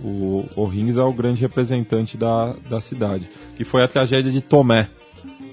o 0.03 0.45
O'Rings 0.55 0.97
é 0.97 1.03
o 1.03 1.13
grande 1.13 1.41
representante 1.41 2.17
da, 2.17 2.53
da 2.69 2.81
cidade, 2.81 3.29
que 3.55 3.63
foi 3.63 3.83
a 3.83 3.87
tragédia 3.87 4.31
de 4.31 4.41
Tomé, 4.41 4.89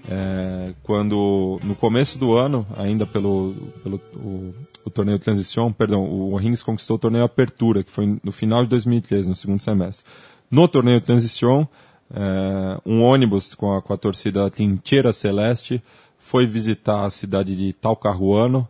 é, 0.08 0.74
quando 0.82 1.58
no 1.62 1.74
começo 1.74 2.18
do 2.18 2.36
ano, 2.36 2.66
ainda 2.76 3.06
pelo, 3.06 3.54
pelo 3.82 4.00
o, 4.14 4.54
o 4.84 4.90
torneio 4.90 5.18
Transition, 5.18 5.72
perdão, 5.72 6.04
o 6.04 6.36
Rings 6.36 6.62
conquistou 6.62 6.96
o 6.96 6.98
torneio 6.98 7.24
Apertura, 7.24 7.82
que 7.82 7.90
foi 7.90 8.18
no 8.22 8.32
final 8.32 8.62
de 8.62 8.68
2013, 8.68 9.28
no 9.28 9.34
segundo 9.34 9.60
semestre. 9.60 10.04
No 10.50 10.68
torneio 10.68 11.00
Transition, 11.00 11.66
é, 12.14 12.80
um 12.84 13.02
ônibus 13.02 13.54
com 13.54 13.74
a, 13.74 13.80
com 13.80 13.92
a 13.94 13.96
torcida 13.96 14.50
Trincheira 14.50 15.12
Celeste 15.12 15.82
foi 16.24 16.46
visitar 16.46 17.04
a 17.04 17.10
cidade 17.10 17.54
de 17.54 17.70
Talcahuano, 17.74 18.66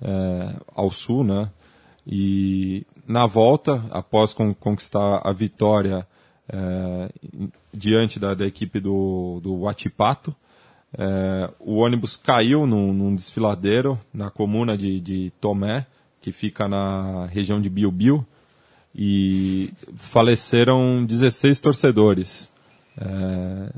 é, 0.00 0.56
ao 0.74 0.90
sul, 0.90 1.22
né? 1.22 1.50
E 2.06 2.86
na 3.06 3.26
volta, 3.26 3.84
após 3.90 4.32
con- 4.32 4.54
conquistar 4.54 5.20
a 5.22 5.30
vitória 5.30 6.06
é, 6.48 7.10
diante 7.74 8.18
da, 8.18 8.32
da 8.32 8.46
equipe 8.46 8.80
do, 8.80 9.38
do 9.42 9.54
Huachipato, 9.54 10.34
é, 10.96 11.50
o 11.60 11.74
ônibus 11.76 12.16
caiu 12.16 12.66
num, 12.66 12.94
num 12.94 13.14
desfiladeiro 13.14 14.00
na 14.12 14.30
comuna 14.30 14.76
de, 14.76 14.98
de 14.98 15.30
Tomé, 15.38 15.86
que 16.22 16.32
fica 16.32 16.66
na 16.66 17.26
região 17.26 17.60
de 17.60 17.68
Biobío, 17.68 18.26
e 18.94 19.70
faleceram 19.94 21.04
16 21.04 21.60
torcedores 21.60 22.50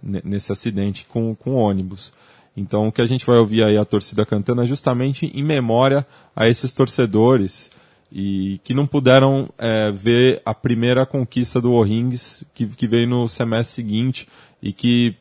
ne- 0.03 0.23
nesse 0.25 0.53
acidente 0.53 1.07
com, 1.07 1.35
com 1.35 1.55
ônibus. 1.55 2.13
Então 2.57 2.89
o 2.89 2.93
que 2.93 3.03
a 3.03 3.07
gente 3.07 3.27
vai 3.27 3.37
ouvir 3.37 3.63
aí 3.63 3.77
a 3.77 3.85
torcida 3.85 4.25
cantando 4.25 4.63
é 4.63 4.67
justamente 4.67 5.27
em 5.35 5.43
memória 5.43 6.07
a 6.35 6.49
esses 6.49 6.73
torcedores 6.73 7.71
e 8.11 8.61
que 8.65 8.73
não 8.73 8.87
puderam 8.87 9.49
é, 9.59 9.91
ver 9.93 10.41
a 10.45 10.55
primeira 10.55 11.05
conquista 11.05 11.61
do 11.61 11.73
O'Rings 11.73 12.45
que, 12.55 12.67
que 12.67 12.87
veio 12.87 13.07
no 13.07 13.29
semestre 13.29 13.75
seguinte 13.75 14.29
e 14.63 14.73
que 14.73 15.15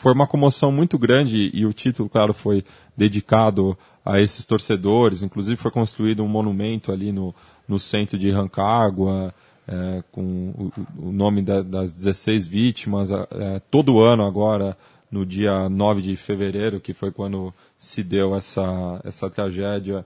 foi 0.00 0.12
uma 0.12 0.26
comoção 0.26 0.70
muito 0.70 0.96
grande 0.96 1.50
e 1.52 1.66
o 1.66 1.72
título, 1.72 2.08
claro, 2.08 2.32
foi 2.32 2.64
dedicado 2.96 3.76
a 4.04 4.20
esses 4.20 4.46
torcedores. 4.46 5.22
Inclusive 5.22 5.56
foi 5.56 5.72
construído 5.72 6.22
um 6.22 6.28
monumento 6.28 6.92
ali 6.92 7.10
no, 7.10 7.34
no 7.66 7.78
centro 7.78 8.16
de 8.16 8.30
Rancagua, 8.30 9.34
é, 9.66 10.02
com 10.12 10.22
o, 10.56 11.08
o 11.08 11.12
nome 11.12 11.42
da- 11.42 11.62
das 11.62 11.94
16 11.96 12.46
vítimas. 12.46 13.10
É, 13.10 13.60
todo 13.70 14.00
ano 14.00 14.24
agora, 14.24 14.78
no 15.10 15.24
dia 15.24 15.68
9 15.68 16.02
de 16.02 16.16
fevereiro, 16.16 16.80
que 16.80 16.92
foi 16.92 17.10
quando 17.10 17.52
se 17.78 18.02
deu 18.02 18.34
essa, 18.34 19.00
essa 19.04 19.30
tragédia, 19.30 20.04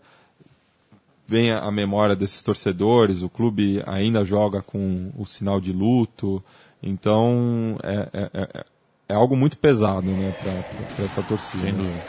vem 1.27 1.53
a 1.53 1.71
memória 1.71 2.15
desses 2.15 2.43
torcedores, 2.43 3.23
o 3.23 3.29
clube 3.29 3.83
ainda 3.87 4.25
joga 4.25 4.61
com 4.63 5.11
o 5.17 5.25
sinal 5.25 5.61
de 5.61 5.73
luto, 5.73 6.43
então 6.83 7.77
é, 7.83 8.09
é, 8.13 8.31
é, 8.35 8.65
é 9.09 9.15
algo 9.15 9.37
muito 9.37 9.57
pesado 9.57 10.07
né, 10.07 10.35
para 10.95 11.05
essa 11.05 11.23
torcida. 11.23 11.63
Sem 11.63 11.73
né? 11.73 11.79
dúvida. 11.79 12.03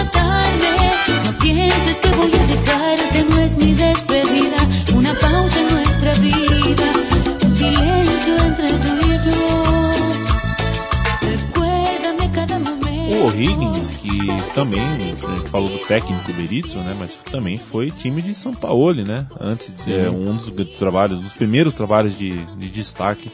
Matarme. 0.00 0.74
No 1.26 1.32
pienses 1.38 1.96
que 2.02 2.08
voy 2.18 2.30
a 2.34 2.46
dejarte, 2.54 3.24
no 3.30 3.38
es 3.38 3.56
mi 3.56 3.74
despedida. 3.74 4.60
Una 4.94 5.14
pausa 5.14 5.60
en 5.60 5.68
nuestra 5.74 6.12
vida, 6.14 6.88
un 7.44 7.54
silencio 7.56 8.36
entre 8.48 8.68
tú 8.84 8.92
y 9.06 9.16
yo. 9.26 9.40
Recuérdame 11.20 12.30
cada 12.32 12.58
momento. 12.58 13.16
O 13.16 13.26
O'Higgins, 13.26 13.96
que 13.98 14.18
também, 14.54 14.80
a 14.80 14.98
gente 14.98 15.48
falou 15.50 15.68
do 15.68 15.78
técnico 15.78 16.32
Berizzo, 16.32 16.78
né? 16.80 16.94
Mas 16.98 17.14
também 17.30 17.56
foi 17.56 17.90
time 17.90 18.22
de 18.22 18.34
São 18.34 18.52
Paulo, 18.54 19.02
né? 19.04 19.26
Antes 19.38 19.74
de 19.84 19.94
é, 19.94 20.10
um 20.10 20.36
dos 20.36 20.76
trabalhos, 20.76 21.20
dos 21.20 21.32
primeiros 21.32 21.74
trabalhos 21.74 22.16
de, 22.16 22.44
de 22.56 22.70
destaque 22.70 23.30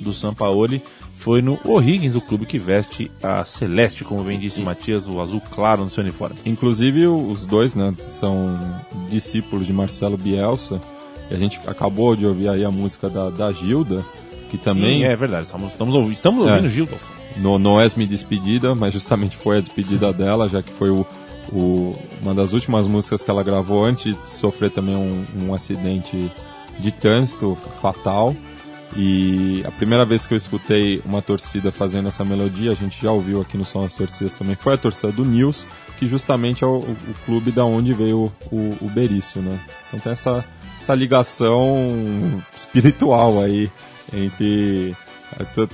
do 0.00 0.12
São 0.12 0.34
Paulo 0.34 0.80
foi 1.14 1.40
no 1.40 1.58
O'Higgins, 1.64 2.16
o 2.16 2.20
clube 2.20 2.44
que 2.44 2.58
veste 2.58 3.10
a 3.22 3.44
celeste, 3.44 4.04
como 4.04 4.22
bem 4.24 4.38
disse 4.38 4.60
Matias, 4.60 5.08
o 5.08 5.20
azul 5.20 5.40
claro 5.40 5.84
no 5.84 5.88
seu 5.88 6.02
uniforme. 6.02 6.36
Inclusive 6.44 7.06
os 7.06 7.46
dois, 7.46 7.74
né, 7.74 7.94
são 7.98 8.58
discípulos 9.08 9.66
de 9.66 9.72
Marcelo 9.72 10.18
Bielsa. 10.18 10.80
E 11.30 11.34
a 11.34 11.38
gente 11.38 11.58
acabou 11.66 12.14
de 12.14 12.26
ouvir 12.26 12.48
aí 12.48 12.64
a 12.64 12.70
música 12.70 13.08
da, 13.08 13.30
da 13.30 13.50
Gilda, 13.52 14.04
que 14.50 14.58
também. 14.58 15.00
Sim, 15.00 15.04
é 15.04 15.16
verdade, 15.16 15.46
estamos, 15.46 15.72
estamos, 15.72 15.94
ouvindo, 15.94 16.12
estamos 16.12 16.46
ouvindo 16.46 16.66
é, 16.66 16.68
Gilda. 16.68 16.96
No, 17.38 17.58
não 17.58 17.80
é 17.80 17.88
me 17.96 18.06
despedida, 18.06 18.74
mas 18.74 18.92
justamente 18.92 19.36
foi 19.36 19.58
a 19.58 19.60
despedida 19.60 20.12
dela, 20.12 20.48
já 20.48 20.62
que 20.62 20.70
foi 20.72 20.90
o, 20.90 21.06
o, 21.50 21.96
uma 22.20 22.34
das 22.34 22.52
últimas 22.52 22.86
músicas 22.86 23.22
que 23.22 23.30
ela 23.30 23.42
gravou 23.42 23.84
antes 23.84 24.14
de 24.14 24.30
sofrer 24.30 24.70
também 24.70 24.94
um, 24.94 25.24
um 25.46 25.54
acidente 25.54 26.30
de 26.78 26.92
trânsito 26.92 27.56
fatal. 27.80 28.36
E 28.96 29.64
a 29.66 29.72
primeira 29.72 30.04
vez 30.04 30.26
que 30.26 30.34
eu 30.34 30.38
escutei 30.38 31.02
uma 31.04 31.20
torcida 31.20 31.72
fazendo 31.72 32.08
essa 32.08 32.24
melodia, 32.24 32.70
a 32.70 32.74
gente 32.74 33.02
já 33.02 33.10
ouviu 33.10 33.40
aqui 33.40 33.56
no 33.56 33.64
Som 33.64 33.82
das 33.82 33.94
Torcidas 33.96 34.34
também, 34.34 34.54
foi 34.54 34.74
a 34.74 34.78
torcida 34.78 35.10
do 35.10 35.24
Nils, 35.24 35.66
que 35.98 36.06
justamente 36.06 36.62
é 36.62 36.66
o, 36.66 36.78
o, 36.78 37.14
clube 37.24 37.50
da 37.50 37.64
onde 37.64 37.92
veio 37.92 38.32
o, 38.52 38.76
o, 38.80 38.88
Berício, 38.88 39.42
né? 39.42 39.60
Então 39.88 39.98
tem 39.98 40.12
essa, 40.12 40.44
essa 40.80 40.94
ligação 40.94 42.40
espiritual 42.56 43.42
aí 43.42 43.70
entre 44.12 44.96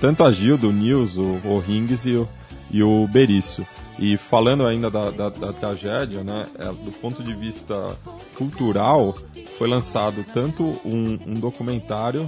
tanto 0.01 0.25
a 0.25 0.33
Gilda, 0.33 0.67
o 0.67 0.73
Nils, 0.73 1.19
o, 1.19 1.39
o 1.45 1.59
Rings 1.59 2.07
e 2.07 2.17
o, 2.17 2.29
e 2.71 2.83
o 2.83 3.07
Berício. 3.07 3.67
E 3.99 4.17
falando 4.17 4.67
ainda 4.67 4.91
da, 4.91 5.11
da, 5.11 5.29
da 5.29 5.53
tragédia, 5.53 6.25
né, 6.25 6.47
é, 6.59 6.65
do 6.65 6.91
ponto 6.91 7.23
de 7.23 7.35
vista 7.35 7.99
cultural, 8.35 9.15
foi 9.59 9.69
lançado 9.69 10.25
tanto 10.33 10.65
um, 10.87 11.19
um 11.27 11.35
documentário 11.35 12.27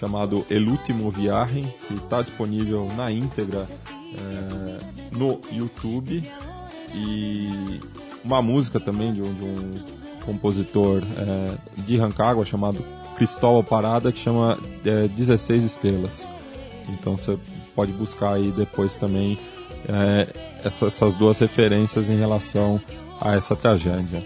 chamado 0.00 0.46
El 0.48 0.66
Último 0.66 1.10
Viagem, 1.10 1.72
que 1.86 1.94
está 1.94 2.22
disponível 2.22 2.90
na 2.96 3.12
íntegra 3.12 3.68
é, 3.68 5.16
no 5.16 5.38
YouTube, 5.52 6.22
e 6.94 7.80
uma 8.24 8.40
música 8.40 8.80
também 8.80 9.12
de 9.12 9.22
um, 9.22 9.34
de 9.34 9.44
um 9.44 9.82
compositor 10.24 11.02
é, 11.02 11.82
de 11.82 11.98
Rancagua 11.98 12.46
chamado 12.46 12.82
Cristóvão 13.16 13.62
Parada, 13.62 14.10
que 14.10 14.18
chama 14.18 14.58
é, 14.84 15.06
16 15.08 15.62
Estrelas. 15.62 16.26
Então 16.88 17.16
você 17.16 17.38
pode 17.76 17.92
buscar 17.92 18.34
aí 18.34 18.50
depois 18.50 18.96
também 18.96 19.38
é, 19.86 20.26
essa, 20.64 20.86
essas 20.86 21.14
duas 21.14 21.38
referências 21.38 22.08
em 22.08 22.16
relação 22.16 22.80
a 23.20 23.36
essa 23.36 23.54
tragédia. 23.54 24.24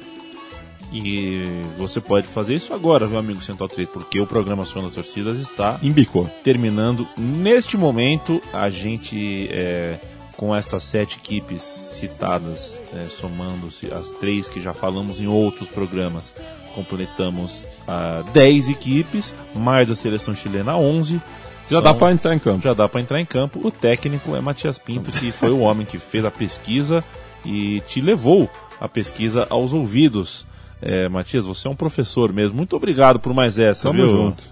E 0.93 1.43
você 1.77 2.01
pode 2.01 2.27
fazer 2.27 2.55
isso 2.55 2.73
agora, 2.73 3.07
meu 3.09 3.19
amigo 3.19 3.43
Central 3.43 3.69
3, 3.69 3.89
porque 3.89 4.21
o 4.21 4.27
programa 4.27 4.65
Som 4.65 4.83
das 4.83 4.95
Torcidas 4.95 5.39
está 5.41 5.79
Embicou. 5.83 6.31
terminando. 6.45 7.09
Neste 7.17 7.77
momento, 7.77 8.41
a 8.53 8.69
gente, 8.69 9.49
é, 9.51 9.99
com 10.37 10.55
estas 10.55 10.85
sete 10.85 11.19
equipes 11.19 11.63
citadas, 11.63 12.81
é, 12.95 13.09
somando-se 13.09 13.93
as 13.93 14.13
três 14.13 14.49
que 14.49 14.61
já 14.61 14.73
falamos 14.73 15.21
em 15.21 15.27
outros 15.27 15.69
programas, 15.69 16.35
completamos 16.75 17.67
a 17.87 18.23
10 18.33 18.69
equipes, 18.69 19.35
mais 19.55 19.91
a 19.91 19.95
seleção 19.95 20.35
chilena 20.35 20.77
11. 20.77 21.21
Já 21.69 21.77
São, 21.77 21.83
dá 21.83 21.95
para 21.95 22.13
entrar 22.13 22.35
em 22.35 22.39
campo. 22.39 22.63
Já 22.63 22.75
dá 22.75 22.89
para 22.89 23.01
entrar 23.01 23.21
em 23.21 23.25
campo. 23.25 23.61
O 23.67 23.71
técnico 23.71 24.37
é 24.37 24.41
Matias 24.41 24.79
Pinto, 24.79 25.11
que 25.11 25.33
foi 25.33 25.51
o 25.51 25.61
homem 25.61 25.87
que 25.87 25.99
fez 25.99 26.25
a 26.25 26.31
pesquisa 26.31 27.03
e 27.45 27.81
te 27.89 28.01
levou 28.01 28.51
a 28.81 28.89
pesquisa 28.89 29.47
aos 29.49 29.73
ouvidos. 29.73 30.47
É, 30.87 31.09
Matias, 31.09 31.47
você 31.47 31.67
é 31.67 31.71
um 31.71 31.75
professor 31.75 32.31
mesmo. 32.31 32.55
Muito 32.55 32.77
obrigado 32.77 33.19
por 33.19 33.33
mais 33.33 33.59
essa, 33.59 33.89
Tamo 33.89 34.05
viu? 34.05 34.13
junto. 34.13 34.45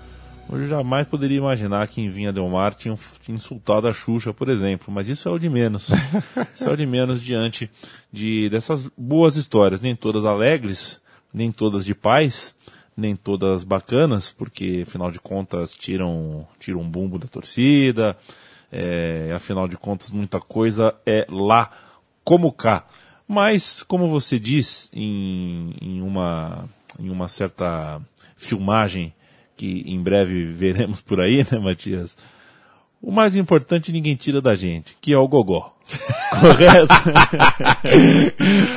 Hoje 0.49 0.67
jamais 0.67 1.07
poderia 1.07 1.37
imaginar 1.37 1.87
que 1.89 2.01
em 2.01 2.11
Vinha 2.11 2.33
Del 2.33 2.49
Mar 2.49 2.75
tinham 2.75 2.97
insultado 3.29 3.87
a 3.87 3.93
Xuxa, 3.93 4.33
por 4.33 4.49
exemplo, 4.49 4.93
mas 4.93 5.09
isso 5.11 5.29
é 5.29 5.33
o 5.33 5.39
de 5.39 5.51
menos. 5.51 5.91
isso 6.57 6.71
é 6.71 6.73
o 6.73 6.77
de 6.77 6.87
menos 6.87 7.21
diante 7.21 7.71
de 8.11 8.49
dessas 8.49 8.89
boas 8.97 9.37
histórias, 9.37 9.83
nem 9.83 9.95
todas 9.95 10.25
alegres, 10.25 11.03
nem 11.35 11.53
todas 11.53 11.85
de 11.85 11.95
paz, 11.95 12.55
nem 12.97 13.15
todas 13.15 13.63
bacanas, 13.63 14.31
porque 14.33 14.85
afinal 14.87 15.11
de 15.11 15.21
contas 15.21 15.75
tiram, 15.75 16.49
tiram 16.59 16.81
um 16.81 16.89
bumbo 16.89 17.19
da 17.19 17.27
torcida, 17.27 18.17
é, 18.71 19.33
afinal 19.37 19.69
de 19.69 19.77
contas 19.77 20.11
muita 20.11 20.41
coisa 20.41 20.95
é 21.05 21.27
lá 21.29 21.71
como 22.25 22.51
cá. 22.51 22.87
Mas, 23.27 23.83
como 23.83 24.07
você 24.07 24.39
diz 24.39 24.91
em, 24.93 25.75
em, 25.81 26.03
uma, 26.03 26.69
em 26.99 27.11
uma 27.11 27.29
certa 27.29 28.01
filmagem 28.37 29.13
que 29.57 29.85
em 29.87 30.03
breve 30.03 30.45
veremos 30.45 31.01
por 31.01 31.21
aí, 31.21 31.47
né, 31.51 31.59
Matias? 31.59 32.17
O 33.01 33.11
mais 33.11 33.35
importante 33.35 33.91
ninguém 33.91 34.15
tira 34.15 34.41
da 34.41 34.55
gente, 34.55 34.97
que 35.01 35.13
é 35.13 35.19
o 35.19 35.27
gogó. 35.27 35.75
Correto? 36.41 36.95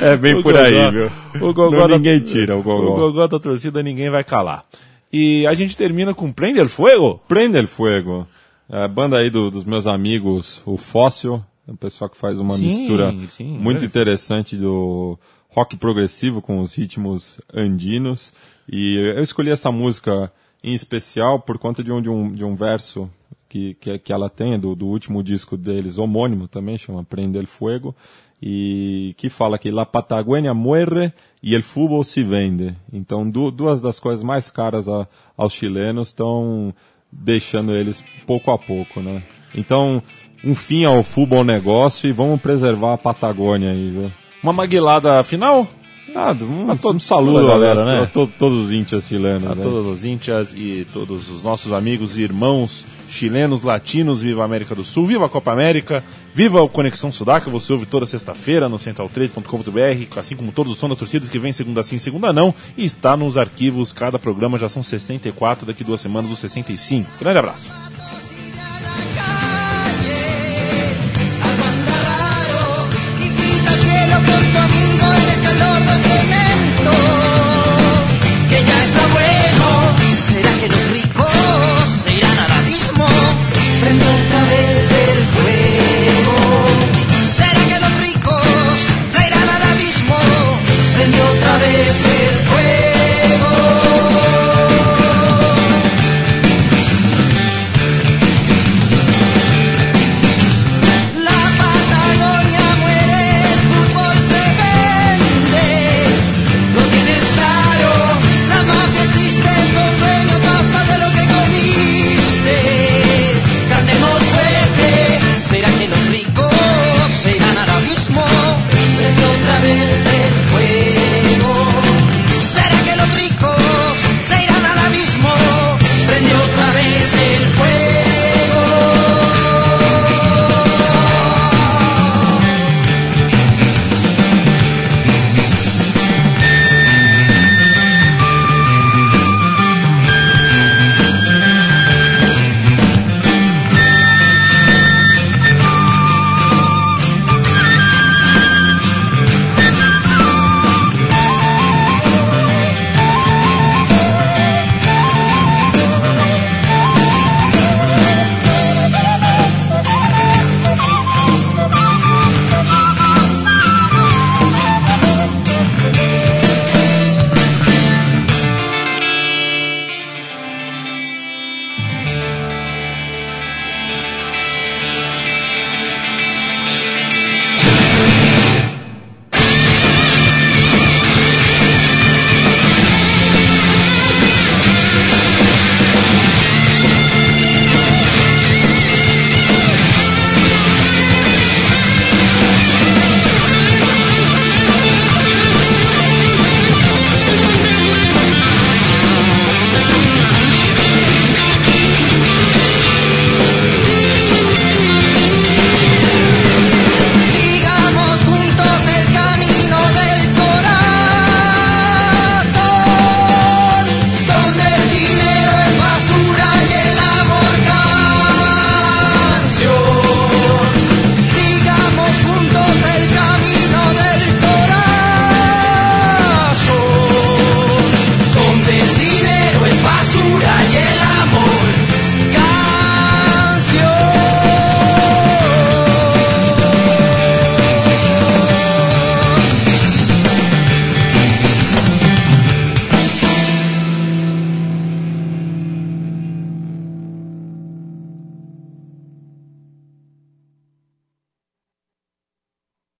é 0.02 0.16
bem 0.16 0.34
o 0.34 0.42
por 0.42 0.52
gogó, 0.52 0.64
aí, 0.64 0.90
viu? 0.90 1.10
O 1.36 1.54
gogó 1.54 1.70
Não, 1.70 1.96
ninguém 1.96 2.18
tira 2.20 2.56
o 2.56 2.62
gogó. 2.62 2.94
O 2.94 2.96
gogó 2.96 3.26
da 3.26 3.38
torcida 3.38 3.82
ninguém 3.82 4.10
vai 4.10 4.24
calar. 4.24 4.64
E 5.12 5.46
a 5.46 5.54
gente 5.54 5.76
termina 5.76 6.12
com 6.12 6.32
Prende 6.32 6.58
el 6.58 6.68
Fuego. 6.68 7.20
Prende 7.28 7.58
el 7.58 7.68
Fuego. 7.68 8.26
É, 8.68 8.88
banda 8.88 9.18
aí 9.18 9.30
do, 9.30 9.48
dos 9.50 9.64
meus 9.64 9.86
amigos, 9.86 10.60
o 10.66 10.76
Fóssil, 10.76 11.42
é 11.66 11.72
um 11.72 11.76
pessoal 11.76 12.08
que 12.08 12.16
faz 12.16 12.38
uma 12.38 12.54
Sim, 12.54 12.66
mistura 12.66 13.14
sim, 13.28 13.58
muito 13.58 13.82
é. 13.82 13.86
interessante 13.86 14.56
do 14.56 15.18
rock 15.48 15.76
progressivo 15.76 16.40
com 16.40 16.60
os 16.60 16.74
ritmos 16.74 17.40
andinos. 17.52 18.32
E 18.68 18.96
eu 18.96 19.22
escolhi 19.22 19.50
essa 19.50 19.72
música 19.72 20.32
em 20.62 20.74
especial 20.74 21.40
por 21.40 21.58
conta 21.58 21.82
de 21.82 21.90
um, 21.90 22.00
de 22.00 22.08
um, 22.08 22.32
de 22.32 22.44
um 22.44 22.54
verso 22.54 23.10
que, 23.48 23.74
que, 23.74 23.98
que 23.98 24.12
ela 24.12 24.28
tem, 24.28 24.58
do, 24.58 24.74
do 24.74 24.86
último 24.86 25.22
disco 25.22 25.56
deles, 25.56 25.98
homônimo 25.98 26.46
também, 26.46 26.76
chama 26.76 27.04
Prende 27.04 27.38
el 27.38 27.46
Fuego, 27.46 27.94
e 28.42 29.14
que 29.16 29.28
fala 29.30 29.58
que 29.58 29.70
La 29.70 29.86
Patagônia 29.86 30.52
muere 30.52 31.12
e 31.42 31.54
el 31.54 31.62
fútbol 31.62 32.04
se 32.04 32.22
vende. 32.22 32.74
Então, 32.92 33.28
du, 33.28 33.50
duas 33.50 33.80
das 33.80 33.98
coisas 33.98 34.22
mais 34.22 34.50
caras 34.50 34.88
a, 34.88 35.08
aos 35.36 35.54
chilenos 35.54 36.08
estão 36.08 36.74
deixando 37.10 37.74
eles 37.74 38.04
pouco 38.26 38.50
a 38.50 38.58
pouco, 38.58 39.00
né? 39.00 39.22
Então, 39.54 40.02
um 40.44 40.54
fim 40.54 40.84
ao 40.84 41.02
futebol 41.02 41.44
negócio 41.44 42.08
e 42.08 42.12
vamos 42.12 42.40
preservar 42.40 42.94
a 42.94 42.98
Patagônia 42.98 43.70
aí, 43.70 43.90
viu? 43.90 44.12
Uma 44.42 44.52
maguilada 44.52 45.22
final? 45.24 45.66
Nada, 46.14 46.44
um, 46.44 46.70
A 46.70 46.76
todo- 46.76 46.96
um 46.96 47.00
saludo 47.00 47.40
toda 47.40 47.46
a 47.48 47.58
galera, 47.58 47.84
né? 47.84 47.92
né? 47.98 48.02
a 48.04 48.06
to- 48.06 48.30
todos 48.38 48.64
os 48.66 48.72
índios 48.72 49.06
chilenos. 49.06 49.50
A 49.50 49.54
né? 49.54 49.62
todos 49.62 49.86
os 49.86 50.04
índias 50.04 50.54
e 50.54 50.86
todos 50.92 51.28
os 51.28 51.42
nossos 51.42 51.72
amigos 51.72 52.16
e 52.16 52.22
irmãos 52.22 52.86
chilenos, 53.08 53.62
latinos, 53.62 54.22
viva 54.22 54.42
a 54.42 54.44
América 54.44 54.74
do 54.74 54.82
Sul, 54.84 55.04
viva 55.06 55.26
a 55.26 55.28
Copa 55.28 55.52
América, 55.52 56.02
viva 56.34 56.62
o 56.62 56.68
Conexão 56.68 57.10
Sudaca, 57.12 57.50
você 57.50 57.72
ouve 57.72 57.86
toda 57.86 58.06
sexta-feira 58.06 58.68
no 58.68 58.78
central3.com.br, 58.78 60.18
assim 60.18 60.36
como 60.36 60.52
todos 60.52 60.72
os 60.72 60.78
sons 60.78 60.90
das 60.90 60.98
torcidas 60.98 61.28
que 61.28 61.38
vem 61.38 61.52
segunda 61.52 61.82
sim, 61.82 61.98
segunda 61.98 62.32
não, 62.32 62.54
e 62.76 62.84
está 62.84 63.16
nos 63.16 63.36
arquivos, 63.36 63.92
cada 63.92 64.18
programa 64.18 64.58
já 64.58 64.68
são 64.68 64.82
64, 64.82 65.66
daqui 65.66 65.84
duas 65.84 66.00
semanas 66.00 66.30
os 66.30 66.38
65. 66.38 67.10
Grande 67.20 67.38
abraço. 67.38 67.70